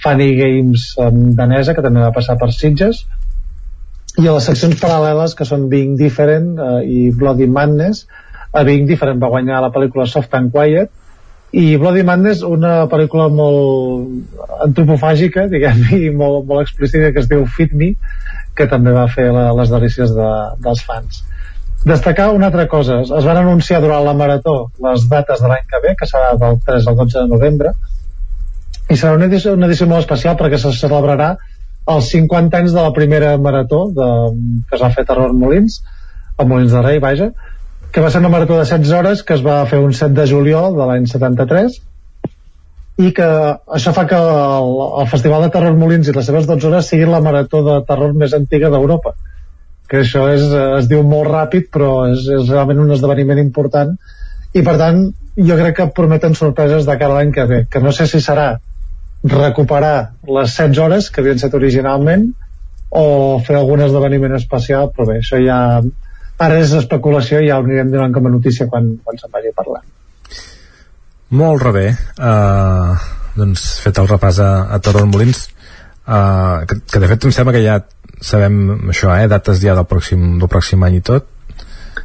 [0.03, 3.03] Funny Games um, danesa que també va passar per Sitges.
[4.19, 8.05] I a les seccions paral·leles que són Being Different uh, i Bloody Madness
[8.51, 10.91] a Being Different va guanyar la pel·lícula Soft and Quiet
[11.51, 17.45] i Bloody Madness una pel·lícula molt antropofàgica diguem i molt, molt explícita que es diu
[17.57, 17.93] Fit Me
[18.55, 20.31] que també va fer la, les delícies de,
[20.63, 21.23] dels fans
[21.85, 23.01] destacar una altra cosa.
[23.01, 26.59] Es van anunciar durant la marató les dates de l'any que ve que serà del
[26.65, 27.73] 3 al 12 de novembre
[28.89, 31.35] i serà una edició, una edició molt especial perquè se celebrarà
[31.91, 34.09] els 50 anys de la primera marató de,
[34.69, 35.79] que es va fer a Terror Molins
[36.37, 37.31] a Molins de Rei, vaja
[37.91, 40.27] que va ser una marató de 16 hores que es va fer un 7 de
[40.29, 41.79] juliol de l'any 73
[43.01, 43.27] i que
[43.77, 44.71] això fa que el,
[45.01, 48.13] el Festival de Terror Molins i les seves 12 hores sigui la marató de terror
[48.13, 49.15] més antiga d'Europa
[49.91, 50.43] que això és,
[50.79, 53.91] es diu molt ràpid però és, és realment un esdeveniment important.
[54.55, 55.01] I per tant
[55.35, 58.23] jo crec que prometen sorpreses de cara a l'any que ve que no sé si
[58.23, 58.53] serà
[59.23, 59.95] recuperar
[60.27, 62.29] les 16 hores que havien set originalment
[62.89, 63.03] o
[63.45, 65.59] fer algun esdeveniment especial però bé, això ja
[66.41, 69.51] ara és especulació i ja ho anirem donant com a notícia quan, quan se'n vagi
[69.55, 69.85] parlant.
[71.37, 71.85] Molt rebé.
[72.17, 72.95] Uh,
[73.37, 77.55] doncs fet el repàs a, a Torón Molins uh, que, que de fet em sembla
[77.55, 77.77] que ja
[78.21, 81.29] sabem això, eh, dates ja del pròxim, del pròxim any i tot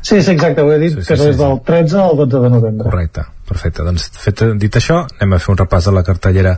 [0.07, 2.41] Sí, sí, exacte, ho he dit, sí, sí, que sí, és del 13 al 12
[2.43, 2.85] de novembre.
[2.87, 3.83] Correcte, perfecte.
[3.83, 6.53] Doncs fet, dit això, anem a fer un repàs de la cartellera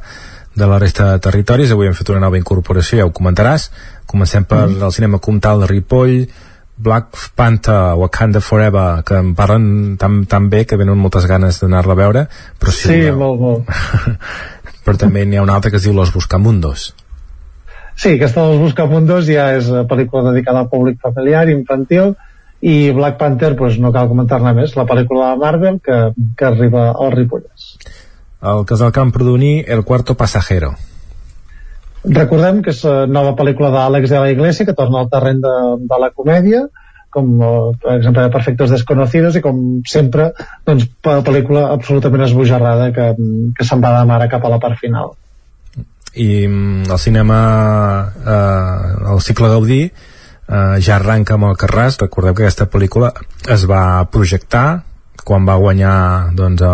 [0.59, 1.73] de la resta de territoris.
[1.73, 3.71] Avui hem fet una nova incorporació, ja ho comentaràs.
[4.11, 4.85] Comencem per mm.
[4.85, 6.29] el cinema Comtal de Ripoll,
[6.77, 11.97] Black Panther, Wakanda Forever, que em parlen tan, tan bé que venen moltes ganes d'anar-la
[11.97, 12.29] a veure,
[12.61, 14.17] però si sí, molt, molt.
[14.85, 16.93] però també n'hi ha una altra que es diu Los Buscamundos.
[17.99, 22.13] Sí, aquesta dels Buscamundos ja és pel·lícula dedicada al públic familiar, infantil,
[22.63, 25.99] i Black Panther, pues, no cal comentar-ne més, la pel·lícula de Marvel que,
[26.39, 27.73] que arriba al Ripollès.
[28.39, 30.73] El casal Camprodoní, El cuarto pasajero.
[32.05, 35.55] Recordem que és eh, nova pel·lícula d'Àlex de la Iglesia que torna al terreny de,
[35.91, 36.69] de la comèdia
[37.11, 37.51] com eh,
[37.83, 40.31] per exemple de Perfectos Desconocidos i com sempre
[40.69, 43.09] doncs, pel·lícula absolutament esbojarrada que,
[43.59, 45.17] que se'n va de mare cap a la part final
[46.19, 47.41] i mm, el cinema
[48.27, 53.13] eh, el cicle Gaudí eh, ja arranca amb el Carràs recordeu que aquesta pel·lícula
[53.49, 54.83] es va projectar
[55.29, 56.65] quan va guanyar doncs,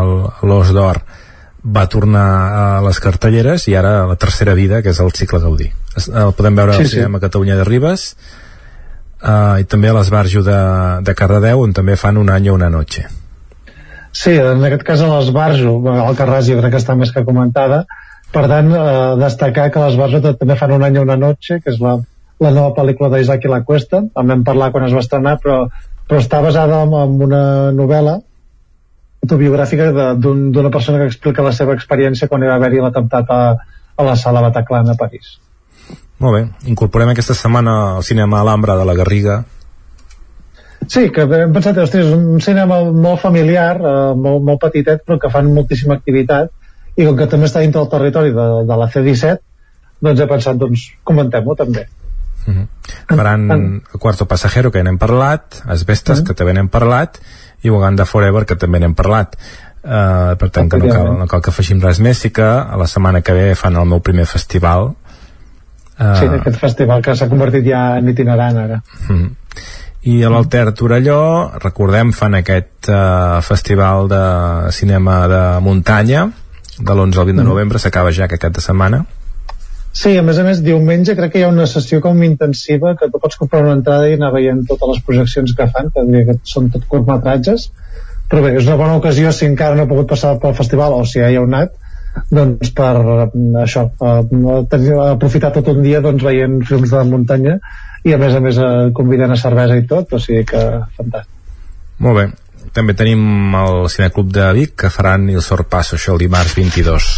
[0.46, 1.02] l'Os d'Or
[1.64, 5.70] va tornar a les cartelleres i ara la tercera vida, que és el cicle Gaudí.
[5.96, 7.24] El podem veure sí, al cinema sí.
[7.24, 8.04] Catalunya de Ribes
[9.24, 10.58] uh, i també a l'Esbarjo de,
[11.06, 13.06] de Cardedeu, on també fan un any o una noche.
[14.14, 17.84] Sí, en aquest cas a l'Esbarjo, el Carràs jo crec que està més que comentada,
[18.34, 21.96] per tant, eh, destacar que l'Esbarjo també fan un any una noche, que és la,
[22.42, 25.64] la nova pel·lícula d'Isaac i la Cuesta, en vam parlar quan es va estrenar, però,
[26.08, 27.44] però està basada en, en una
[27.76, 28.18] novel·la
[29.24, 29.88] autobiogràfica
[30.20, 33.40] d'una un, persona que explica la seva experiència quan hi va haver-hi l'atemptat a,
[33.96, 35.38] a la sala Bataclan a París.
[36.20, 39.42] Molt bé, incorporem aquesta setmana al cinema Alhambra de la Garriga.
[40.84, 45.16] Sí, que hem pensat, ostres, és un cinema molt familiar, eh, molt, molt petitet, però
[45.20, 46.52] que fan moltíssima activitat,
[46.96, 49.40] i com que també està dintre del territori de, de la C-17,
[50.04, 51.86] doncs he pensat, doncs, comentem-ho també.
[52.46, 52.66] Uh -huh.
[53.08, 56.26] Faran el Quarto Pasajero, que n'hem parlat, Asbestes, uh -huh.
[56.26, 57.18] que també n'hem parlat,
[57.62, 59.36] i Uganda Forever, que també n'hem parlat.
[59.84, 62.76] Uh, per tant, que no cal, no cal que afegim res més, sí que a
[62.76, 64.94] la setmana que ve fan el meu primer festival.
[65.98, 68.82] Uh, sí, aquest festival que s'ha convertit ja en itinerant ara.
[69.08, 69.30] Uh -huh.
[70.02, 76.30] I a l'Alter Torelló, recordem, fan aquest uh, festival de cinema de muntanya,
[76.78, 79.04] de l'11 al 20 de novembre, s'acaba ja aquest cap de setmana.
[79.94, 83.06] Sí, a més a més, diumenge crec que hi ha una sessió com intensiva que
[83.12, 86.32] tu pots comprar una entrada i anar veient totes les projeccions que fan, que diria
[86.32, 87.68] que són tot curtmetratges,
[88.28, 91.04] però bé, és una bona ocasió si encara no he pogut passar pel festival o
[91.06, 91.76] si ja hi heu anat,
[92.30, 97.58] doncs per mm, això, eh, tenir- aprofitar tot un dia doncs, veient films de muntanya
[98.04, 100.64] i a més a més eh, convidant a cervesa i tot, o sigui que
[100.98, 101.30] fantàstic.
[102.02, 102.26] Molt bé.
[102.74, 107.08] També tenim el Cineclub de Vic, que faran Il Sorpasso, això el dimarts 22.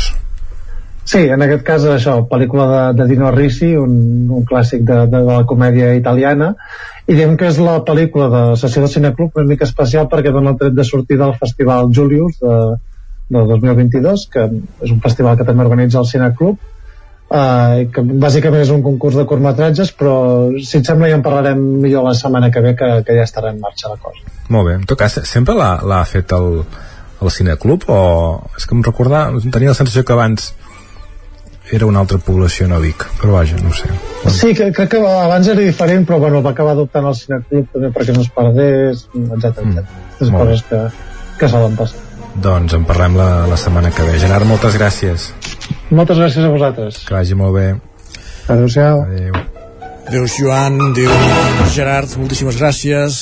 [1.07, 3.95] Sí, en aquest cas això, pel·lícula de, de Dino Risi, un,
[4.27, 6.51] un clàssic de, de, de la comèdia italiana,
[7.07, 10.53] i diem que és la pel·lícula de sessió de Cineclub una mica especial perquè dona
[10.53, 12.57] el tret de sortida al Festival Julius de,
[13.31, 16.59] del 2022, que és un festival que també organitza el Cineclub,
[17.31, 20.17] eh, que bàsicament és un concurs de curtmetratges, però
[20.63, 23.53] si et sembla ja en parlarem millor la setmana que ve, que, que ja estarà
[23.55, 24.23] en marxa la cosa.
[24.49, 24.77] Molt bé.
[24.81, 26.63] En tot cas, sempre l'ha fet el,
[27.23, 27.99] el Cineclub o...
[28.59, 30.53] És que em recordava, tenia la sensació que abans
[31.73, 33.91] era una altra població no Vic, però vaja, no sé.
[34.31, 37.91] Sí, que, crec que abans era diferent, però bueno, va acabar adoptant el Cineclub també
[37.95, 39.65] perquè no es perdés, etc.
[39.65, 39.87] Mm,
[40.21, 40.83] Les coses que,
[41.41, 42.05] que solen passar.
[42.37, 44.19] Doncs en parlem la, la setmana que ve.
[44.23, 45.31] Gerard, moltes gràcies.
[45.91, 47.05] Moltes gràcies a vosaltres.
[47.07, 47.67] Que vagi molt bé.
[48.51, 49.05] Adéu-siau.
[49.07, 49.37] Adéu.
[50.07, 51.11] Adéu, Joan, adéu,
[51.75, 53.15] Gerard, moltíssimes gràcies.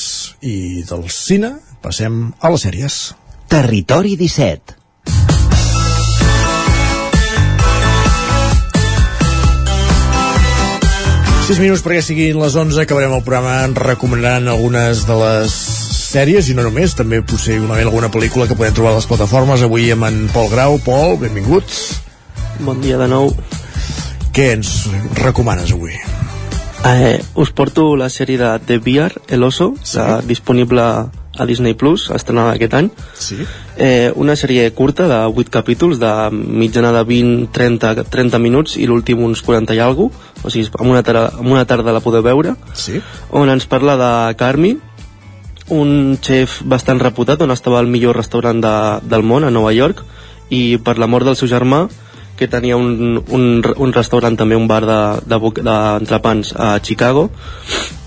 [0.45, 1.55] I del cine
[1.85, 2.97] passem a les sèries.
[3.53, 4.77] Territori 17.
[11.45, 15.57] Sis minuts perquè siguin les 11, acabarem el programa recomanant algunes de les
[16.15, 19.65] sèries i no només, també potser una, alguna pel·lícula que podem trobar a les plataformes.
[19.65, 20.81] Avui amb en Pol Grau.
[20.85, 22.04] Pol, benvinguts.
[22.61, 23.33] Bon dia de nou.
[24.35, 24.87] Què ens
[25.19, 25.95] recomanes avui?
[26.85, 30.01] Eh, us porto la sèrie de The Bear, El Oso, sí.
[30.29, 32.91] disponible a Disney Plus, estrenada aquest any.
[33.19, 33.39] Sí.
[33.77, 39.23] Eh, una sèrie curta de 8 capítols, de mitjana de 20-30 30 minuts i l'últim
[39.25, 40.15] uns 40 i alguna
[40.45, 43.01] o sigui, amb una, tarda, amb una tarda la podeu veure, Sí.
[43.31, 44.77] on ens parla de Carmi,
[45.73, 48.75] un xef bastant reputat on estava el millor restaurant de,
[49.09, 50.05] del món a Nova York
[50.51, 51.89] i per la mort del seu germà
[52.39, 53.45] que tenia un, un,
[53.77, 57.29] un restaurant també, un bar d'entrepans de, de, a Chicago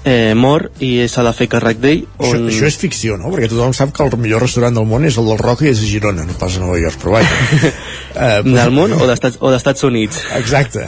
[0.08, 2.48] eh, mor i s'ha de fer càrrec d'ell Això, on...
[2.52, 3.32] això és ficció, no?
[3.34, 5.84] Perquè tothom sap que el millor restaurant del món és el del Roca i és
[5.84, 7.72] a Girona, no pas a Nova York, però vaja.
[8.28, 10.88] eh, del món o d'Estats o d'Estats Units Exacte.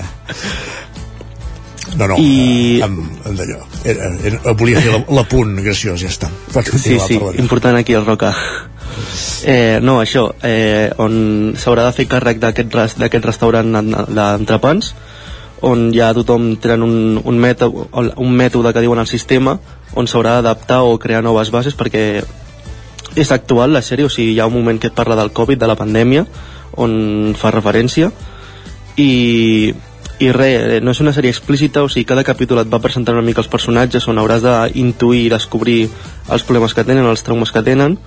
[1.97, 4.53] No, no, I- amb, amb d'allò.
[4.59, 6.29] Volia fer la- l'apunt graciós, ja està.
[6.53, 8.33] Pots Sí, sí, important aquí el Roca.
[9.45, 14.93] Eh, no, això, eh, on s'haurà de fer càrrec d'aquest res- d'aquest restaurant en- d'entrepans,
[15.61, 17.87] on ja tothom tenen un, un, mètode,
[18.17, 19.57] un mètode que diuen al sistema,
[19.95, 22.23] on s'haurà d'adaptar o crear noves bases perquè
[23.15, 25.57] és actual la sèrie, o sigui, hi ha un moment que et parla del Covid,
[25.59, 26.25] de la pandèmia,
[26.77, 28.11] on fa referència,
[28.97, 29.73] i,
[30.19, 33.25] i res, no és una sèrie explícita, o sigui, cada capítol et va presentar una
[33.25, 35.89] mica els personatges on hauràs d'intuir i descobrir
[36.29, 37.97] els problemes que tenen, els traumes que tenen,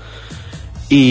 [0.93, 1.03] i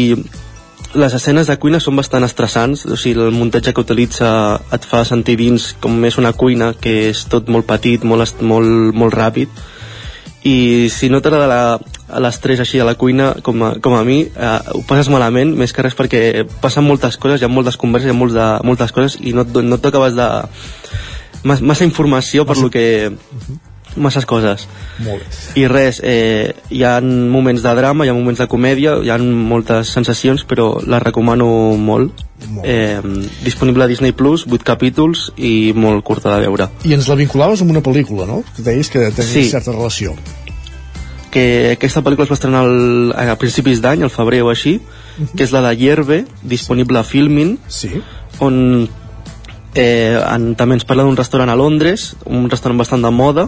[0.93, 4.31] les escenes de cuina són bastant estressants, o sigui, el muntatge que utilitza
[4.75, 8.91] et fa sentir dins com més una cuina, que és tot molt petit, molt, molt,
[8.95, 9.61] molt ràpid,
[10.43, 11.79] i si no t'agrada
[12.21, 15.71] l'estrès així a la cuina, com a, com a mi, eh, ho passes malament, més
[15.71, 18.91] que res perquè passen moltes coses, hi ha moltes converses, hi ha molts de, moltes
[18.95, 20.29] coses, i no, no t'acabes de...
[21.47, 22.85] Mas, massa informació per lo que...
[23.95, 24.67] Masses coses.
[25.03, 25.23] Molt.
[25.59, 29.17] I res, eh, hi ha moments de drama, hi ha moments de comèdia, hi ha
[29.17, 31.47] moltes sensacions, però la recomano
[31.77, 32.13] molt.
[32.63, 32.99] Eh,
[33.43, 36.69] disponible a Disney Plus, 8 capítols i molt curta de veure.
[36.87, 38.43] I ens la vinculaves amb una pel·lícula, no?
[38.55, 39.49] Que deies que tenia Sí.
[39.49, 40.15] certa relació.
[41.31, 44.81] que aquesta pel·lícula es va estrenar al, a principis d'any, al febrer o així,
[45.37, 48.01] que és la de Hierve, disponible a Filmin, sí.
[48.39, 48.89] on
[49.75, 53.47] eh, en, també ens parla d'un restaurant a Londres, un restaurant bastant de moda,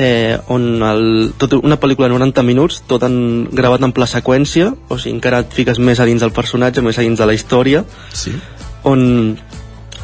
[0.00, 1.04] eh, on el,
[1.36, 3.14] tot una pel·lícula de 90 minuts, tot en,
[3.52, 6.98] gravat en pla seqüència, o sigui, encara et fiques més a dins del personatge, més
[6.98, 7.84] a dins de la història,
[8.16, 8.32] Sí.
[8.88, 9.36] on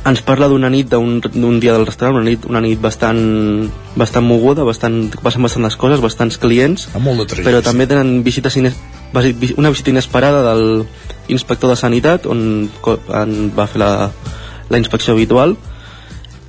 [0.07, 4.63] ens parla d'una nit, d'un dia del restaurant, una nit, una nit bastant, bastant moguda,
[4.69, 8.77] bastant, passen bastantes coses, bastants clients, Amb molt de però també tenen visites ines,
[9.57, 10.85] una visita inesperada del
[11.33, 14.13] inspector de sanitat, on en va fer la,
[14.69, 15.57] la inspecció habitual,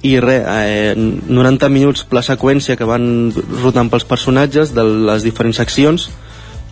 [0.06, 3.34] i res, eh, 90 minuts pla seqüència que van
[3.64, 6.10] rotant pels personatges de les diferents accions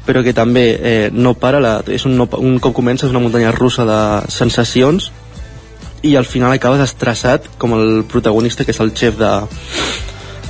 [0.05, 3.23] però que també eh, no para la, és un, no, un cop comença és una
[3.23, 3.99] muntanya russa de
[4.31, 5.09] sensacions
[6.05, 9.31] i al final acabes estressat com el protagonista que és el xef de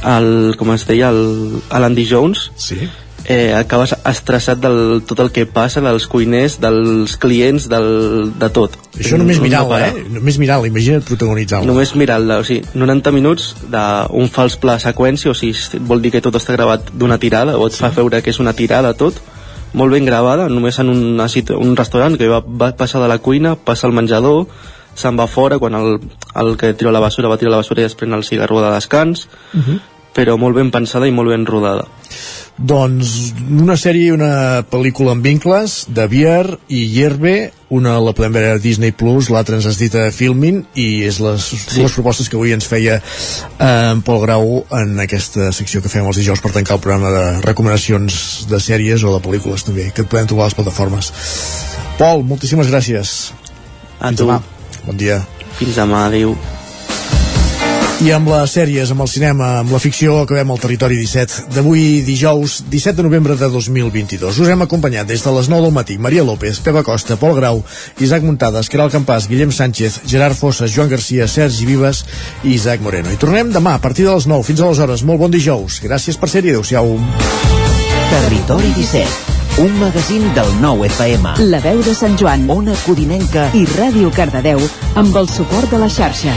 [0.06, 0.30] el,
[0.60, 2.84] com es deia l'Andy Jones sí.
[3.28, 8.78] Eh, acabes estressat del tot el que passa dels cuiners, dels clients del, de tot
[8.96, 10.04] Això només No- no mirant-la, eh?
[10.10, 11.66] Només mirant-la, imagina't protagonitzar-la.
[11.68, 16.22] Només mirant-la, o sigui, 90 minuts d'un fals pla seqüència, o sigui, vol dir que
[16.22, 19.20] tot està gravat d'una tirada, o et fa veure que és una tirada tot,
[19.74, 23.18] molt ben gravada, només en una situ un restaurant que va, va passar de la
[23.18, 24.46] cuina, passa al menjador,
[24.96, 26.00] se'n va fora, quan el,
[26.40, 28.72] el que tira la basura va tirar la basura i es pren el cigarro de
[28.72, 29.80] descans, Uh -huh.
[30.16, 31.84] però molt ben pensada i molt ben rodada.
[32.56, 38.38] Doncs una sèrie i una pel·lícula amb vincles de Bier i Hierbe una la podem
[38.38, 41.60] veure a Disney Plus l'altra ens has dit a Filmin i és les sí.
[41.74, 46.08] dues propostes que avui ens feia eh, en Pol Grau en aquesta secció que fem
[46.08, 50.06] els dijous per tancar el programa de recomanacions de sèries o de pel·lícules també que
[50.06, 51.12] et podem trobar a les plataformes
[52.00, 53.34] Pol, moltíssimes gràcies
[54.00, 54.32] A tu.
[54.86, 55.26] bon dia
[55.56, 56.36] Fins demà, adéu.
[58.04, 62.02] I amb les sèries, amb el cinema, amb la ficció, acabem el Territori 17 d'avui
[62.04, 64.40] dijous 17 de novembre de 2022.
[64.44, 67.62] Us hem acompanyat des de les 9 del matí Maria López, Pepa Costa, Pol Grau,
[68.04, 72.04] Isaac Muntades, Caral Campàs, Guillem Sánchez, Gerard Fossa, Joan Garcia, Sergi Vives
[72.44, 73.14] i Isaac Moreno.
[73.16, 74.44] I tornem demà a partir de les 9.
[74.44, 75.80] Fins aleshores, molt bon dijous.
[75.86, 76.52] Gràcies per ser-hi.
[76.52, 77.00] Adéu-siau.
[78.12, 81.38] Territori 17, un magazín del nou FM.
[81.48, 84.60] La veu de Sant Joan, Ona Codinenca i Ràdio Cardedeu
[85.00, 86.36] amb el suport de la xarxa.